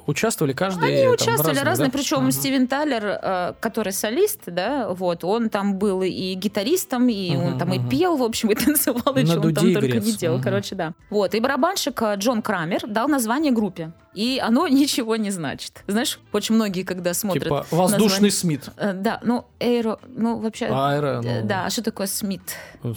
участвовали 0.08 0.54
каждый 0.54 0.90
Они 0.90 1.04
там, 1.04 1.14
участвовали 1.14 1.58
разных, 1.58 1.66
разные, 1.66 1.88
да? 1.92 1.98
причем 1.98 2.22
Мгм. 2.24 2.32
Стивен 2.32 2.68
Тайлер, 2.68 3.20
э, 3.22 3.54
который 3.60 3.94
солист, 3.94 4.42
да, 4.48 4.90
вот, 4.90 5.24
он 5.24 5.50
там 5.50 5.76
был 5.78 6.02
и 6.02 6.34
гитаристом, 6.34 7.08
и 7.10 7.36
он 7.36 7.52
Мгм, 7.52 7.58
там 7.60 7.74
и 7.74 7.80
мгм. 7.80 7.90
пел, 7.90 8.18
в 8.18 8.24
общем, 8.24 8.50
и 8.52 8.56
танцевал, 8.76 9.16
и 9.16 9.22
На 9.24 9.26
что 9.28 9.42
он 9.42 9.54
там 9.54 9.74
только 9.74 10.00
не 10.00 10.12
делал, 10.14 10.38
Мгм. 10.38 10.44
короче, 10.44 10.76
да. 10.76 10.94
Вот, 11.10 11.34
и 11.36 11.40
барабанщик 11.40 12.02
э, 12.02 12.16
Джон 12.18 12.42
Крамер 12.42 12.88
дал 12.88 13.08
название 13.08 13.52
группе. 13.52 13.92
И 14.14 14.40
оно 14.42 14.68
ничего 14.70 15.16
не 15.16 15.32
значит. 15.32 15.84
Знаешь, 15.88 16.20
очень 16.32 16.56
многие, 16.56 16.84
когда 16.84 17.14
смотрят... 17.14 17.44
Типа 17.44 17.66
воздушный 17.72 18.04
название- 18.04 18.32
Смит. 18.32 18.70
Э, 18.78 18.94
Да, 18.94 19.20
ну, 19.24 19.46
Эйро, 19.60 20.00
ну, 20.08 20.38
вообще... 20.40 20.68
Аэро, 20.68 21.22
э, 21.24 21.42
ну. 21.42 21.48
Да, 21.48 21.66
а 21.66 21.70
что 21.70 21.84
такое 21.84 22.08
Смит? 22.08 22.42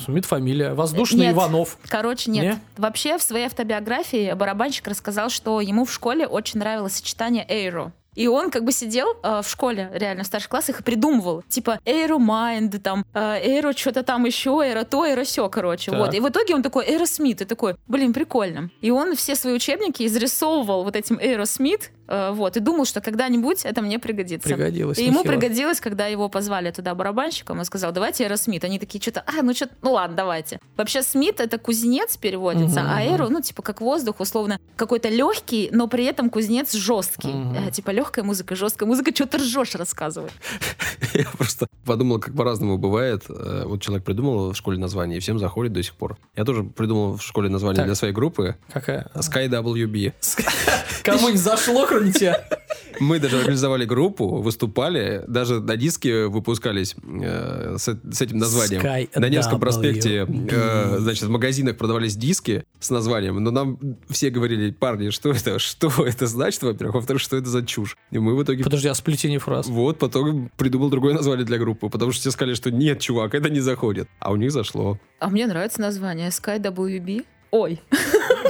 Смит 0.04 0.24
фамилия. 0.24 0.74
Воздушный 0.74 1.26
Нет. 1.26 1.34
Иванов. 1.34 1.78
Короче, 1.88 2.30
нет. 2.30 2.44
Не? 2.44 2.60
Вообще, 2.76 3.18
в 3.18 3.22
своей 3.22 3.46
автобиографии 3.46 4.32
барабанщик 4.34 4.86
рассказал, 4.88 5.30
что 5.30 5.60
ему 5.60 5.84
в 5.84 5.92
школе 5.92 6.26
очень 6.26 6.60
нравилось 6.60 6.96
сочетание 6.96 7.44
Эйро. 7.48 7.92
И 8.14 8.26
он 8.28 8.50
как 8.50 8.64
бы 8.64 8.72
сидел 8.72 9.16
э, 9.22 9.42
в 9.42 9.48
школе, 9.48 9.90
реально, 9.94 10.24
в 10.24 10.26
старших 10.26 10.48
классах, 10.50 10.80
и 10.80 10.82
придумывал, 10.82 11.42
типа, 11.48 11.78
Эйро 11.84 12.18
Майнд, 12.18 12.82
там, 12.82 13.04
Эйро 13.14 13.72
что-то 13.72 14.02
там 14.02 14.24
еще, 14.24 14.50
Эйро 14.62 14.84
то, 14.84 15.04
Эйро 15.04 15.24
все, 15.24 15.48
короче. 15.48 15.90
Так. 15.90 16.00
Вот. 16.00 16.14
И 16.14 16.20
в 16.20 16.28
итоге 16.28 16.54
он 16.54 16.62
такой, 16.62 16.84
Эйро 16.86 17.06
Смит, 17.06 17.40
и 17.42 17.44
такой, 17.44 17.76
блин, 17.86 18.12
прикольно. 18.12 18.70
И 18.80 18.90
он 18.90 19.16
все 19.16 19.34
свои 19.34 19.54
учебники 19.54 20.06
изрисовывал 20.06 20.84
вот 20.84 20.96
этим 20.96 21.18
Эйро 21.18 21.44
Смит, 21.44 21.90
э, 22.08 22.30
вот, 22.32 22.56
и 22.56 22.60
думал, 22.60 22.84
что 22.84 23.00
когда-нибудь 23.00 23.64
это 23.64 23.82
мне 23.82 23.98
пригодится. 23.98 24.48
Пригодилось. 24.48 24.98
И 24.98 25.04
ему 25.04 25.20
нехило. 25.20 25.32
пригодилось, 25.32 25.80
когда 25.80 26.06
его 26.06 26.28
позвали 26.28 26.70
туда 26.70 26.94
барабанщиком, 26.94 27.58
он 27.58 27.64
сказал, 27.64 27.92
давайте 27.92 28.24
Эро 28.24 28.36
Смит. 28.36 28.64
Они 28.64 28.78
такие 28.78 29.00
что-то, 29.00 29.24
а, 29.26 29.42
ну 29.42 29.54
что, 29.54 29.68
ну 29.82 29.92
ладно, 29.92 30.16
давайте. 30.16 30.60
Вообще 30.76 31.02
Смит 31.02 31.40
это 31.40 31.58
кузнец 31.58 32.16
переводится, 32.16 32.80
Мгм, 32.80 32.90
а. 32.92 33.02
Эро, 33.04 33.28
ну 33.28 33.40
типа 33.40 33.62
как 33.62 33.80
воздух, 33.80 34.20
условно, 34.20 34.58
какой-то 34.76 35.08
легкий, 35.08 35.68
но 35.72 35.88
при 35.88 36.04
этом 36.04 36.30
кузнец 36.30 36.72
жесткий. 36.72 37.28
Мгм. 37.28 37.68
Э, 37.68 37.70
типа 37.70 37.90
легкая 38.04 38.24
музыка, 38.24 38.54
жесткая 38.54 38.86
музыка, 38.86 39.14
что 39.14 39.26
ты 39.26 39.38
ржешь, 39.38 39.74
рассказывай. 39.74 40.30
Я 41.14 41.24
просто 41.38 41.66
подумал, 41.86 42.18
как 42.18 42.34
по-разному 42.36 42.76
бывает. 42.76 43.24
Э, 43.28 43.64
Вот 43.66 43.80
человек 43.80 44.04
придумал 44.04 44.52
в 44.52 44.56
школе 44.56 44.78
название, 44.78 45.16
и 45.16 45.20
всем 45.20 45.38
заходит 45.38 45.72
до 45.72 45.82
сих 45.82 45.94
пор. 45.94 46.16
Я 46.36 46.44
тоже 46.44 46.64
придумал 46.64 47.16
в 47.16 47.22
школе 47.22 47.48
название 47.48 47.76
Так. 47.76 47.86
для 47.86 47.94
своей 47.94 48.12
группы 48.12 48.56
Какая? 48.72 49.10
SkyWB. 49.14 50.12
Кому-нибудь 51.02 51.40
зашло, 51.40 51.86
кроме 51.86 52.12
тебя? 52.12 52.46
Мы 53.00 53.18
даже 53.18 53.38
организовали 53.40 53.84
группу, 53.86 54.40
выступали, 54.40 55.24
даже 55.26 55.60
на 55.60 55.76
диске 55.76 56.26
выпускались 56.26 56.94
э, 57.02 57.76
с, 57.78 57.84
с 58.12 58.20
этим 58.22 58.38
названием. 58.38 58.82
Sky 58.82 59.08
на 59.18 59.28
Невском 59.28 59.56
W. 59.56 59.60
проспекте, 59.60 60.26
э, 60.28 60.96
значит, 61.00 61.24
в 61.24 61.30
магазинах 61.30 61.76
продавались 61.76 62.16
диски 62.16 62.64
с 62.80 62.90
названием, 62.90 63.42
но 63.42 63.50
нам 63.50 63.78
все 64.10 64.30
говорили, 64.30 64.70
парни, 64.70 65.10
что 65.10 65.30
это, 65.30 65.58
что 65.58 65.88
это 66.06 66.26
значит, 66.26 66.62
во-первых, 66.62 66.94
во-вторых, 66.96 67.20
что 67.22 67.36
это 67.36 67.48
за 67.48 67.64
чушь. 67.66 67.93
И 68.10 68.18
мы 68.18 68.36
в 68.36 68.42
итоге 68.42 68.62
Подожди, 68.62 68.88
а 68.88 68.94
сплетение 68.94 69.38
фраз? 69.38 69.66
Вот, 69.66 69.98
потом 69.98 70.50
придумал 70.56 70.88
другое 70.88 71.14
название 71.14 71.44
для 71.44 71.58
группы, 71.58 71.88
потому 71.88 72.12
что 72.12 72.20
все 72.20 72.30
сказали, 72.30 72.54
что 72.54 72.70
нет, 72.70 73.00
чувак, 73.00 73.34
это 73.34 73.50
не 73.50 73.60
заходит. 73.60 74.08
А 74.20 74.30
у 74.32 74.36
них 74.36 74.52
зашло. 74.52 74.98
А 75.18 75.28
мне 75.28 75.46
нравится 75.46 75.80
название 75.80 76.28
SkyWB. 76.28 77.24
Ой, 77.50 77.80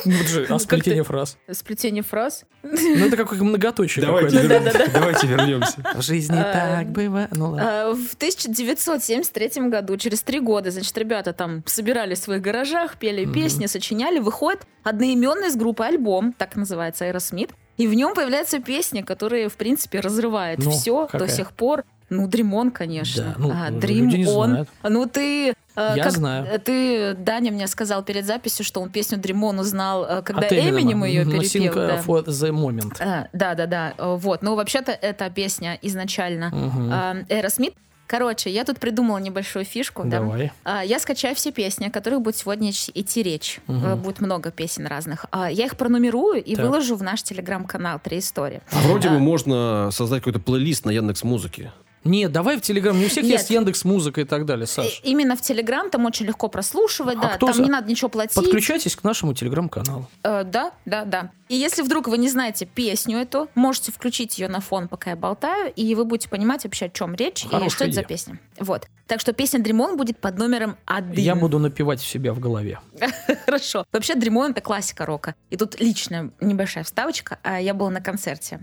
Ну, 0.06 0.14
а 0.48 0.58
сплетение 0.58 1.02
фраз? 1.04 1.36
сплетение 1.50 2.02
фраз. 2.02 2.44
Ну, 2.62 3.06
это 3.06 3.18
как 3.18 3.32
многоточие 3.32 4.04
Давайте, 4.04 5.26
вернемся. 5.26 5.76
В 5.94 6.00
жизни 6.02 6.36
А, 6.38 6.78
так 6.80 6.90
бывает. 6.90 7.28
Ну, 7.34 7.50
ладно. 7.50 7.90
А, 7.90 7.94
В 7.94 8.14
1973 8.14 9.68
году, 9.68 9.96
через 9.98 10.22
три 10.22 10.40
года, 10.40 10.70
значит, 10.70 10.96
ребята 10.96 11.32
там 11.34 11.62
собирались 11.66 12.20
в 12.20 12.22
своих 12.24 12.40
гаражах, 12.42 12.96
пели 12.96 13.30
песни, 13.30 13.66
сочиняли. 13.66 14.20
Выходит 14.20 14.62
одноименный 14.82 15.48
из 15.48 15.56
группы 15.56 15.84
альбом, 15.84 16.32
так 16.32 16.56
называется, 16.56 17.04
Aerosmith. 17.04 17.50
И 17.76 17.86
в 17.88 17.94
нем 17.94 18.14
появляются 18.14 18.60
песни, 18.60 19.02
которые, 19.02 19.48
в 19.48 19.56
принципе, 19.56 20.00
разрывают 20.00 20.60
Ну, 20.64 20.70
все 20.70 21.06
какая? 21.06 21.26
до 21.26 21.28
сих 21.32 21.52
пор. 21.52 21.84
Ну, 22.10 22.28
On, 22.52 22.70
конечно. 22.70 23.24
Да, 23.24 23.34
ну, 23.38 23.50
А, 23.52 23.70
люди 23.70 24.16
не 24.18 24.24
знают. 24.26 24.68
Ну, 24.82 25.06
ты... 25.06 25.50
э, 25.50 25.54
Я 25.96 26.04
как- 26.04 26.12
знаю. 26.12 26.44
э, 26.46 26.58
Ты, 26.58 27.14
Даня, 27.14 27.50
мне 27.50 27.66
сказал 27.66 28.04
перед 28.04 28.26
записью, 28.26 28.64
что 28.64 28.80
он 28.82 28.90
песню 28.90 29.18
On 29.18 29.58
узнал, 29.58 30.04
э, 30.04 30.22
когда 30.22 30.46
От. 30.46 30.52
Эминем 30.52 31.02
ее 31.04 31.24
перепел. 31.24 31.74
Да. 31.74 31.96
for 32.06 32.24
the 32.26 32.50
moment. 32.52 32.96
А, 33.00 33.26
да, 33.32 33.54
да, 33.54 33.66
да. 33.66 33.94
Э, 33.98 34.16
Вот. 34.16 34.42
Ну, 34.42 34.54
вообще-то, 34.54 34.92
эта 34.92 35.30
песня 35.30 35.78
изначально 35.82 36.50
Мгм. 36.50 36.90
а, 36.92 37.14
Aerosmith. 37.28 37.74
Короче, 38.06 38.50
я 38.50 38.64
тут 38.64 38.78
придумала 38.78 39.18
небольшую 39.18 39.64
фишку. 39.64 40.02
да. 40.04 40.20
Давай. 40.20 40.52
А, 40.64 40.84
Я 40.84 40.98
скачаю 40.98 41.34
все 41.34 41.50
песни, 41.52 41.86
о 41.86 41.90
которых 41.90 42.20
будет 42.20 42.36
сегодня 42.36 42.70
идти 42.70 43.22
речь. 43.22 43.60
Э, 43.66 43.94
Будет 43.96 44.20
много 44.20 44.50
песен 44.50 44.86
разных. 44.86 45.24
А, 45.30 45.50
Я 45.50 45.64
их 45.64 45.76
пронумерую 45.76 46.42
и 46.42 46.54
Так. 46.54 46.64
выложу 46.66 46.96
в 46.96 47.02
наш 47.02 47.22
телеграм-канал 47.22 47.98
«Три 48.02 48.18
истории». 48.18 48.60
А 48.72 48.80
вроде 48.80 49.08
А. 49.08 49.12
бы 49.12 49.18
можно 49.20 49.90
создать 49.90 50.20
какой-то 50.20 50.38
плейлист 50.40 50.84
на 50.84 50.90
Яндекс 50.90 51.22
Музыке. 51.24 51.72
Нет, 52.04 52.32
давай 52.32 52.56
в 52.56 52.60
Телеграм. 52.60 52.98
Не 52.98 53.06
у 53.06 53.08
всех 53.08 53.24
Нет. 53.24 53.32
есть 53.32 53.50
Яндекс 53.50 53.84
Музыка 53.84 54.20
и 54.20 54.24
так 54.24 54.44
далее, 54.46 54.64
И- 54.64 54.68
Саш. 54.68 55.00
Именно 55.04 55.36
в 55.36 55.40
Телеграм 55.40 55.90
там 55.90 56.04
очень 56.04 56.26
легко 56.26 56.48
прослушивать, 56.48 57.16
А 57.18 57.22
да, 57.22 57.28
кто 57.36 57.46
там 57.52 57.62
не 57.62 57.70
надо 57.70 57.88
ничего 57.90 58.08
платить. 58.08 58.34
Подключайтесь 58.36 58.94
к 58.96 59.02
нашему 59.04 59.34
Телеграм-каналу. 59.34 60.08
Э, 60.22 60.44
да, 60.44 60.72
да, 60.84 61.04
да. 61.04 61.30
И 61.48 61.56
если 61.56 61.82
вдруг 61.82 62.08
вы 62.08 62.16
не 62.18 62.30
знаете 62.30 62.64
песню 62.66 63.18
эту, 63.18 63.48
можете 63.54 63.92
включить 63.92 64.38
ее 64.38 64.48
на 64.48 64.60
фон, 64.60 64.88
пока 64.88 65.10
я 65.10 65.16
болтаю, 65.16 65.72
и 65.74 65.94
вы 65.94 66.04
будете 66.06 66.28
понимать 66.30 66.64
вообще, 66.64 66.86
о 66.86 66.88
чем 66.88 67.14
речь 67.14 67.44
и 67.44 67.48
Хорошая 67.48 67.68
что 67.70 67.84
это 67.84 67.92
за 67.92 68.00
идея. 68.00 68.08
песня. 68.08 68.40
Вот. 68.58 68.86
Так 69.06 69.20
что 69.20 69.34
песня 69.34 69.60
Дремон 69.60 69.98
будет 69.98 70.18
под 70.18 70.38
номером 70.38 70.76
один. 70.86 71.22
Я 71.22 71.34
буду 71.34 71.58
напевать 71.58 72.00
в 72.00 72.06
себя 72.06 72.32
в 72.32 72.40
голове. 72.40 72.80
Хорошо. 73.44 73.84
Вообще, 73.92 74.14
Дремон— 74.14 74.50
это 74.52 74.62
классика 74.62 75.04
рока. 75.04 75.34
И 75.50 75.58
тут 75.58 75.78
личная 75.78 76.30
небольшая 76.40 76.84
вставочка. 76.84 77.38
А, 77.42 77.60
Я 77.60 77.74
была 77.74 77.90
на 77.90 78.00
концерте. 78.00 78.60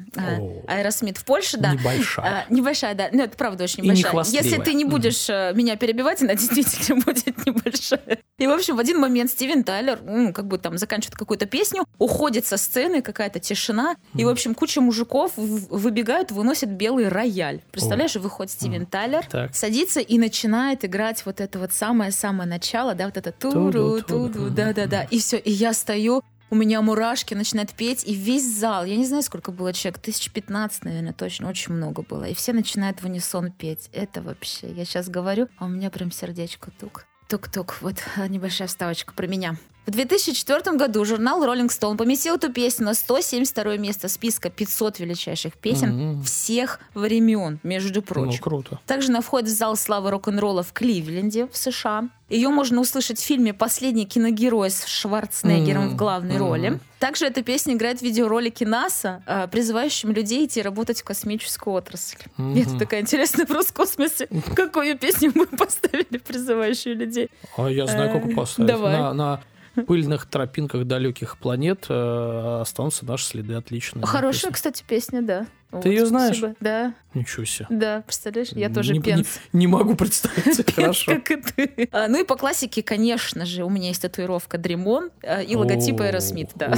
Аэросмит 0.67 1.17
в 1.17 1.25
Польше, 1.25 1.57
да. 1.57 1.73
Небольшая. 1.73 2.45
А, 2.49 2.53
Небольшая, 2.53 2.95
да. 2.95 3.09
Это 3.31 3.37
правда 3.37 3.63
очень 3.63 3.83
И. 3.85 3.87
Если 3.89 4.57
ты 4.57 4.73
не 4.73 4.85
будешь 4.85 5.29
э, 5.29 5.53
меня 5.55 5.75
перебивать, 5.75 6.21
она 6.21 6.35
действительно 6.35 7.01
будет 7.01 7.45
небольшая. 7.45 8.19
И, 8.37 8.47
в 8.47 8.51
общем, 8.51 8.75
в 8.75 8.79
один 8.79 8.99
момент 8.99 9.31
Стивен 9.31 9.63
Тайлер, 9.63 9.99
ну, 10.03 10.33
как 10.33 10.47
бы 10.47 10.57
там 10.57 10.77
заканчивает 10.77 11.15
какую-то 11.15 11.45
песню, 11.45 11.85
уходит 11.97 12.45
со 12.45 12.57
сцены, 12.57 13.01
какая-то 13.01 13.39
тишина, 13.39 13.95
и, 14.15 14.23
в 14.25 14.29
общем, 14.29 14.55
куча 14.55 14.81
мужиков 14.81 15.31
выбегают, 15.35 16.31
выносят 16.31 16.69
белый 16.69 17.07
рояль. 17.07 17.61
Представляешь, 17.71 18.15
выходит 18.15 18.51
Стивен 18.51 18.85
Тайлер, 18.85 19.25
Так. 19.25 19.55
садится 19.55 19.99
и 19.99 20.17
начинает 20.17 20.83
играть 20.85 21.25
вот 21.25 21.39
это 21.39 21.59
вот 21.59 21.71
самое-самое 21.73 22.49
начало, 22.49 22.95
да, 22.95 23.05
вот 23.05 23.17
это 23.17 23.31
туру, 23.31 24.01
туду. 24.01 24.49
да-да-да. 24.49 25.03
И 25.03 25.19
все, 25.19 25.37
и 25.37 25.51
я 25.51 25.73
стою, 25.73 26.23
у 26.51 26.55
меня 26.55 26.81
мурашки, 26.81 27.33
начинает 27.33 27.71
петь, 27.71 28.03
и 28.05 28.13
весь 28.13 28.45
зал, 28.45 28.83
я 28.83 28.97
не 28.97 29.05
знаю, 29.05 29.23
сколько 29.23 29.51
было 29.51 29.71
человек, 29.71 30.01
тысяч 30.01 30.29
пятнадцать, 30.31 30.83
наверное, 30.83 31.13
точно, 31.13 31.49
очень 31.49 31.73
много 31.73 32.03
было. 32.03 32.25
И 32.25 32.33
все 32.33 32.51
начинают 32.51 33.01
в 33.01 33.05
унисон 33.05 33.51
петь. 33.51 33.89
Это 33.93 34.21
вообще, 34.21 34.69
я 34.71 34.83
сейчас 34.83 35.07
говорю, 35.07 35.47
а 35.57 35.65
у 35.65 35.69
меня 35.69 35.89
прям 35.89 36.11
сердечко 36.11 36.69
тук. 36.77 37.05
Тук-тук, 37.29 37.77
вот 37.81 38.03
небольшая 38.27 38.67
вставочка 38.67 39.13
про 39.13 39.27
меня. 39.27 39.55
В 39.87 39.89
2004 39.91 40.77
году 40.77 41.03
журнал 41.05 41.43
Rolling 41.43 41.67
Stone 41.69 41.97
поместил 41.97 42.35
эту 42.35 42.53
песню 42.53 42.85
на 42.85 42.93
172 42.93 43.77
место 43.77 44.09
списка 44.09 44.51
500 44.51 44.99
величайших 44.99 45.55
песен 45.57 45.89
Мгм. 46.11 46.23
всех 46.23 46.79
времен, 46.93 47.59
между 47.63 47.95
Ну, 47.95 48.01
прочим. 48.03 48.39
круто. 48.41 48.79
Также 48.85 49.11
на 49.11 49.21
входе 49.21 49.47
в 49.47 49.49
зал 49.49 49.75
славы 49.75 50.11
рок-н-ролла 50.11 50.61
в 50.61 50.71
Кливленде, 50.71 51.47
в 51.47 51.57
США. 51.57 52.09
Ее 52.29 52.49
можно 52.49 52.79
услышать 52.79 53.19
в 53.19 53.23
фильме 53.23 53.53
«Последний 53.55 54.05
киногерой» 54.05 54.69
с 54.69 54.85
Шварценеггером 54.85 55.85
Мгм. 55.87 55.93
в 55.93 55.95
главной 55.97 56.35
Мгм. 56.35 56.43
роли. 56.47 56.79
Также 56.99 57.25
эта 57.25 57.41
песня 57.41 57.73
играет 57.73 57.99
в 57.99 58.03
видеоролике 58.03 58.67
НАСА, 58.67 59.23
а, 59.25 59.47
призывающим 59.47 60.11
людей 60.11 60.45
идти 60.45 60.61
работать 60.61 61.01
в 61.01 61.03
космическую 61.03 61.73
отрасль. 61.73 62.19
Мгм. 62.37 62.55
Это 62.61 62.77
такая 62.77 63.01
интересная 63.01 63.47
в 63.47 63.73
космосе. 63.73 64.27
Какую 64.55 64.95
песню 64.97 65.31
мы 65.33 65.45
поставили, 65.57 66.19
призывающую 66.19 66.95
людей? 66.95 67.29
А 67.57 67.67
я 67.67 67.87
знаю, 67.87 68.11
как 68.11 68.27
Э, 68.31 68.35
поставить. 68.35 68.67
давай. 68.71 68.93
На, 68.97 69.13
на 69.13 69.41
пыльных 69.87 70.25
тропинках 70.25 70.85
далеких 70.85 71.37
планет 71.37 71.85
э, 71.89 72.59
останутся 72.61 73.05
наши 73.05 73.25
следы. 73.25 73.53
Отлично. 73.55 74.05
Хорошая, 74.05 74.51
кстати, 74.51 74.83
песня, 74.87 75.21
да. 75.21 75.47
Вот, 75.71 75.85
её 75.85 76.05
знаешь? 76.05 76.37
спасибо. 76.37 76.57
Да, 76.59 76.93
Ничего 77.13 77.45
себе. 77.45 77.65
да, 77.69 78.01
представляешь, 78.01 78.49
я 78.49 78.69
тоже 78.69 78.91
не, 78.91 78.99
пенс. 78.99 79.39
Не, 79.53 79.59
не 79.59 79.67
могу 79.67 79.95
представить. 79.95 80.73
Хорошо. 80.75 81.13
Как 81.13 81.31
и 81.31 81.35
ты. 81.37 81.89
А, 81.93 82.09
ну 82.09 82.21
и 82.21 82.25
по 82.25 82.35
классике, 82.35 82.83
конечно 82.83 83.45
же, 83.45 83.63
у 83.63 83.69
меня 83.69 83.87
есть 83.87 84.01
татуировка 84.01 84.57
Дремон 84.57 85.11
а, 85.23 85.41
и 85.41 85.55
логотип 85.55 85.95
Aerosmith, 86.01 86.51
да. 86.55 86.73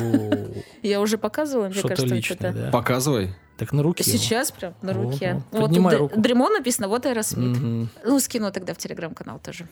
Я 0.84 1.02
уже 1.02 1.18
показывала, 1.18 1.66
мне 1.66 1.74
Что-то 1.74 1.96
кажется, 1.96 2.16
личное, 2.16 2.54
да. 2.54 2.70
Показывай. 2.72 3.34
Так 3.58 3.72
на 3.72 3.82
руке. 3.84 4.04
Сейчас 4.04 4.52
прям 4.52 4.74
на 4.82 4.94
руке. 4.94 5.42
Вот 5.52 5.60
тут 5.60 5.70
Поднимай 5.70 5.94
Д- 5.94 5.98
руку. 6.00 6.20
Дремон 6.20 6.54
написано, 6.54 6.88
вот 6.88 7.06
Aerosmith. 7.06 7.58
Мгм. 7.58 7.90
Ну, 8.04 8.20
скину 8.20 8.52
тогда 8.52 8.74
в 8.74 8.78
телеграм-канал 8.78 9.40
тоже, 9.40 9.68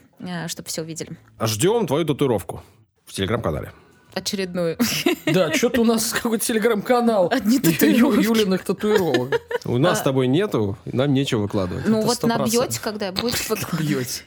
чтобы 0.47 0.67
все 0.69 0.82
увидели. 0.82 1.17
Ждем 1.39 1.88
твою 1.88 2.05
татуировку 2.05 2.63
в 3.12 3.14
телеграм-канале. 3.14 3.74
Очередную. 4.14 4.78
Да, 5.26 5.53
что-то 5.53 5.82
у 5.82 5.84
нас 5.84 6.14
какой-то 6.14 6.45
телеграм-канал. 6.45 7.28
Одни 7.30 7.59
татуировки. 7.59 8.24
Юлиных 8.24 8.64
татуировок. 8.64 9.39
У 9.66 9.78
нас 9.78 9.99
с 9.99 10.01
тобой 10.01 10.28
нету, 10.28 10.78
нам 10.86 11.14
нечего 11.14 11.41
выкладывать. 11.41 11.86
Ну 11.88 12.01
вот 12.01 12.24
100%. 12.24 12.28
набьете, 12.28 12.80
когда 12.82 13.12
будет 13.12 13.38
вот 13.49 13.59
Бьете. 13.74 14.24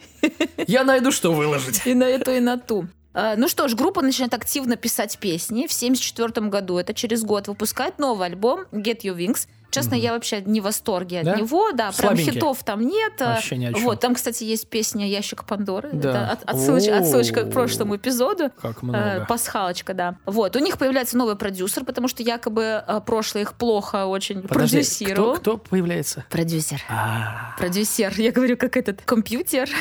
Я 0.67 0.85
найду, 0.85 1.13
что 1.13 1.33
выложить. 1.33 1.87
и 1.87 1.95
на 1.95 2.05
эту, 2.05 2.31
и 2.33 2.41
на 2.41 2.59
ту. 2.59 2.87
А, 3.15 3.37
Ну 3.37 3.49
что 3.49 3.69
ж, 3.69 3.75
группа 3.75 4.03
начинает 4.03 4.35
активно 4.35 4.77
писать 4.77 5.19
песни. 5.19 5.67
В 5.67 5.73
1974 5.73 6.49
году, 6.49 6.77
это 6.77 6.93
через 6.93 7.23
год, 7.23 7.49
выпускает 7.49 7.99
новый 7.99 8.27
альбом 8.27 8.67
Get 8.71 9.01
Your 9.03 9.17
Wings. 9.17 9.47
Честно, 9.75 9.97
Мгм. 9.97 10.05
я 10.05 10.13
вообще 10.13 10.41
не 10.43 10.61
в 10.61 10.65
восторге 10.65 11.19
от 11.21 11.25
Да? 11.25 11.35
него. 11.35 11.73
Да, 11.73 11.91
прям 11.91 12.11
Слабенький. 12.11 12.33
хитов 12.33 12.63
там 12.65 12.81
нет. 12.87 13.13
а, 13.21 13.35
Вообще 13.35 13.57
ни 13.57 13.67
о 13.67 13.73
чем. 13.73 13.83
Вот, 13.83 13.99
там, 14.01 14.15
кстати, 14.15 14.45
есть 14.45 14.69
песня 14.69 15.09
«Ящик 15.09 15.45
Пандоры». 15.45 15.91
Да. 15.93 16.11
Это 16.11 16.31
от- 16.33 16.45
отсылочка, 16.45 16.99
отсылочка 16.99 17.45
к 17.45 17.51
прошлому 17.51 17.97
эпизоду. 17.97 18.51
Как 18.63 18.77
Э, 18.83 18.87
много. 18.87 19.27
Пасхалочка, 19.29 19.95
да. 19.95 20.17
Вот, 20.27 20.55
у 20.57 20.59
них 20.61 20.79
появляется 20.79 21.17
новый 21.17 21.35
продюсер, 21.37 21.85
потому 21.85 22.07
что 22.09 22.23
якобы 22.23 22.85
э, 22.87 23.01
прошлый 23.05 23.43
их 23.43 23.55
плохо 23.55 24.07
очень 24.07 24.43
Подожди, 24.43 24.77
продюсировал. 24.77 25.33
кто, 25.35 25.57
кто 25.59 25.59
появляется? 25.71 26.25
Продюсер. 26.31 26.81
А, 26.89 27.55
Продюсер. 27.59 28.13
Я 28.17 28.31
говорю, 28.33 28.57
как 28.57 28.77
этот 28.77 29.03
компьютер. 29.03 29.69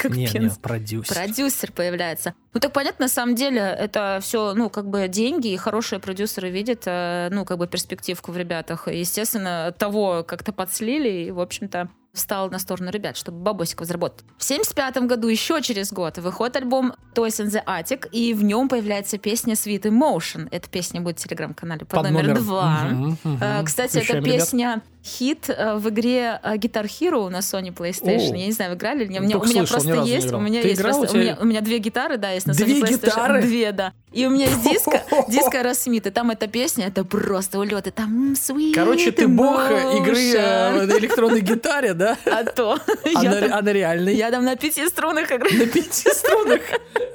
Как 0.00 0.12
нет, 0.12 0.32
пенс. 0.32 0.44
нет, 0.54 0.60
продюсер. 0.62 1.14
Продюсер 1.14 1.72
появляется. 1.72 2.32
Ну 2.54 2.60
так 2.60 2.72
понятно, 2.72 3.04
на 3.04 3.08
самом 3.08 3.34
деле 3.34 3.60
это 3.60 4.18
все, 4.22 4.54
ну 4.54 4.70
как 4.70 4.88
бы 4.88 5.08
деньги 5.08 5.48
и 5.48 5.56
хорошие 5.58 5.98
продюсеры 5.98 6.48
видят, 6.48 6.84
э, 6.86 7.28
ну 7.30 7.44
как 7.44 7.58
бы 7.58 7.66
перспективку 7.66 8.32
в 8.32 8.36
ребятах. 8.38 8.88
И, 8.88 9.04
Естественно, 9.20 9.74
того 9.76 10.24
как-то 10.26 10.50
подслили 10.50 11.26
и, 11.26 11.30
в 11.30 11.40
общем-то, 11.40 11.90
встал 12.14 12.48
на 12.50 12.58
сторону 12.58 12.90
ребят, 12.90 13.18
чтобы 13.18 13.38
бабосиков 13.38 13.86
заработать. 13.86 14.24
В 14.38 14.42
75 14.42 14.96
году, 15.02 15.28
еще 15.28 15.60
через 15.60 15.92
год, 15.92 16.16
выходит 16.16 16.56
альбом 16.56 16.94
Toys 17.14 17.44
in 17.44 17.50
the 17.50 17.62
Attic, 17.66 18.08
и 18.10 18.32
в 18.32 18.42
нем 18.42 18.68
появляется 18.68 19.18
песня 19.18 19.52
Sweet 19.52 19.82
Emotion. 19.82 20.48
Эта 20.50 20.70
песня 20.70 21.02
будет 21.02 21.20
в 21.20 21.24
телеграм-канале 21.24 21.84
под, 21.84 22.10
номер 22.10 22.40
два. 22.40 22.84
Мгм, 22.84 23.18
мгм. 23.22 23.38
Э, 23.42 23.62
Кстати, 23.62 23.98
Включаем, 23.98 24.24
эта 24.24 24.32
ребят. 24.32 24.82
Хит 25.04 25.48
э, 25.48 25.76
в 25.76 25.88
игре 25.88 26.38
э, 26.42 26.54
Guitar 26.56 26.84
Hero 26.84 27.28
на 27.30 27.38
Sony 27.38 27.72
PlayStation. 27.74 28.32
О. 28.32 28.36
Я 28.36 28.46
не 28.46 28.52
знаю, 28.52 28.72
вы 28.72 28.76
играли 28.76 29.04
или 29.04 29.12
нет. 29.12 29.22
Ну, 29.22 29.26
У 29.26 29.28
меня, 29.28 29.38
у 29.38 29.44
меня 29.46 29.66
слышал, 29.66 29.88
просто 29.90 30.02
есть. 30.12 30.32
У 30.32 30.38
меня 30.40 30.62
Ты 30.62 30.68
есть 30.68 30.80
играл? 30.80 30.98
просто- 30.98 31.16
У 31.16 31.20
меня, 31.20 31.38
у 31.40 31.44
меня 31.44 31.60
две 31.62 31.78
гитары, 31.78 32.16
да, 32.18 32.30
есть 32.32 32.46
на 32.46 32.52
Две 32.54 32.66
Sony 32.66 32.82
PlayStation. 32.82 32.92
гитары? 33.06 33.42
Две, 33.42 33.72
да. 33.72 33.92
И 34.12 34.26
у 34.26 34.30
меня 34.30 34.46
есть 34.46 34.62
диско, 34.64 35.02
диско 35.28 35.62
Рассмит, 35.62 36.06
и 36.06 36.10
там 36.10 36.30
эта 36.32 36.48
песня, 36.48 36.86
это 36.88 37.04
просто 37.04 37.58
улет, 37.60 37.86
и 37.86 37.90
там 37.92 38.32
sweet 38.32 38.74
Короче, 38.74 39.12
ты 39.12 39.28
бог 39.28 39.60
э, 39.70 39.98
игры 39.98 40.18
э, 40.34 40.84
на 40.86 40.98
электронной 40.98 41.40
гитаре, 41.40 41.94
да? 41.94 42.16
А 42.26 42.44
то. 42.44 42.78
А 43.14 43.22
на, 43.22 43.40
там- 43.40 43.52
а 43.52 43.62
на 43.62 43.72
реальной? 43.72 44.14
Я 44.16 44.30
там 44.30 44.44
на 44.44 44.56
пяти 44.56 44.86
струнах 44.88 45.30
играю. 45.30 45.56
На 45.58 45.66
пяти 45.66 46.08
струнах? 46.10 46.60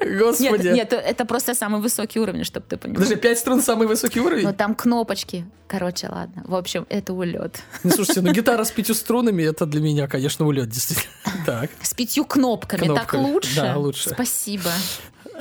Нет, 0.02 0.20
Господи. 0.20 0.68
нет, 0.70 0.94
это 0.94 1.26
просто 1.26 1.54
самый 1.54 1.82
высокий 1.82 2.20
уровень, 2.20 2.44
чтобы 2.44 2.66
ты 2.70 2.78
понимал. 2.78 3.02
Подожди, 3.02 3.16
пять 3.22 3.40
струн 3.40 3.62
самый 3.62 3.88
высокий 3.88 4.20
уровень? 4.22 4.44
Ну 4.48 4.54
там 4.54 4.74
кнопочки. 4.76 5.46
Короче, 5.68 6.08
ладно. 6.10 6.44
В 6.46 6.56
общем, 6.56 6.86
это 6.90 7.12
улет. 7.14 7.60
Ну, 7.84 7.92
слушайте, 7.92 8.22
ну 8.22 8.32
гитара 8.32 8.64
с 8.64 8.72
пятью 8.72 8.96
струнами, 8.96 9.44
это 9.44 9.66
для 9.66 9.82
меня, 9.82 10.08
конечно, 10.08 10.46
улет, 10.48 10.70
действительно. 10.70 11.12
Так. 11.46 11.70
С 11.82 11.94
пятью 11.94 12.26
кнопками. 12.26 12.82
Так 12.88 13.08
Кнопками. 13.10 13.32
лучше? 13.34 13.56
Да, 13.56 13.78
лучше. 13.78 14.10
Спасибо. 14.10 14.72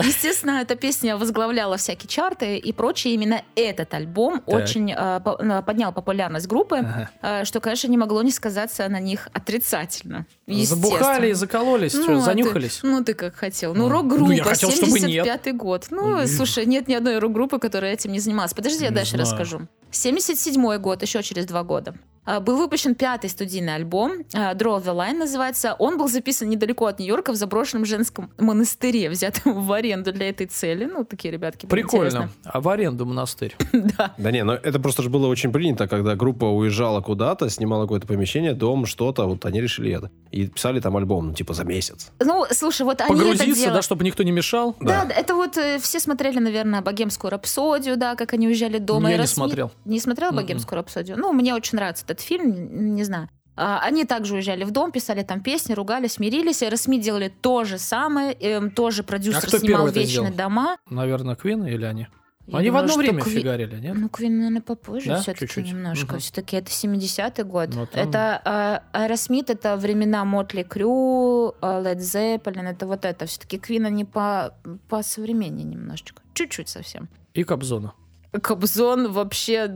Естественно, 0.00 0.60
эта 0.60 0.74
песня 0.74 1.16
возглавляла 1.16 1.76
всякие 1.76 2.08
чарты 2.08 2.56
и 2.58 2.72
прочее. 2.72 3.14
Именно 3.14 3.42
этот 3.54 3.94
альбом 3.94 4.40
Так. 4.40 4.48
очень 4.48 4.90
э, 4.90 5.20
по- 5.24 5.36
э, 5.40 5.62
поднял 5.62 5.92
популярность 5.92 6.48
группы, 6.48 6.78
Ага. 6.78 7.10
э, 7.22 7.44
что, 7.44 7.60
конечно, 7.60 7.86
не 7.86 7.96
могло 7.96 8.20
не 8.22 8.32
сказаться 8.32 8.88
на 8.88 8.98
них 8.98 9.28
отрицательно. 9.32 10.26
Забухали 10.48 11.30
и 11.30 11.32
закололись, 11.32 11.92
что, 11.92 12.02
а 12.02 12.16
ты- 12.16 12.20
занюхались? 12.22 12.80
ну, 12.82 13.04
ты 13.04 13.14
как 13.14 13.36
хотел. 13.36 13.72
Ну, 13.72 13.84
Ну, 13.84 13.88
рок-группа, 13.88 14.32
ну, 14.32 14.42
хотел, 14.42 14.72
чтобы 14.72 14.98
нет. 14.98 15.26
75-й 15.26 15.52
год. 15.52 15.86
Ну, 15.90 16.16
Ой. 16.18 16.26
слушай, 16.26 16.66
нет 16.66 16.88
ни 16.88 16.94
одной 16.94 17.18
рок-группы, 17.20 17.60
которая 17.60 17.92
этим 17.92 18.10
не 18.10 18.18
занималась. 18.18 18.52
Подожди, 18.52 18.82
я 18.82 18.90
Не 18.90 18.96
дальше 18.96 19.12
знаю. 19.12 19.26
расскажу. 19.30 19.68
77-й 19.92 20.78
год, 20.78 21.02
еще 21.02 21.22
через 21.22 21.46
два 21.46 21.62
года. 21.62 21.94
А, 22.26 22.40
Был 22.40 22.56
выпущен 22.56 22.94
пятый 22.94 23.28
студийный 23.30 23.74
альбом, 23.74 24.24
а, 24.34 24.54
Draw 24.54 24.82
the 24.82 24.94
Line 24.94 25.18
называется. 25.18 25.74
Он 25.78 25.98
был 25.98 26.08
записан 26.08 26.48
недалеко 26.48 26.86
от 26.86 26.98
Нью-Йорка 26.98 27.32
в 27.32 27.36
заброшенном 27.36 27.84
женском 27.84 28.30
монастыре, 28.38 29.10
взятом 29.14 29.64
в 29.64 29.72
аренду 29.72 30.12
для 30.12 30.28
этой 30.30 30.46
цели. 30.46 30.84
Ну, 30.86 31.04
такие 31.04 31.32
ребятки. 31.32 31.66
Прикольно. 31.66 32.30
А 32.44 32.60
в 32.60 32.68
аренду 32.68 33.06
монастырь? 33.06 33.56
Да. 33.98 34.14
Да 34.18 34.30
не, 34.30 34.42
но 34.44 34.54
это 34.54 34.80
просто 34.80 35.02
же 35.02 35.10
было 35.10 35.26
очень 35.28 35.52
принято, 35.52 35.86
когда 35.86 36.14
группа 36.16 36.46
уезжала 36.46 37.00
куда-то, 37.00 37.48
снимала 37.50 37.82
какое-то 37.82 38.06
помещение, 38.06 38.54
дом, 38.54 38.86
что-то, 38.86 39.26
вот 39.26 39.44
они 39.44 39.60
решили 39.60 39.92
это. 39.92 40.10
И 40.30 40.46
писали 40.48 40.80
там 40.80 40.96
альбом, 40.96 41.28
ну, 41.28 41.34
типа, 41.34 41.52
за 41.54 41.64
месяц. 41.64 42.10
Ну, 42.18 42.44
слушай, 42.50 42.82
вот 42.82 43.00
они 43.02 43.10
это 43.14 43.18
Погрузиться, 43.20 43.54
делают. 43.54 43.74
да, 43.74 43.82
чтобы 43.82 44.04
никто 44.04 44.22
не 44.22 44.32
мешал? 44.32 44.74
Да, 44.80 45.04
да, 45.04 45.14
это 45.14 45.34
вот 45.34 45.56
э, 45.58 45.78
все 45.78 46.00
смотрели, 46.00 46.38
наверное, 46.38 46.80
богемскую 46.80 47.30
рапсодию, 47.30 47.96
да, 47.96 48.14
как 48.16 48.32
они 48.32 48.48
уезжали 48.48 48.78
дома. 48.78 49.10
Я 49.10 49.16
не 49.16 49.22
Aerosmith- 49.22 49.34
смотрел. 49.34 49.70
Не 49.84 50.00
смотрел 50.00 50.32
богемскую 50.32 50.78
рапсодию? 50.78 51.16
Ну, 51.18 51.32
мне 51.32 51.54
очень 51.54 51.76
нравится 51.76 52.04
этот 52.14 52.24
фильм, 52.26 52.94
не 52.94 53.04
знаю. 53.04 53.28
А, 53.56 53.78
Они 53.80 54.04
также 54.04 54.34
уезжали 54.34 54.64
в 54.64 54.70
дом, 54.72 54.90
писали 54.90 55.22
там 55.22 55.40
песни, 55.40 55.74
ругались, 55.74 56.18
мирились. 56.18 56.62
Аэросмит 56.62 57.02
делали 57.02 57.28
то 57.40 57.62
же 57.64 57.78
самое, 57.78 58.32
эм, 58.32 58.70
тоже 58.70 59.02
продюсер 59.04 59.44
А 59.44 59.58
снимал 59.58 59.86
«Вечные 59.88 60.32
дома. 60.32 60.76
Наверное, 60.90 61.36
Квин 61.36 61.64
или 61.64 61.84
они? 61.84 62.08
Я 62.46 62.58
они 62.58 62.68
в 62.68 62.72
думаю, 62.72 62.80
одно 62.82 62.92
что 62.92 62.98
время 63.00 63.22
Кви- 63.22 63.30
фигарили, 63.38 63.76
нет? 63.80 63.94
Ну, 63.96 64.08
Квин, 64.10 64.36
наверное, 64.36 64.60
попозже 64.60 65.08
Да? 65.10 65.20
все-таки 65.22 65.46
Чуть-чуть. 65.46 65.66
немножко. 65.66 66.06
Мгм. 66.12 66.18
Все-таки 66.18 66.56
это 66.56 66.70
70-й 66.70 67.42
год. 67.44 67.70
Ну, 67.74 67.86
там- 67.86 68.08
Это 68.08 68.42
а, 68.44 68.82
Аэросмит, 68.92 69.48
это 69.48 69.76
времена 69.76 70.24
Мотли 70.26 70.62
Крю, 70.62 71.54
Лед 71.62 72.02
Зеппелин, 72.02 72.66
это 72.66 72.86
вот 72.86 73.04
это. 73.06 73.24
Все-таки 73.26 73.58
Квин, 73.58 73.86
они 73.86 74.04
по, 74.04 74.54
по 74.88 75.02
современнее 75.02 75.64
немножечко. 75.64 76.22
Чуть-чуть 76.34 76.68
совсем. 76.68 77.08
И 77.34 77.44
Кобзона. 77.44 77.94
Кобзон 78.42 79.10
вообще... 79.12 79.68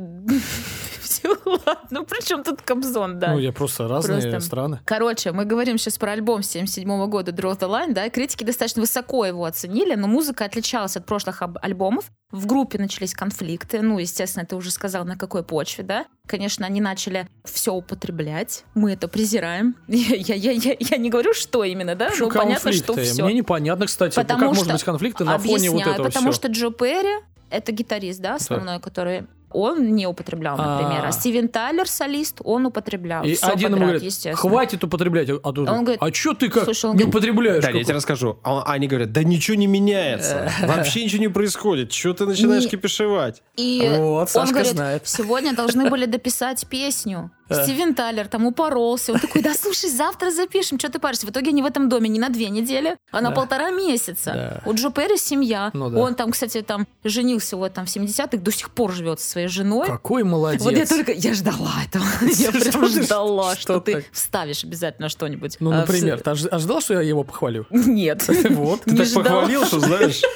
Все, 1.03 1.29
ладно. 1.45 1.79
Ну, 1.91 2.05
при 2.05 2.25
чем 2.25 2.43
тут 2.45 2.63
Кобзон, 2.63 3.19
да? 3.19 3.33
Ну, 3.33 3.39
я 3.39 3.53
просто 3.53 3.89
разные 3.89 4.21
Просто. 4.23 4.41
страны. 4.41 4.81
Короче, 4.85 5.33
мы 5.33 5.45
говорим 5.45 5.79
сейчас 5.79 5.99
про 5.99 6.13
альбом 6.13 6.43
77 6.43 7.07
года 7.09 7.33
Draw 7.33 7.59
the 7.59 7.69
Line, 7.69 7.93
да, 7.93 8.09
критики 8.11 8.45
достаточно 8.45 8.81
высоко 8.83 9.25
его 9.25 9.45
оценили, 9.45 9.95
но 9.95 10.07
музыка 10.07 10.45
отличалась 10.45 10.97
от 10.97 11.07
прошлых 11.07 11.43
альбомов. 11.63 12.11
В 12.31 12.47
группе 12.47 12.79
начались 12.79 13.15
конфликты, 13.15 13.81
ну, 13.81 13.99
естественно, 13.99 14.45
ты 14.45 14.55
уже 14.57 14.71
сказал, 14.71 15.05
на 15.05 15.17
какой 15.17 15.43
почве, 15.43 15.83
да. 15.85 16.05
Конечно, 16.27 16.67
они 16.67 16.81
начали 16.81 17.27
все 17.45 17.73
употреблять, 17.73 18.65
мы 18.75 18.93
это 18.93 19.09
презираем. 19.09 19.77
Я, 19.89 20.35
я, 20.35 20.53
я, 20.53 20.77
я 20.79 20.97
не 20.99 21.09
говорю, 21.11 21.33
что 21.33 21.65
именно, 21.65 21.95
да, 21.95 22.11
Почему 22.11 22.29
но 22.31 22.35
понятно, 22.35 22.73
что 22.73 22.95
все. 22.97 23.25
Мне 23.25 23.35
непонятно, 23.35 23.87
кстати, 23.87 24.15
Потому 24.15 24.41
как 24.41 24.49
может 24.49 24.65
что- 24.65 24.73
быть 24.75 24.85
конфликты 24.85 25.25
на 25.25 25.39
фоне 25.39 25.71
вот 25.71 25.81
Объясняю, 25.81 25.93
этого 25.95 26.07
потому 26.09 26.33
всего. 26.33 26.33
что 26.33 26.49
Джо 26.49 26.71
Перри 26.71 27.25
это 27.51 27.73
гитарист, 27.73 28.21
да, 28.21 28.35
основной, 28.35 28.79
который 28.79 29.27
он 29.51 29.95
не 29.95 30.07
употреблял, 30.07 30.57
например. 30.57 31.05
А, 31.05 31.09
А. 31.09 31.13
Стивен 31.13 31.49
Тайлер, 31.49 31.89
солист, 31.89 32.41
он 32.45 32.67
употреблял. 32.67 33.25
И 33.25 33.37
один 33.41 33.75
ему 33.75 33.87
говорит, 33.87 34.13
хватит 34.35 34.85
употреблять. 34.85 35.31
А, 35.31 35.53
тут, 35.53 35.69
Он 35.69 35.85
говорит, 35.85 36.03
а 36.03 36.13
что 36.13 36.35
ты 36.35 36.49
как 36.49 36.65
слушай, 36.65 36.87
он 36.87 36.93
не 36.97 37.05
говорит, 37.05 37.15
употребляешь? 37.15 37.65
Да, 37.65 37.71
я 37.71 37.85
тебе 37.85 37.95
расскажу. 37.95 38.39
А 38.43 38.63
они 38.65 38.87
говорят, 38.87 39.13
да 39.13 39.23
ничего 39.23 39.57
не 39.57 39.67
меняется. 39.67 40.51
Вообще 40.63 41.05
ничего 41.05 41.21
не 41.21 41.29
происходит. 41.29 41.91
Чего 41.91 42.13
ты 42.13 42.27
начинаешь 42.27 42.69
кипишевать? 42.69 43.43
И 43.57 43.81
он 43.99 44.27
Сашка 44.27 44.55
говорит, 44.55 44.73
знает. 44.73 45.03
сегодня 45.07 45.55
должны 45.55 45.89
были 45.91 46.07
дописать 46.07 46.67
песню. 46.69 47.31
Э. 47.49 47.63
Стивен 47.65 47.95
Тайлер 47.95 48.29
там 48.29 48.47
упоролся. 48.47 49.13
Он 49.13 49.19
такой, 49.21 49.43
да 49.43 49.55
слушай, 49.55 49.91
завтра 49.91 50.31
запишем, 50.31 50.79
что 50.79 50.91
ты 50.91 50.99
паришься? 50.99 51.27
В 51.27 51.31
итоге 51.31 51.49
они 51.51 51.63
в 51.63 51.67
этом 51.67 51.89
доме 51.89 52.09
не 52.09 52.19
на 52.19 52.29
две 52.29 52.49
недели, 52.51 52.97
а 53.11 53.21
на 53.21 53.31
Да. 53.31 53.35
полтора 53.37 53.71
месяца. 53.71 54.33
Да. 54.65 54.71
У 54.71 54.75
Джо 54.75 54.91
Перри 54.91 55.17
семья. 55.17 55.71
Ну 55.73 55.91
да. 55.91 55.99
Он 55.99 56.15
там, 56.15 56.31
кстати, 56.33 56.63
там 56.63 56.87
женился 57.05 57.57
вот 57.57 57.73
там 57.75 57.87
в 57.87 57.89
70-х, 57.89 58.37
до 58.43 58.53
сих 58.53 58.71
пор 58.71 58.93
живет 58.93 59.21
со 59.21 59.31
своей 59.31 59.49
женой. 59.49 59.87
Какой 59.87 60.25
молодец. 60.25 60.63
Вот 60.63 60.73
я 60.75 60.87
только, 60.87 61.13
я 61.13 61.35
ждала 61.35 61.73
этого. 61.87 62.05
Я 62.39 62.51
прям 62.53 62.87
ждала, 62.89 63.57
что 63.57 63.81
ты 63.81 64.05
вставишь 64.13 64.65
обязательно 64.65 65.09
что-нибудь. 65.09 65.57
Ну, 65.61 65.71
А, 65.73 65.77
например, 65.81 66.21
ты 66.21 66.31
ожи- 66.31 66.49
ожидал, 66.49 66.81
что 66.81 66.95
я 66.95 67.01
его 67.01 67.25
похвалю? 67.25 67.67
Нет. 67.71 68.25
Вот. 68.51 68.83
Ты 68.83 68.97
так 68.97 69.13
похвалил, 69.15 69.65
что 69.65 69.81
знаешь. 69.81 70.21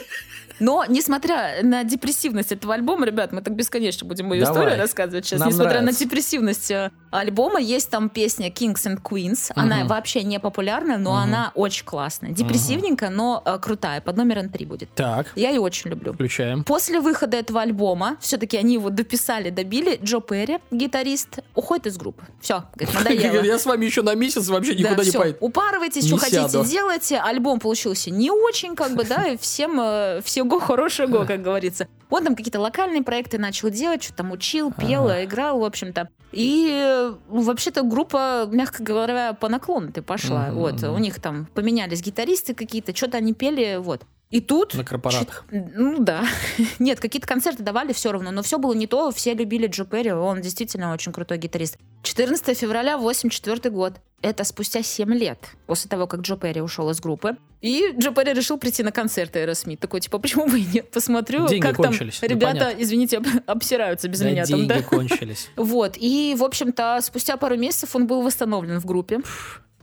Но, 0.62 0.84
несмотря 0.88 1.62
на 1.62 1.82
депрессивность 1.82 2.52
этого 2.52 2.74
альбома, 2.74 3.04
ребят, 3.04 3.32
мы 3.32 3.42
так 3.42 3.54
бесконечно 3.56 4.06
будем 4.06 4.26
мою 4.26 4.44
Давай. 4.44 4.60
историю 4.62 4.78
рассказывать 4.80 5.26
сейчас. 5.26 5.40
Нам 5.40 5.48
несмотря 5.48 5.80
нравится. 5.80 6.00
на 6.04 6.06
депрессивность 6.06 6.70
э, 6.70 6.90
альбома, 7.10 7.58
есть 7.60 7.90
там 7.90 8.08
песня 8.08 8.48
Kings 8.48 8.84
and 8.86 9.02
Queens. 9.02 9.50
Она 9.56 9.78
Мгм. 9.80 9.88
вообще 9.88 10.22
не 10.22 10.38
популярная, 10.38 10.98
но 10.98 11.10
Мгм. 11.14 11.22
она 11.22 11.52
очень 11.56 11.84
классная. 11.84 12.30
Депрессивненькая, 12.30 13.10
но 13.10 13.42
э, 13.44 13.58
крутая. 13.60 14.00
Под 14.00 14.16
номером 14.16 14.50
3 14.50 14.64
будет. 14.66 14.88
Так, 14.94 15.26
Я 15.34 15.50
ее 15.50 15.60
очень 15.60 15.90
люблю. 15.90 16.12
включаем. 16.12 16.62
После 16.62 17.00
выхода 17.00 17.36
этого 17.36 17.60
альбома, 17.60 18.16
все-таки 18.20 18.56
они 18.56 18.74
его 18.74 18.88
дописали, 18.90 19.50
добили, 19.50 19.98
Джо 20.02 20.20
Перри, 20.20 20.58
гитарист, 20.70 21.40
уходит 21.56 21.88
из 21.88 21.96
группы. 21.96 22.22
Все, 22.40 22.64
говорит, 22.76 22.94
надоело. 22.94 23.42
Я 23.44 23.58
с 23.58 23.66
вами 23.66 23.84
еще 23.84 24.02
на 24.02 24.14
месяц 24.14 24.46
вообще 24.48 24.74
никуда 24.76 24.94
Да, 24.94 25.02
не 25.02 25.10
всё, 25.10 25.18
пойду. 25.18 25.36
Упарывайтесь, 25.40 26.06
что 26.06 26.16
хотите, 26.18 26.64
делайте. 26.64 27.18
Альбом 27.18 27.58
получился 27.58 28.10
не 28.10 28.30
очень, 28.30 28.76
как 28.76 28.94
бы, 28.94 29.04
да, 29.04 29.26
и 29.28 29.36
всем 29.36 29.80
э, 29.80 30.20
всего 30.52 30.60
хорошего, 30.66 31.24
как 31.24 31.42
говорится. 31.42 31.88
Он 32.10 32.24
там 32.24 32.36
какие-то 32.36 32.60
локальные 32.60 33.02
проекты 33.02 33.38
начал 33.38 33.70
делать, 33.70 34.02
что 34.02 34.14
там 34.14 34.32
учил, 34.32 34.72
пел, 34.72 35.04
Ага. 35.06 35.24
играл, 35.24 35.60
в 35.60 35.64
общем-то. 35.64 36.08
И 36.32 37.10
ну, 37.28 37.42
вообще-то 37.42 37.82
группа, 37.82 38.46
мягко 38.50 38.82
говоря, 38.82 39.32
по 39.34 39.48
наклону 39.48 39.92
ты 39.92 40.02
пошла. 40.02 40.46
Мгм, 40.48 40.54
Вот, 40.58 40.82
у 40.82 40.98
них 40.98 41.20
там 41.20 41.46
поменялись 41.54 42.02
гитаристы 42.02 42.54
какие-то, 42.54 42.94
что-то 42.96 43.18
они 43.18 43.32
пели, 43.34 43.76
вот. 43.78 44.02
И 44.30 44.40
тут... 44.40 44.72
На 44.74 44.82
корпоратах. 44.84 45.44
чё- 45.50 45.62
Ну 45.74 45.98
да. 45.98 46.24
Нет, 46.78 47.00
какие-то 47.00 47.26
концерты 47.28 47.62
давали 47.62 47.92
все 47.92 48.12
равно, 48.12 48.30
но 48.30 48.42
все 48.42 48.58
было 48.58 48.72
не 48.72 48.86
то, 48.86 49.10
все 49.10 49.34
любили 49.34 49.66
Джо 49.66 49.84
Перри, 49.84 50.12
он 50.12 50.40
действительно 50.40 50.94
очень 50.94 51.12
крутой 51.12 51.36
гитарист. 51.36 51.76
14 52.02 52.56
февраля 52.58 52.96
84 52.96 53.68
год. 53.70 53.94
Это 54.22 54.44
спустя 54.44 54.82
7 54.82 55.12
лет 55.14 55.38
после 55.66 55.88
того, 55.88 56.06
как 56.06 56.20
Джо 56.20 56.36
Перри 56.36 56.60
ушел 56.60 56.88
из 56.90 57.00
группы. 57.00 57.36
И 57.60 57.92
Джо 57.98 58.12
Перри 58.12 58.32
решил 58.32 58.58
прийти 58.58 58.82
на 58.82 58.92
концерт 58.92 59.36
Аэросмит. 59.36 59.80
Такой, 59.80 60.00
типа, 60.00 60.18
почему 60.18 60.46
бы 60.46 60.58
и 60.60 60.64
нет? 60.64 60.90
Посмотрю, 60.90 61.46
Деньги 61.46 61.62
как 61.62 61.76
кончились, 61.76 62.18
там 62.18 62.30
ребята, 62.30 62.58
понятно. 62.60 62.82
извините, 62.82 63.18
об- 63.18 63.26
обсираются 63.46 64.08
без 64.08 64.20
Да, 64.20 64.30
меня 64.30 64.44
там, 64.46 64.58
деньги 64.58 64.68
да? 64.72 64.82
кончились. 64.82 65.50
Вот, 65.56 65.96
и, 65.96 66.34
в 66.38 66.42
общем-то, 66.44 66.98
спустя 67.02 67.36
пару 67.36 67.56
месяцев 67.56 67.94
он 67.94 68.06
был 68.06 68.22
восстановлен 68.22 68.78
в 68.80 68.86
группе. 68.86 69.20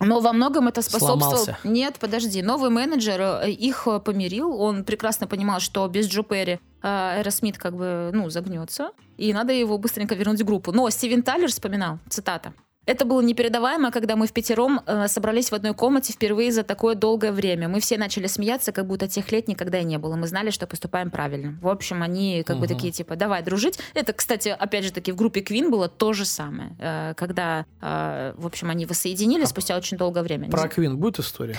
Но 0.02 0.22
во 0.22 0.32
многом 0.32 0.68
это 0.70 0.82
способствовало... 0.82 1.20
Сломался. 1.36 1.58
Нет, 1.66 1.98
подожди. 2.00 2.42
Новый 2.42 2.70
менеджер 2.70 3.20
э, 3.44 3.50
их 3.52 3.86
э, 3.86 4.00
помирил. 4.00 4.56
Он 4.56 4.86
прекрасно 4.86 5.28
понимал, 5.28 5.60
что 5.60 5.86
без 5.90 6.08
Джо 6.08 6.24
Перри 6.24 6.54
э, 6.54 6.60
Аэросмит 6.82 7.58
как 7.58 7.76
бы, 7.76 8.10
ну, 8.14 8.30
загнется. 8.30 8.92
И 9.18 9.34
надо 9.34 9.52
его 9.52 9.78
быстренько 9.78 10.16
вернуть 10.16 10.42
в 10.42 10.46
группу. 10.46 10.72
Но 10.72 10.90
Стивен 10.90 11.22
Тайлер 11.22 11.50
вспоминал, 11.50 12.00
цитата. 12.10 12.54
Это 12.90 13.06
было 13.06 13.22
непередаваемо, 13.22 13.92
когда 13.92 14.16
мы 14.16 14.26
в 14.26 14.34
пятером 14.34 14.82
э, 14.88 15.08
собрались 15.08 15.52
в 15.52 15.54
одной 15.54 15.76
комнате 15.76 16.12
впервые 16.12 16.52
за 16.52 16.64
такое 16.64 16.96
долгое 16.96 17.32
время. 17.32 17.68
Мы 17.68 17.82
все 17.82 18.00
начали 18.00 18.26
смеяться, 18.26 18.72
как 18.72 18.88
будто 18.88 19.08
тех 19.08 19.32
лет 19.32 19.48
никогда 19.48 19.78
и 19.78 19.84
не 19.84 20.00
было. 20.00 20.16
Мы 20.16 20.26
знали, 20.26 20.50
что 20.50 20.66
поступаем 20.66 21.12
правильно. 21.12 21.56
В 21.62 21.68
общем, 21.68 22.02
они 22.02 22.42
как 22.44 22.58
бы 22.58 22.66
Мгм. 22.66 22.76
такие, 22.76 22.92
типа, 22.92 23.16
давай 23.16 23.44
дружить. 23.44 23.78
Это, 23.94 24.12
кстати, 24.14 24.50
опять 24.50 24.86
же 24.86 24.92
таки, 24.92 25.12
в 25.12 25.16
группе 25.16 25.42
Queen 25.42 25.70
было 25.70 25.88
то 25.88 26.14
же 26.14 26.26
самое. 26.26 26.76
Э, 26.80 27.14
когда, 27.16 27.68
э, 27.80 28.34
в 28.36 28.48
общем, 28.48 28.72
они 28.72 28.88
воссоединились 28.88 29.50
спустя 29.50 29.78
очень 29.78 29.96
долгое 29.96 30.24
время. 30.24 30.50
Про 30.50 30.68
Квин 30.68 30.98
будет 30.98 31.20
история? 31.20 31.58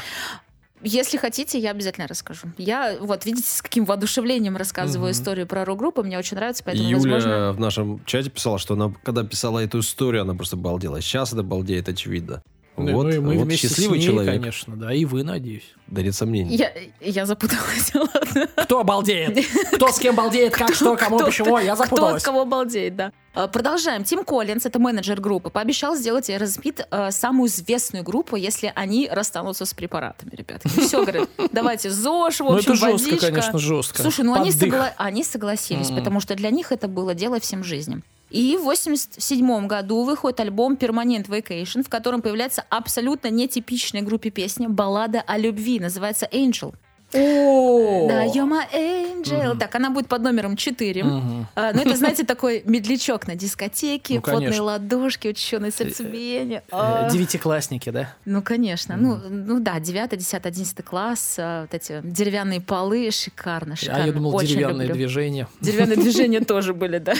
Если 0.82 1.16
хотите, 1.16 1.58
я 1.58 1.70
обязательно 1.70 2.06
расскажу. 2.06 2.48
Я, 2.58 2.96
вот, 3.00 3.26
видите, 3.26 3.48
с 3.48 3.62
каким 3.62 3.84
воодушевлением 3.84 4.56
рассказываю 4.56 5.10
Мгм. 5.10 5.12
историю 5.12 5.46
про 5.46 5.64
рок-группу. 5.64 6.02
Мне 6.02 6.18
очень 6.18 6.36
нравится, 6.36 6.62
поэтому, 6.64 6.88
Юля 6.88 7.14
возможно... 7.14 7.52
в 7.52 7.60
нашем 7.60 8.04
чате 8.04 8.30
писала, 8.30 8.58
что 8.58 8.74
она, 8.74 8.92
когда 9.02 9.24
писала 9.24 9.58
эту 9.60 9.80
историю, 9.80 10.22
она 10.22 10.34
просто 10.34 10.56
балдела. 10.56 11.00
Сейчас 11.00 11.32
это 11.32 11.42
балдеет, 11.42 11.88
очевидно. 11.88 12.42
Ну, 12.86 12.92
вот 12.92 13.12
и 13.14 13.18
мы 13.18 13.36
вот 13.36 13.44
вместе 13.46 13.68
счастливый 13.68 13.98
с 13.98 14.02
ней, 14.02 14.10
человек, 14.10 14.34
конечно, 14.34 14.76
да, 14.76 14.92
и 14.92 15.04
вы, 15.04 15.22
надеюсь. 15.22 15.64
да 15.86 16.02
нет 16.02 16.14
сомнений. 16.14 16.56
Я, 16.56 16.72
я 17.00 17.26
запуталась, 17.26 17.92
ладно. 17.94 18.48
Кто 18.56 18.84
балдеет? 18.84 19.46
Кто 19.72 19.88
с 19.88 19.98
кем 19.98 20.14
балдеет? 20.14 20.54
Как, 20.54 20.74
что, 20.74 20.96
кому, 20.96 21.18
почему? 21.18 21.58
Я 21.58 21.74
Кто 21.74 21.82
от 21.82 21.88
запуталась. 21.90 22.22
кого 22.22 22.44
балдеет, 22.44 22.96
да. 22.96 23.12
А, 23.32 23.46
Продолжаем. 23.46 24.02
Тим 24.04 24.24
Коллинз, 24.24 24.66
это 24.66 24.78
менеджер 24.78 25.20
группы, 25.20 25.50
пообещал 25.50 25.94
сделать 25.94 26.28
Aerosmith 26.30 26.84
э, 26.90 27.10
самую 27.12 27.48
известную 27.48 28.02
группу, 28.04 28.34
если 28.36 28.72
они 28.74 29.08
расстанутся 29.10 29.64
с 29.66 29.72
препаратами, 29.74 30.30
ребятки. 30.34 30.68
Все, 30.68 31.02
говорит, 31.02 31.28
давайте 31.52 31.90
ЗОЖ, 31.90 32.40
в 32.40 32.44
Ну, 32.44 32.56
общем, 32.56 32.72
это 32.72 32.74
жестко, 32.74 33.04
водичка. 33.10 33.26
конечно, 33.26 33.58
жестко. 33.58 34.02
Слушай, 34.02 34.24
ну 34.24 34.34
они, 34.34 34.50
Поддых. 34.50 34.68
согла- 34.74 34.92
они 34.96 35.22
согласились, 35.24 35.90
потому 35.90 36.20
что 36.20 36.34
для 36.34 36.50
них 36.50 36.72
это 36.72 36.88
было 36.88 37.14
дело 37.14 37.38
всем 37.40 37.62
жизни. 37.62 38.00
И 38.30 38.56
в 38.56 38.62
87 38.62 39.66
году 39.66 40.04
выходит 40.04 40.40
альбом 40.40 40.74
Permanent 40.74 41.26
Vacation, 41.28 41.82
в 41.84 41.88
котором 41.88 42.22
появляется 42.22 42.64
абсолютно 42.70 43.28
нетипичная 43.28 44.02
группе 44.02 44.30
песня 44.30 44.68
баллада 44.68 45.22
о 45.26 45.36
любви, 45.36 45.80
называется 45.80 46.28
Angel. 46.32 46.74
О! 47.12 48.06
Да, 48.08 48.24
you're 48.26 48.48
my 48.48 48.64
angel. 48.72 49.58
Так, 49.58 49.74
она 49.74 49.90
будет 49.90 50.06
под 50.06 50.22
номером 50.22 50.56
4. 50.56 51.02
Мгм. 51.02 51.46
А, 51.56 51.72
ну, 51.72 51.80
это, 51.80 51.96
знаете, 51.96 52.24
такой 52.24 52.62
медлячок 52.64 53.26
на 53.26 53.34
дискотеке, 53.34 54.14
Ну, 54.14 54.20
плотные 54.20 54.46
конечно. 54.46 54.64
ладошки, 54.64 55.26
учащенное 55.26 55.72
сердцебиение. 55.72 56.60
Э, 56.70 56.70
А. 56.70 57.10
Девятиклассники, 57.10 57.90
да? 57.90 58.14
Ну, 58.26 58.42
конечно. 58.42 58.96
Ну, 58.96 59.16
ну 59.28 59.58
да, 59.58 59.80
9, 59.80 60.16
10, 60.18 60.46
11 60.46 60.82
класс, 60.84 61.34
а, 61.38 61.62
вот 61.62 61.74
эти 61.74 62.00
деревянные 62.04 62.60
полы, 62.60 63.10
шикарно, 63.10 63.74
шикарно. 63.74 64.04
А 64.04 64.06
я 64.06 64.12
думал, 64.12 64.32
Очень 64.36 64.48
деревянные 64.50 64.86
люблю. 64.86 64.94
движения. 64.94 65.48
Деревянные 65.60 65.96
движения 65.96 66.40
тоже 66.42 66.74
были, 66.74 66.98
да. 66.98 67.14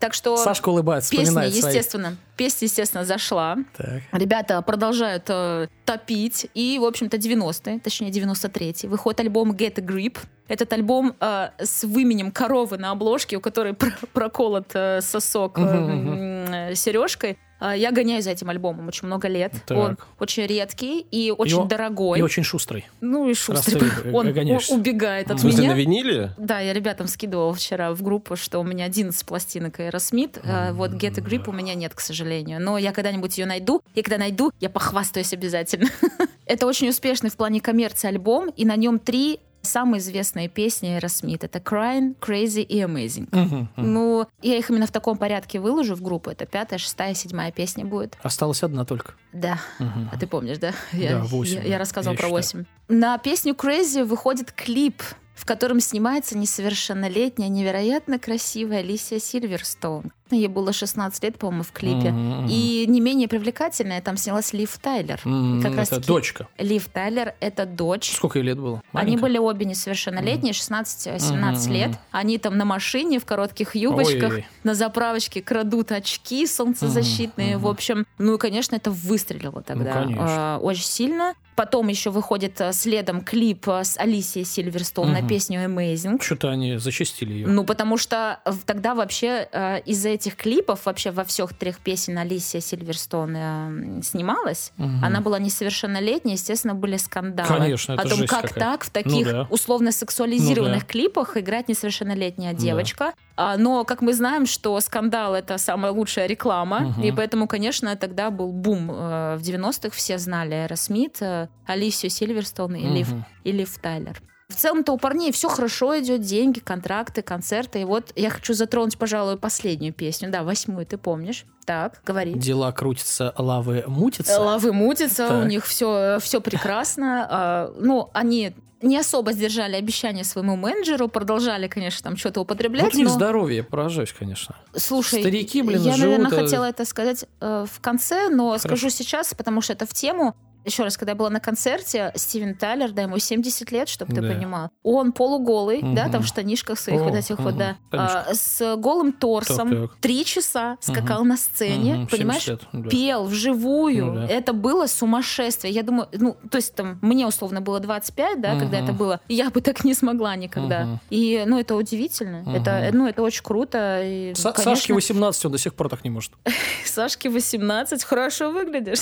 Так 0.00 0.14
что 0.14 0.36
Сашка 0.36 0.68
улыбается, 0.68 1.10
песня, 1.10 1.32
свои. 1.32 1.48
естественно, 1.48 2.16
песня, 2.36 2.66
естественно, 2.66 3.04
зашла. 3.04 3.56
Так. 3.76 4.02
Ребята 4.12 4.62
продолжают 4.62 5.24
э, 5.28 5.68
топить. 5.84 6.48
И, 6.54 6.78
в 6.80 6.84
общем-то, 6.84 7.16
90-е, 7.16 7.80
точнее, 7.80 8.10
93-й, 8.10 8.88
выходит 8.88 9.20
альбом 9.20 9.52
Get 9.52 9.74
a 9.78 9.82
Grip. 9.82 10.18
Этот 10.46 10.72
альбом 10.72 11.14
э, 11.20 11.50
с 11.58 11.84
выменем 11.84 12.30
коровы 12.30 12.78
на 12.78 12.92
обложке, 12.92 13.36
у 13.36 13.40
которой 13.40 13.74
пр- 13.74 13.98
проколот 14.12 14.70
э, 14.74 15.00
сосок 15.00 15.58
э, 15.58 16.74
сережкой. 16.74 17.38
Э, 17.60 17.72
я 17.76 17.90
гоняю 17.92 18.22
за 18.22 18.30
этим 18.30 18.50
альбомом 18.50 18.88
очень 18.88 19.06
много 19.06 19.28
лет. 19.28 19.52
Так. 19.66 19.76
Он 19.78 19.98
очень 20.18 20.46
редкий 20.46 21.00
и 21.10 21.30
очень 21.36 21.56
он- 21.58 21.68
дорогой. 21.68 22.18
И 22.18 22.22
очень 22.22 22.42
шустрый. 22.44 22.86
Ну 23.00 23.28
и 23.28 23.34
шустрый. 23.34 23.90
Он 24.12 24.32
гоняешься. 24.32 24.74
у- 24.74 24.78
убегает 24.78 25.30
от 25.30 25.38
В 25.38 25.40
смысле, 25.40 25.62
меня. 25.64 25.72
на 25.74 25.78
виниле? 25.78 26.34
Да, 26.38 26.60
я 26.60 26.72
ребятам 26.72 27.06
скидывала 27.08 27.52
вчера 27.54 27.92
в 27.92 28.02
группу, 28.02 28.36
что 28.36 28.58
у 28.60 28.64
меня 28.64 28.84
11 28.84 29.24
пластинок 29.26 29.80
Aerosmith. 29.80 30.40
Э, 30.44 30.72
Вот 30.72 30.92
Get 30.92 31.18
a 31.18 31.22
Grip 31.22 31.48
у 31.48 31.52
меня 31.52 31.74
нет, 31.74 31.94
к 31.94 32.00
сожалению. 32.00 32.60
Но 32.60 32.78
я 32.78 32.92
когда-нибудь 32.92 33.36
ее 33.38 33.46
найду. 33.46 33.82
И 33.94 34.02
когда 34.02 34.18
найду, 34.18 34.52
я 34.60 34.70
похвастаюсь 34.70 35.32
обязательно. 35.32 35.88
Это 36.46 36.66
очень 36.66 36.88
успешный 36.88 37.28
в 37.30 37.36
плане 37.36 37.60
коммерции 37.60 38.08
альбом, 38.08 38.48
и 38.50 38.64
на 38.64 38.74
нем 38.76 38.98
три 38.98 39.40
самые 39.68 40.00
известные 40.00 40.48
песни 40.48 40.96
Aerosmith. 40.98 41.40
Это 41.44 41.58
Crying, 41.60 42.16
Crazy 42.18 42.62
и 42.62 42.80
Amazing. 42.80 43.28
Мгм, 43.30 43.68
мгм. 43.76 43.92
Ну, 43.92 44.26
я 44.42 44.56
их 44.58 44.70
именно 44.70 44.86
в 44.86 44.90
таком 44.90 45.16
порядке 45.16 45.60
выложу 45.60 45.94
в 45.94 46.02
группу. 46.02 46.30
Это 46.30 46.46
пятая, 46.46 46.78
шестая, 46.78 47.14
седьмая 47.14 47.52
песня 47.52 47.84
будет. 47.84 48.16
Осталась 48.22 48.62
одна 48.62 48.84
только. 48.84 49.14
Да. 49.32 49.58
Мгм. 49.78 50.10
А 50.12 50.18
ты 50.18 50.26
помнишь, 50.26 50.58
да? 50.58 50.72
Я, 50.92 51.18
восемь, 51.18 51.56
я- 51.56 51.62
я 51.62 51.78
рассказывала 51.78 52.14
я 52.16 52.18
про. 52.20 52.28
8. 52.28 52.64
На 52.88 53.18
песню 53.18 53.54
Crazy 53.54 54.02
выходит 54.04 54.50
клип, 54.52 55.02
в 55.34 55.44
котором 55.44 55.78
снимается 55.80 56.36
несовершеннолетняя, 56.36 57.48
невероятно 57.48 58.18
красивая 58.18 58.78
Алисия 58.78 59.18
Сильверстоун. 59.20 60.10
Ей 60.30 60.48
было 60.48 60.72
16 60.72 61.22
лет, 61.24 61.38
по-моему, 61.38 61.62
в 61.62 61.72
клипе. 61.72 62.10
Мгм. 62.10 62.46
И 62.50 62.84
не 62.86 63.00
менее 63.00 63.28
привлекательная 63.28 64.00
там 64.02 64.16
снялась 64.16 64.52
Лив 64.52 64.76
Тайлер. 64.78 65.20
М, 65.24 65.62
как 65.62 65.74
раз 65.76 65.88
это 65.88 65.96
таки- 65.96 66.06
дочка. 66.08 66.48
Лив 66.58 66.86
Тайлер— 66.88 67.34
это 67.40 67.64
дочь. 67.66 68.12
Сколько 68.14 68.38
ей 68.38 68.44
лет 68.46 68.58
было? 68.58 68.82
Они 68.92 69.12
Маленькая? 69.12 69.20
были 69.22 69.38
обе 69.38 69.64
несовершеннолетние, 69.66 70.52
16-17 70.52 71.66
Мгм, 71.66 71.72
лет. 71.74 71.90
Они 72.10 72.38
там 72.38 72.56
на 72.56 72.64
машине, 72.64 73.18
в 73.18 73.24
коротких 73.24 73.74
юбочках, 73.74 74.30
Ой-ой-ой. 74.30 74.46
на 74.64 74.74
заправочке 74.74 75.40
крадут 75.42 75.92
очки 75.92 76.46
солнцезащитные. 76.46 77.56
Мгм, 77.56 77.64
В 77.64 77.68
общем, 77.68 78.06
ну 78.18 78.34
и, 78.34 78.38
конечно, 78.38 78.76
это 78.76 78.90
выстрелило 78.90 79.62
тогда 79.62 79.92
конечно. 79.92 80.58
э, 80.60 80.64
очень 80.64 80.84
сильно. 80.84 81.34
Потом 81.56 81.88
еще 81.88 82.10
выходит 82.10 82.60
э, 82.60 82.72
следом 82.72 83.20
клип 83.20 83.68
э, 83.68 83.82
с 83.82 83.96
Алисией 83.98 84.44
Сильверстоун 84.46 85.10
на 85.12 85.18
Мгм. 85.18 85.28
песню 85.28 85.64
Amazing. 85.64 86.22
Что-то 86.22 86.50
они 86.50 86.76
зачистили 86.78 87.32
ее. 87.32 87.46
Ну, 87.48 87.64
потому 87.64 87.96
что 87.96 88.38
тогда 88.64 88.94
вообще 88.94 89.48
э, 89.50 89.80
из-за 89.80 90.10
этих 90.18 90.36
клипов 90.36 90.86
вообще 90.86 91.10
во 91.10 91.24
всех 91.24 91.54
трех 91.54 91.78
песен 91.78 92.18
Алисия 92.18 92.60
Сильверстоун 92.60 93.34
э, 93.36 94.02
снималась. 94.02 94.72
Мгм. 94.76 95.04
Она 95.04 95.20
была 95.20 95.38
несовершеннолетняя, 95.38 96.34
естественно, 96.34 96.74
были 96.74 96.96
скандалы. 96.96 97.48
Конечно, 97.48 97.92
это 97.92 98.02
о 98.02 98.08
том, 98.08 98.26
как 98.26 98.42
какая. 98.42 98.60
так 98.60 98.84
в 98.84 98.90
таких 98.90 99.26
Ну 99.26 99.32
да. 99.32 99.46
условно 99.50 99.92
сексуализированных 99.92 100.74
Ну 100.82 100.86
да. 100.86 100.86
клипах 100.86 101.36
играть 101.36 101.68
несовершеннолетняя 101.68 102.52
девочка. 102.52 103.12
А, 103.36 103.56
но, 103.56 103.84
как 103.84 104.02
мы 104.02 104.12
знаем, 104.14 104.46
что 104.46 104.78
скандал 104.80 105.34
это 105.34 105.58
самая 105.58 105.92
лучшая 105.92 106.26
реклама, 106.26 106.80
Мгм. 106.80 107.02
и 107.02 107.12
поэтому, 107.12 107.46
конечно, 107.46 107.94
тогда 107.96 108.30
был 108.30 108.52
бум. 108.52 108.90
Э, 108.90 109.36
В 109.36 109.42
90-х 109.42 109.96
все 109.96 110.18
знали 110.18 110.54
Аэросмит, 110.54 111.22
э, 111.22 111.48
Алисию 111.66 112.10
Сильверстоун 112.10 112.74
и 112.74 112.86
Лив, 112.86 113.08
Мгм. 113.12 113.24
и 113.44 113.52
Лив 113.52 113.78
Тайлер. 113.80 114.20
В 114.48 114.54
целом-то 114.54 114.92
у 114.92 114.98
парней 114.98 115.30
все 115.30 115.48
хорошо 115.50 115.98
идет, 116.00 116.22
деньги, 116.22 116.58
контракты, 116.60 117.20
концерты. 117.20 117.82
И 117.82 117.84
вот 117.84 118.12
я 118.16 118.30
хочу 118.30 118.54
затронуть, 118.54 118.96
пожалуй, 118.96 119.36
последнюю 119.36 119.92
песню. 119.92 120.30
Да, 120.30 120.42
восьмую, 120.42 120.86
ты 120.86 120.96
помнишь. 120.96 121.44
Так, 121.66 122.00
говори. 122.06 122.32
Дела 122.32 122.72
крутятся, 122.72 123.34
лавы 123.36 123.84
мутятся. 123.86 124.40
Лавы 124.40 124.72
мутятся, 124.72 125.26
у 125.26 125.28
Так. 125.42 125.48
них 125.48 125.66
все, 125.66 126.18
все 126.20 126.40
прекрасно. 126.40 127.26
А, 127.30 127.74
Ну, 127.78 128.08
они 128.14 128.54
не 128.80 128.96
особо 128.96 129.32
сдержали 129.32 129.76
обещание 129.76 130.24
своему 130.24 130.56
менеджеру, 130.56 131.08
продолжали, 131.08 131.68
конечно, 131.68 132.02
там 132.04 132.16
что-то 132.16 132.40
употреблять. 132.40 132.84
Вот 132.84 132.94
у 132.94 132.96
них 132.98 133.08
но- 133.08 133.12
здоровье, 133.14 133.62
поражаюсь, 133.64 134.14
конечно. 134.18 134.54
Слушай, 134.74 135.20
Старики, 135.20 135.60
блин, 135.60 135.82
я, 135.82 135.92
живут, 135.94 136.18
наверное, 136.20 136.38
э, 136.38 136.42
хотела 136.44 136.64
это 136.64 136.84
сказать 136.86 137.26
э, 137.40 137.66
в 137.70 137.80
конце, 137.80 138.28
но 138.30 138.46
Хорошо. 138.50 138.68
скажу 138.68 138.88
сейчас, 138.90 139.34
потому 139.34 139.60
что 139.60 139.74
это 139.74 139.84
в 139.84 139.92
тему. 139.92 140.34
Еще 140.68 140.82
раз, 140.84 140.96
когда 140.96 141.12
я 141.12 141.16
была 141.16 141.30
на 141.30 141.40
концерте, 141.40 142.12
Стивен 142.14 142.54
Тайлер, 142.54 142.92
да, 142.92 143.02
ему 143.02 143.18
70 143.18 143.72
лет, 143.72 143.88
чтобы 143.88 144.14
ты 144.14 144.20
Да. 144.20 144.28
понимал. 144.34 144.70
Он 144.82 145.12
полуголый, 145.12 145.80
да, 145.82 146.04
Мгм. 146.04 146.12
там 146.12 146.22
в 146.22 146.26
штанишках 146.26 146.78
своих 146.78 147.00
О, 147.00 147.04
вот 147.04 147.14
этих 147.14 147.38
вот, 147.38 147.54
мгм, 147.54 147.58
да, 147.58 147.76
а, 147.92 148.34
с 148.34 148.76
голым 148.76 149.12
торсом, 149.12 149.90
три 150.00 150.24
часа 150.24 150.76
скакал 150.80 151.24
на 151.24 151.36
сцене, 151.36 151.92
70 151.94 152.10
понимаешь? 152.10 152.46
лет, 152.46 152.60
да. 152.72 152.88
Пел 152.90 153.24
вживую. 153.24 154.06
Ну 154.06 154.14
да. 154.14 154.26
Это 154.26 154.52
было 154.52 154.86
сумасшествие. 154.86 155.72
Я 155.72 155.82
думаю, 155.82 156.08
ну, 156.12 156.36
то 156.50 156.56
есть 156.56 156.74
там 156.74 156.98
мне 157.02 157.26
условно 157.26 157.60
было 157.60 157.80
25, 157.80 158.40
да, 158.40 158.58
когда 158.58 158.78
Мгм. 158.78 158.84
это 158.84 158.92
было. 158.92 159.20
Я 159.28 159.50
бы 159.50 159.60
так 159.60 159.84
не 159.84 159.94
смогла 159.94 160.36
никогда. 160.36 160.84
Мгм. 160.84 161.00
И, 161.10 161.44
ну, 161.46 161.58
это 161.58 161.74
удивительно. 161.76 162.42
Мгм. 162.42 162.54
Это, 162.54 162.90
ну, 162.92 163.06
это 163.08 163.22
очень 163.22 163.42
круто. 163.42 164.02
И, 164.04 164.32
Са- 164.32 164.52
конечно, 164.52 164.74
Сашке 164.76 164.92
18, 164.94 165.44
он 165.46 165.52
до 165.52 165.58
сих 165.58 165.74
пор 165.74 165.88
так 165.88 166.04
не 166.04 166.10
может. 166.10 166.32
Сашке 166.84 167.30
18, 167.30 168.04
хорошо 168.04 168.50
выглядишь. 168.50 168.98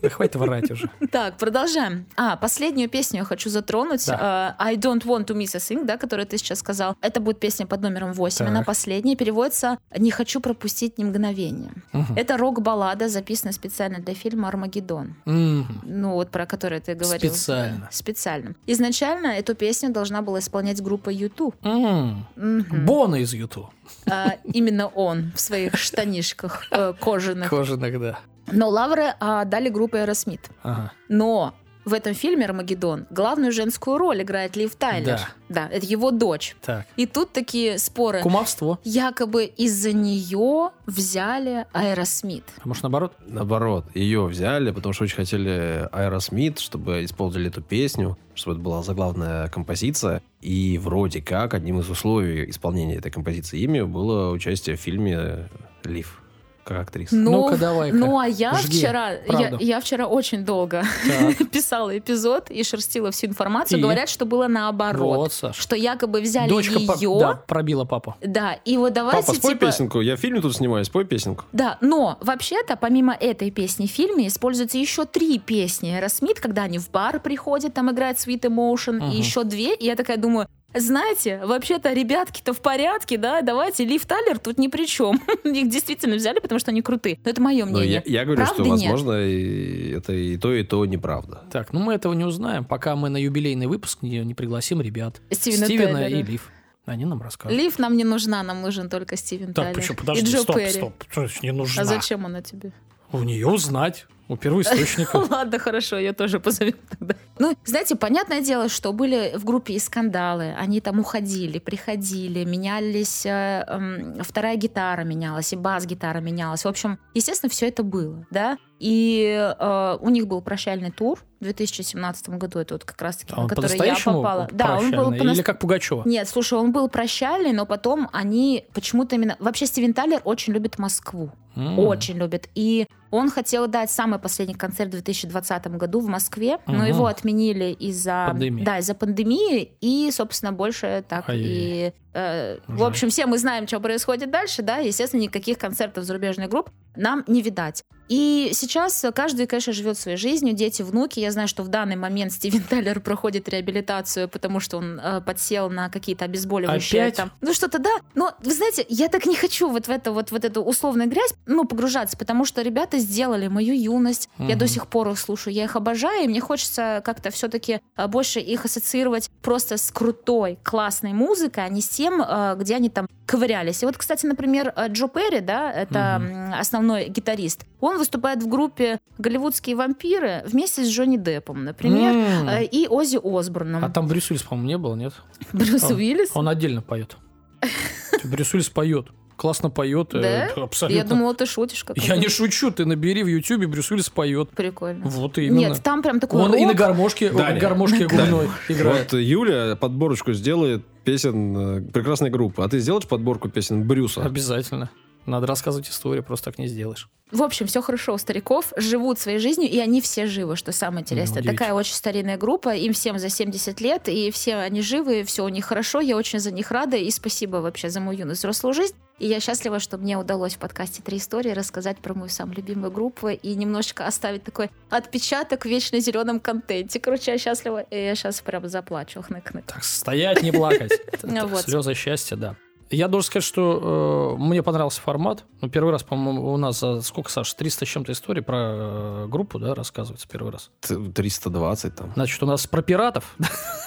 Да 0.00 0.08
хватит 0.08 0.36
врать 0.36 0.70
уже. 0.70 0.90
Так, 1.10 1.36
продолжаем. 1.36 2.06
А, 2.16 2.36
последнюю 2.36 2.88
песню 2.88 3.20
я 3.20 3.24
хочу 3.24 3.50
затронуть. 3.50 4.06
Да. 4.06 4.56
Э, 4.58 4.62
I 4.62 4.76
don't 4.76 5.02
want 5.04 5.26
to 5.26 5.34
miss 5.36 5.54
a 5.54 5.58
thing, 5.58 5.84
да, 5.84 5.96
которую 5.96 6.26
ты 6.26 6.38
сейчас 6.38 6.58
сказал. 6.58 6.96
Это 7.00 7.20
будет 7.20 7.40
песня 7.40 7.66
под 7.66 7.80
номером 7.82 8.12
8. 8.12 8.38
Так. 8.38 8.48
Она 8.48 8.62
последняя. 8.62 9.16
Переводится 9.16 9.78
«Не 9.96 10.10
хочу 10.10 10.40
пропустить 10.40 10.98
ни 10.98 11.04
мгновения». 11.04 11.72
Мгм. 11.92 12.16
Это 12.16 12.36
рок-баллада, 12.36 13.08
записанная 13.08 13.52
специально 13.52 13.98
для 13.98 14.14
фильма 14.14 14.48
«Армагеддон». 14.48 15.14
Мгм. 15.24 15.82
Ну, 15.84 16.12
вот 16.12 16.30
про 16.30 16.46
который 16.46 16.80
ты 16.80 16.94
говорил. 16.94 17.30
Специально. 17.32 17.88
Специально. 17.90 18.54
Изначально 18.66 19.28
эту 19.28 19.54
песню 19.54 19.90
должна 19.90 20.22
была 20.22 20.38
исполнять 20.40 20.80
группа 20.82 21.10
YouTube. 21.10 21.54
М. 21.64 22.26
Боно 22.36 23.16
из 23.16 23.32
U2. 23.34 23.70
А, 24.10 24.34
именно 24.44 24.86
он 24.88 25.32
в 25.34 25.40
своих 25.40 25.76
штанишках 25.76 26.66
э, 26.70 26.94
кожаных. 27.00 27.50
Кожаных, 27.50 28.00
да. 28.00 28.18
Но 28.52 28.68
лавры 28.68 29.14
а, 29.18 29.44
дали 29.44 29.68
группе 29.68 29.98
Aerosmith. 29.98 30.50
Ага. 30.62 30.92
Но 31.08 31.54
в 31.84 31.94
этом 31.94 32.14
фильме 32.14 32.44
«Армагеддон» 32.44 33.06
главную 33.10 33.50
женскую 33.50 33.98
роль 33.98 34.22
играет 34.22 34.54
Лив 34.54 34.76
Тайлер. 34.76 35.20
Да. 35.48 35.68
это 35.68 35.84
его 35.84 36.12
дочь. 36.12 36.54
Так. 36.64 36.86
И 36.96 37.06
тут 37.06 37.32
такие 37.32 37.78
споры. 37.78 38.20
Кумовство. 38.20 38.78
Якобы 38.84 39.44
из-за 39.44 39.92
нее 39.92 40.70
взяли 40.86 41.66
Аэросмит. 41.72 42.44
А 42.62 42.68
может, 42.68 42.84
наоборот? 42.84 43.14
Наоборот, 43.26 43.86
ее 43.94 44.24
взяли, 44.26 44.70
потому 44.70 44.92
что 44.92 45.04
очень 45.04 45.16
хотели 45.16 45.88
Аэросмит, 45.90 46.60
чтобы 46.60 47.04
использовали 47.04 47.48
эту 47.48 47.62
песню, 47.62 48.16
чтобы 48.34 48.56
это 48.56 48.64
была 48.64 48.82
заглавная 48.82 49.48
композиция. 49.48 50.22
И 50.40 50.78
вроде 50.78 51.20
как 51.20 51.52
одним 51.52 51.80
из 51.80 51.90
условий 51.90 52.48
исполнения 52.48 52.96
этой 52.96 53.10
композиции 53.10 53.58
ими 53.58 53.80
было 53.82 54.30
участие 54.30 54.76
в 54.76 54.80
фильме 54.80 55.48
«Лив» 55.84 56.21
как 56.64 56.80
актриса. 56.80 57.14
Ну, 57.16 57.30
Ну-ка, 57.32 57.56
давай-ка. 57.56 57.96
Ну, 57.96 58.18
а 58.18 58.26
я 58.26 58.54
Жги 58.54 58.78
вчера, 58.78 59.10
я, 59.12 59.18
правду. 59.26 59.56
я 59.60 59.80
вчера 59.80 60.06
очень 60.06 60.44
долго 60.44 60.84
писала 61.52 61.96
эпизод 61.98 62.50
и 62.50 62.62
шерстила 62.64 63.10
всю 63.10 63.26
информацию. 63.26 63.78
И? 63.78 63.82
Говорят, 63.82 64.08
что 64.08 64.24
было 64.26 64.46
наоборот. 64.48 65.16
Вот, 65.16 65.32
Саш. 65.32 65.56
Что 65.56 65.76
якобы 65.76 66.20
взяли 66.20 66.48
Дочка 66.48 66.78
ее. 66.78 67.16
да, 67.18 67.34
пробила 67.46 67.84
папу. 67.84 68.14
Да, 68.20 68.54
и 68.64 68.76
вот 68.76 68.92
давайте 68.92 69.26
Папа, 69.26 69.38
спой 69.38 69.54
типа... 69.54 69.66
песенку. 69.66 70.00
Я 70.00 70.16
в 70.16 70.20
фильме 70.20 70.40
тут 70.40 70.54
снимаюсь, 70.56 70.86
спой 70.86 71.04
песенку. 71.04 71.44
Да, 71.52 71.78
но 71.80 72.18
вообще-то 72.20 72.76
помимо 72.76 73.12
этой 73.14 73.50
песни 73.50 73.86
в 73.86 73.90
фильме 73.90 74.28
используются 74.28 74.78
еще 74.78 75.04
три 75.04 75.38
песни 75.38 75.90
Аэросмит, 75.90 76.40
когда 76.40 76.62
они 76.62 76.78
в 76.78 76.90
бар 76.90 77.20
приходят, 77.20 77.74
там 77.74 77.90
играет 77.90 78.16
Sweet 78.18 78.40
Emotion, 78.42 78.92
Мгм. 78.92 79.10
и 79.10 79.16
еще 79.16 79.44
две, 79.44 79.74
и 79.74 79.86
я 79.86 79.96
такая 79.96 80.16
думаю, 80.16 80.46
знаете, 80.74 81.40
вообще-то 81.44 81.92
ребятки-то 81.92 82.52
в 82.52 82.60
порядке, 82.60 83.18
да, 83.18 83.42
давайте, 83.42 83.84
Лив 83.84 84.04
Тайлер 84.06 84.38
тут 84.38 84.58
ни 84.58 84.68
при 84.68 84.86
чем. 84.86 85.16
Их 85.44 85.68
действительно 85.68 86.16
взяли, 86.16 86.38
потому 86.40 86.58
что 86.58 86.70
они 86.70 86.82
крутые. 86.82 87.18
Но 87.24 87.30
это 87.30 87.40
мое 87.40 87.64
Но 87.64 87.72
мнение. 87.78 88.02
я, 88.06 88.20
я 88.20 88.24
говорю, 88.24 88.44
Правды 88.44 88.64
что, 88.64 88.74
нет. 88.76 88.90
возможно, 88.90 89.20
и 89.26 89.90
это 89.90 90.12
и 90.12 90.36
то, 90.36 90.52
и 90.52 90.62
то 90.64 90.84
неправда. 90.86 91.42
Так, 91.50 91.72
ну 91.72 91.80
мы 91.80 91.94
этого 91.94 92.12
не 92.14 92.24
узнаем, 92.24 92.64
пока 92.64 92.96
мы 92.96 93.08
на 93.08 93.16
юбилейный 93.16 93.66
выпуск 93.66 93.98
не, 94.02 94.18
не 94.20 94.34
пригласим 94.34 94.80
ребят. 94.80 95.20
Стивена 95.30 95.66
Стивена 95.66 96.08
и 96.08 96.22
Лив. 96.22 96.50
Они 96.84 97.04
нам 97.04 97.22
расскажут. 97.22 97.56
Лив 97.56 97.78
нам 97.78 97.96
не 97.96 98.04
нужна, 98.04 98.42
нам 98.42 98.60
нужен 98.62 98.88
только 98.90 99.16
Стивен 99.16 99.54
Так, 99.54 99.66
Тайлер. 99.66 99.74
почему? 99.74 99.94
и 99.94 99.98
Подожди, 100.00 100.26
Джо 100.32 100.38
стоп, 100.42 100.56
Перри. 100.56 100.70
стоп. 100.70 100.94
Не 101.42 101.52
нужна? 101.52 101.82
А 101.82 101.84
зачем 101.84 102.26
она 102.26 102.42
тебе? 102.42 102.72
У 103.12 103.22
нее 103.22 103.46
узнать. 103.46 104.06
У 104.32 104.36
первоисточника. 104.36 105.16
Ладно, 105.30 105.58
хорошо, 105.58 105.98
ее 105.98 106.14
тоже 106.14 106.40
позовем 106.40 106.76
тогда. 106.88 107.14
Ну, 107.38 107.54
знаете, 107.66 107.96
понятное 107.96 108.40
дело, 108.40 108.70
что 108.70 108.94
были 108.94 109.32
в 109.36 109.44
группе 109.44 109.74
и 109.74 109.78
скандалы. 109.78 110.54
Они 110.58 110.80
там 110.80 111.00
уходили, 111.00 111.58
приходили, 111.58 112.42
менялись, 112.44 113.26
э, 113.26 113.64
эм, 113.68 114.22
вторая 114.22 114.56
гитара 114.56 115.04
менялась, 115.04 115.52
и 115.52 115.56
бас-гитара 115.56 116.20
менялась. 116.20 116.64
В 116.64 116.68
общем, 116.68 116.98
естественно, 117.12 117.50
все 117.50 117.68
это 117.68 117.82
было, 117.82 118.26
да. 118.30 118.56
И 118.82 119.54
э, 119.60 119.96
у 120.00 120.08
них 120.10 120.26
был 120.26 120.40
прощальный 120.42 120.90
тур 120.90 121.20
в 121.40 121.44
2017 121.44 122.30
году. 122.30 122.58
Это 122.58 122.74
вот 122.74 122.84
как 122.84 123.00
раз-таки, 123.00 123.32
А 123.36 123.42
на 123.42 123.48
который 123.48 123.76
я 123.86 123.94
попала. 124.04 124.48
Да, 124.50 124.76
он 124.78 124.90
был 124.90 125.12
по-нас- 125.16 125.36
Или 125.36 125.42
как 125.42 125.60
Пугачева? 125.60 126.02
Нет, 126.04 126.28
слушай, 126.28 126.58
он 126.58 126.72
был 126.72 126.88
прощальный, 126.88 127.52
но 127.52 127.64
потом 127.64 128.08
они 128.12 128.64
почему-то 128.74 129.14
именно... 129.14 129.36
Вообще 129.38 129.66
Стивен 129.66 129.94
Тайлер 129.94 130.20
очень 130.24 130.52
любит 130.52 130.80
Москву. 130.80 131.30
М. 131.54 131.78
Очень 131.78 132.16
любит. 132.16 132.48
И 132.56 132.86
он 133.12 133.30
хотел 133.30 133.68
дать 133.68 133.90
самый 133.90 134.18
последний 134.18 134.54
концерт 134.54 134.88
в 134.88 134.92
2020 134.92 135.66
году 135.76 136.00
в 136.00 136.06
Москве, 136.08 136.58
но 136.66 136.78
Мгм. 136.78 136.84
его 136.86 137.06
отменили 137.06 137.66
из-за 137.72 138.24
Пандемии. 138.30 138.64
да, 138.64 138.78
из-за 138.78 138.94
пандемии, 138.94 139.70
и, 139.80 140.10
собственно, 140.12 140.52
больше 140.52 141.04
так 141.08 141.28
Ай-яй-яй. 141.28 141.88
и... 141.88 141.92
э, 142.14 142.58
в 142.66 142.82
общем, 142.82 143.10
все 143.10 143.26
мы 143.26 143.38
знаем, 143.38 143.68
что 143.68 143.78
происходит 143.80 144.30
дальше, 144.30 144.62
да, 144.62 144.78
естественно, 144.78 145.20
никаких 145.20 145.58
концертов 145.58 146.04
зарубежных 146.04 146.48
групп 146.48 146.70
нам 146.96 147.22
не 147.26 147.42
видать. 147.42 147.84
И 148.12 148.50
сейчас 148.52 149.06
каждый, 149.14 149.46
конечно, 149.46 149.72
живет 149.72 149.98
своей 149.98 150.18
жизнью, 150.18 150.52
дети, 150.52 150.82
внуки. 150.82 151.18
Я 151.18 151.30
знаю, 151.30 151.48
что 151.48 151.62
в 151.62 151.68
данный 151.68 151.96
момент 151.96 152.30
Стивен 152.32 152.62
Тайлер 152.62 153.00
проходит 153.00 153.48
реабилитацию, 153.48 154.28
потому 154.28 154.60
что 154.60 154.76
он 154.76 155.00
э, 155.02 155.22
подсел 155.22 155.70
на 155.70 155.88
какие-то 155.88 156.26
обезболивающие. 156.26 157.04
Опять? 157.04 157.16
Там. 157.16 157.32
Ну 157.40 157.54
что-то, 157.54 157.78
да. 157.78 157.88
Но, 158.14 158.34
вы 158.44 158.52
знаете, 158.52 158.84
я 158.90 159.08
так 159.08 159.24
не 159.24 159.34
хочу 159.34 159.70
вот 159.70 159.86
в, 159.88 159.90
это, 159.90 160.12
вот, 160.12 160.30
вот 160.30 160.44
эту 160.44 160.60
условную 160.60 161.08
грязь 161.08 161.32
ну, 161.46 161.64
погружаться, 161.64 162.18
потому 162.18 162.44
что 162.44 162.60
ребята 162.60 162.98
сделали 162.98 163.48
мою 163.48 163.72
юность. 163.74 164.28
Я 164.36 164.44
Мгм. 164.44 164.58
до 164.58 164.68
сих 164.68 164.88
пор 164.88 165.08
их 165.08 165.18
слушаю, 165.18 165.54
я 165.54 165.64
их 165.64 165.74
обожаю, 165.74 166.24
и 166.24 166.28
мне 166.28 166.42
хочется 166.42 167.00
как-то 167.02 167.30
все-таки 167.30 167.80
больше 168.08 168.40
их 168.40 168.66
ассоциировать 168.66 169.30
просто 169.40 169.78
с 169.78 169.90
крутой, 169.90 170.58
классной 170.62 171.14
музыкой, 171.14 171.64
а 171.64 171.68
не 171.70 171.80
с 171.80 171.88
тем, 171.88 172.20
э, 172.20 172.56
где 172.58 172.76
они 172.76 172.90
там 172.90 173.06
ковырялись. 173.24 173.82
И 173.82 173.86
вот, 173.86 173.96
кстати, 173.96 174.26
например, 174.26 174.74
э, 174.76 174.88
Джо 174.88 175.08
Перри, 175.08 175.40
да, 175.40 175.72
это 175.72 176.20
м, 176.20 176.52
основной 176.60 177.08
гитарист, 177.08 177.64
он 177.80 177.96
выступает 178.02 178.42
в 178.42 178.48
группе 178.48 179.00
«Голливудские 179.18 179.76
вампиры» 179.76 180.42
вместе 180.46 180.84
с 180.84 180.88
Джонни 180.88 181.16
Деппом, 181.16 181.64
например, 181.64 182.14
э, 182.48 182.64
и 182.64 182.88
Оззи 182.88 183.20
Осборном. 183.22 183.84
А 183.84 183.88
там 183.90 184.08
Брюс 184.08 184.28
Уиллис, 184.30 184.42
по-моему, 184.42 184.68
не 184.68 184.78
было, 184.78 184.94
нет? 184.96 185.12
Брюс 185.52 185.84
он- 185.84 185.92
Уиллис? 185.94 186.30
Он 186.34 186.48
отдельно 186.48 186.82
поет. 186.82 187.16
Брюс 188.24 188.52
Уиллис 188.52 188.68
поет. 188.68 189.06
Классно 189.36 189.70
поет. 189.70 190.14
э, 190.14 190.50
Да? 190.54 190.62
Абсолютно. 190.64 190.96
Я 191.02 191.04
думала, 191.08 191.34
ты 191.34 191.46
шутишь. 191.46 191.82
как 191.84 191.96
Я 191.96 192.16
не 192.16 192.28
шучу, 192.28 192.70
ты 192.70 192.84
набери 192.84 193.22
в 193.24 193.26
Ютубе, 193.26 193.66
Брюс 193.66 193.90
Уиллис 193.90 194.08
поет. 194.10 194.50
Прикольно. 194.50 195.04
Вот 195.06 195.38
именно. 195.38 195.58
Нет, 195.58 195.80
там 195.82 196.02
прям 196.02 196.20
такой 196.20 196.42
Он 196.42 196.54
и 196.54 196.62
на 196.62 196.68
рок. 196.68 196.76
гармошке, 196.76 197.30
Даня. 197.30 197.58
гармошке 197.60 198.06
губной 198.06 198.48
играет. 198.68 199.12
Вот 199.12 199.18
Юля 199.20 199.74
подборочку 199.76 200.32
сделает 200.32 200.84
песен 201.04 201.56
э, 201.56 201.80
прекрасной 201.92 202.30
группы. 202.30 202.62
А 202.62 202.68
ты 202.68 202.78
сделаешь 202.78 203.06
подборку 203.08 203.48
песен 203.48 203.86
Брюса? 203.86 204.22
Обязательно. 204.22 204.90
Надо 205.26 205.46
рассказывать 205.46 205.88
историю, 205.88 206.22
просто 206.24 206.46
так 206.50 206.58
не 206.58 206.66
сделаешь. 206.66 207.08
В 207.32 207.42
общем, 207.42 207.66
все 207.66 207.80
хорошо 207.80 208.12
у 208.12 208.18
стариков, 208.18 208.74
живут 208.76 209.18
своей 209.18 209.38
жизнью, 209.38 209.70
и 209.70 209.78
они 209.78 210.02
все 210.02 210.26
живы, 210.26 210.54
что 210.54 210.70
самое 210.70 211.00
интересное. 211.00 211.42
Такая 211.42 211.72
очень 211.72 211.94
старинная 211.94 212.36
группа, 212.36 212.74
им 212.74 212.92
всем 212.92 213.18
за 213.18 213.30
70 213.30 213.80
лет, 213.80 214.06
и 214.08 214.30
все 214.30 214.56
они 214.56 214.82
живы, 214.82 215.24
все 215.24 215.42
у 215.42 215.48
них 215.48 215.64
хорошо, 215.64 216.00
я 216.00 216.16
очень 216.16 216.40
за 216.40 216.50
них 216.50 216.70
рада, 216.70 216.98
и 216.98 217.10
спасибо 217.10 217.56
вообще 217.56 217.88
за 217.88 218.00
мою 218.00 218.18
юную 218.18 218.36
взрослую 218.36 218.74
жизнь. 218.74 218.94
И 219.18 219.26
я 219.26 219.40
счастлива, 219.40 219.78
что 219.78 219.96
мне 219.96 220.18
удалось 220.18 220.56
в 220.56 220.58
подкасте 220.58 221.00
«Три 221.02 221.16
истории» 221.16 221.52
рассказать 221.52 221.98
про 221.98 222.12
мою 222.12 222.28
самую 222.28 222.56
любимую 222.56 222.90
группу 222.90 223.28
и 223.28 223.54
немножечко 223.54 224.06
оставить 224.06 224.42
такой 224.42 224.70
отпечаток 224.90 225.64
в 225.64 225.68
вечно 225.68 226.00
зеленом 226.00 226.38
контенте. 226.38 227.00
Короче, 227.00 227.32
я 227.32 227.38
счастлива, 227.38 227.82
и 227.82 227.96
я 227.96 228.14
сейчас 228.14 228.40
прям 228.40 228.68
заплачу. 228.68 229.20
Хнык-хнык. 229.20 229.64
Так, 229.66 229.84
стоять, 229.84 230.42
не 230.42 230.52
плакать. 230.52 230.92
Ну. 231.22 231.56
Слезы 231.56 231.94
счастья, 231.94 232.36
да. 232.36 232.56
Я 232.92 233.08
должен 233.08 233.26
сказать, 233.26 233.44
что 233.44 234.36
э, 234.38 234.42
мне 234.42 234.62
понравился 234.62 235.00
формат. 235.00 235.44
Ну, 235.62 235.70
первый 235.70 235.90
раз, 235.90 236.02
по-моему, 236.02 236.52
у 236.52 236.56
нас 236.58 236.78
за 236.78 237.00
сколько, 237.00 237.30
Саш, 237.30 237.52
300 237.54 237.84
с 237.86 237.88
чем-то 237.88 238.12
историй 238.12 238.42
про 238.42 238.56
э, 238.58 239.26
группу, 239.28 239.58
да, 239.58 239.74
рассказывается 239.74 240.28
первый 240.28 240.52
раз. 240.52 240.70
Т- 240.80 240.96
320 240.96 241.94
там. 241.96 242.12
Значит, 242.14 242.42
у 242.42 242.46
нас 242.46 242.66
про 242.66 242.82
пиратов 242.82 243.34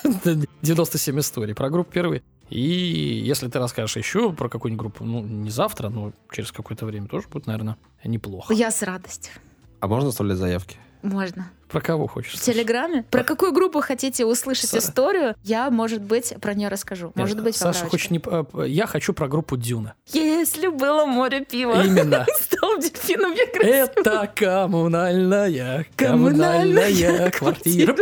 97 0.61 1.19
историй, 1.19 1.53
про 1.53 1.69
группу 1.69 1.91
первый. 1.91 2.23
И 2.49 2.59
если 2.59 3.47
ты 3.47 3.57
расскажешь 3.59 3.97
еще 3.97 4.31
про 4.31 4.49
какую-нибудь 4.49 4.79
группу, 4.81 5.03
ну, 5.03 5.21
не 5.21 5.49
завтра, 5.49 5.89
но 5.89 6.11
через 6.31 6.51
какое-то 6.51 6.85
время 6.85 7.07
тоже 7.07 7.27
будет, 7.27 7.47
наверное, 7.47 7.77
неплохо. 8.03 8.53
Я 8.53 8.69
с 8.71 8.81
радостью. 8.83 9.33
А 9.79 9.87
можно 9.87 10.09
оставлять 10.09 10.37
заявки? 10.37 10.77
Можно. 11.05 11.51
Про 11.69 11.81
кого 11.81 12.07
хочешь? 12.07 12.33
В? 12.33 12.41
Телеграме. 12.41 13.03
Про 13.11 13.23
какую 13.23 13.51
группу 13.51 13.79
хотите 13.81 14.25
услышать 14.25 14.73
Са- 14.73 14.79
историю, 14.79 15.35
я, 15.43 15.69
может 15.69 16.01
быть, 16.01 16.33
про 16.41 16.53
нее 16.53 16.67
расскажу. 16.69 17.11
Может 17.15 17.35
Нет, 17.35 17.43
быть, 17.43 17.55
Саша 17.55 17.85
хочет 17.85 18.11
не... 18.11 18.21
э, 18.25 18.67
Я 18.67 18.87
хочу 18.87 19.13
про 19.13 19.27
группу 19.27 19.57
Дюна. 19.57 19.93
Если 20.11 20.67
было 20.67 21.05
море 21.05 21.45
пива, 21.45 21.83
Именно. 21.83 22.25
стал 22.39 22.79
дельфином 22.79 23.33
я 23.33 23.45
красивый. 23.47 23.79
Это 23.79 24.31
коммунальная, 24.35 25.85
Коммунальная 25.95 27.31
квартира. 27.31 27.95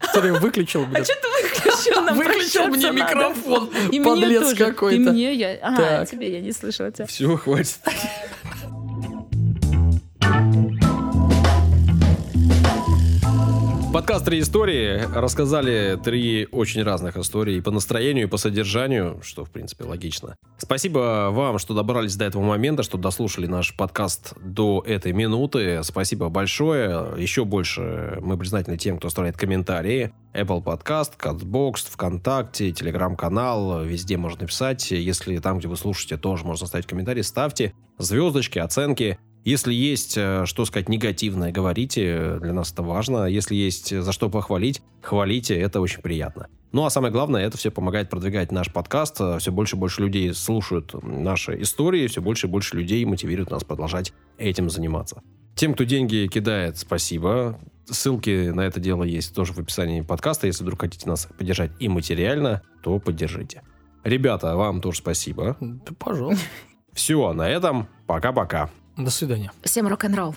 Который 0.00 0.30
выключил, 0.38 0.86
блин. 0.86 1.04
Что 1.04 1.14
ты 1.14 1.28
выключил? 1.42 2.02
Нам 2.02 2.16
Выключил 2.16 2.66
мне 2.68 2.92
надо. 2.92 2.94
микрофон. 2.94 3.70
И 3.90 4.00
Подлец 4.00 4.54
какой-то. 4.56 4.96
И 4.96 4.98
мне 5.12 5.34
я... 5.34 5.58
А, 5.60 5.76
Так. 5.76 6.10
тебе 6.10 6.32
я 6.34 6.40
не 6.40 6.52
слышала 6.52 6.92
тебя. 6.92 7.06
Все, 7.06 7.36
хватит. 7.36 7.80
Подкаст 13.90 14.26
«Три 14.26 14.40
истории». 14.40 15.00
Рассказали 15.14 15.98
три 16.04 16.46
очень 16.52 16.82
разных 16.82 17.16
истории 17.16 17.56
и 17.56 17.60
по 17.62 17.70
настроению, 17.70 18.26
и 18.26 18.28
по 18.28 18.36
содержанию, 18.36 19.18
что, 19.22 19.46
в 19.46 19.50
принципе, 19.50 19.84
логично. 19.84 20.36
Спасибо 20.58 21.30
вам, 21.30 21.58
что 21.58 21.72
добрались 21.72 22.14
до 22.14 22.26
этого 22.26 22.42
момента, 22.42 22.82
что 22.82 22.98
дослушали 22.98 23.46
наш 23.46 23.74
подкаст 23.74 24.34
до 24.44 24.84
этой 24.86 25.12
минуты. 25.12 25.80
Спасибо 25.84 26.28
большое. 26.28 27.14
Еще 27.16 27.46
больше 27.46 28.18
мы 28.20 28.36
признательны 28.36 28.76
тем, 28.76 28.98
кто 28.98 29.08
оставляет 29.08 29.38
комментарии. 29.38 30.12
Apple 30.34 30.62
Podcast, 30.62 31.12
CastBox, 31.18 31.90
ВКонтакте, 31.90 32.72
Телеграм-канал. 32.72 33.84
Везде 33.84 34.18
можно 34.18 34.46
писать. 34.46 34.90
Если 34.90 35.38
там, 35.38 35.60
где 35.60 35.68
вы 35.68 35.76
слушаете, 35.76 36.18
тоже 36.18 36.44
можно 36.44 36.64
оставить 36.64 36.86
комментарии. 36.86 37.22
Ставьте 37.22 37.72
звездочки, 37.96 38.58
оценки. 38.58 39.18
Если 39.44 39.72
есть, 39.72 40.16
э, 40.16 40.44
что 40.46 40.64
сказать, 40.64 40.88
негативное, 40.88 41.52
говорите, 41.52 42.38
для 42.40 42.52
нас 42.52 42.72
это 42.72 42.82
важно. 42.82 43.26
Если 43.26 43.54
есть 43.54 43.98
за 43.98 44.12
что 44.12 44.28
похвалить, 44.28 44.82
хвалите, 45.02 45.58
это 45.58 45.80
очень 45.80 46.02
приятно. 46.02 46.48
Ну 46.72 46.84
а 46.84 46.90
самое 46.90 47.12
главное, 47.12 47.46
это 47.46 47.56
все 47.56 47.70
помогает 47.70 48.10
продвигать 48.10 48.52
наш 48.52 48.70
подкаст. 48.72 49.20
Все 49.38 49.50
больше 49.50 49.76
и 49.76 49.78
больше 49.78 50.02
людей 50.02 50.34
слушают 50.34 50.94
наши 51.02 51.62
истории, 51.62 52.06
все 52.08 52.20
больше 52.20 52.46
и 52.46 52.50
больше 52.50 52.76
людей 52.76 53.04
мотивируют 53.06 53.50
нас 53.50 53.64
продолжать 53.64 54.12
этим 54.36 54.68
заниматься. 54.68 55.22
Тем, 55.54 55.74
кто 55.74 55.84
деньги 55.84 56.28
кидает, 56.32 56.76
спасибо. 56.76 57.58
Ссылки 57.86 58.50
на 58.50 58.60
это 58.60 58.80
дело 58.80 59.02
есть 59.02 59.34
тоже 59.34 59.54
в 59.54 59.58
описании 59.58 60.02
подкаста. 60.02 60.46
Если 60.46 60.62
вдруг 60.62 60.82
хотите 60.82 61.08
нас 61.08 61.26
поддержать 61.38 61.70
и 61.80 61.88
материально, 61.88 62.62
то 62.82 62.98
поддержите. 62.98 63.62
Ребята, 64.04 64.54
вам 64.56 64.80
тоже 64.80 64.98
спасибо. 64.98 65.56
Да, 65.60 65.92
пожалуйста. 65.98 66.44
Все, 66.92 67.32
на 67.32 67.48
этом 67.48 67.88
пока-пока. 68.06 68.70
До 68.98 69.10
свидания. 69.10 69.52
Всем 69.62 69.86
рок-н-ролл. 69.86 70.34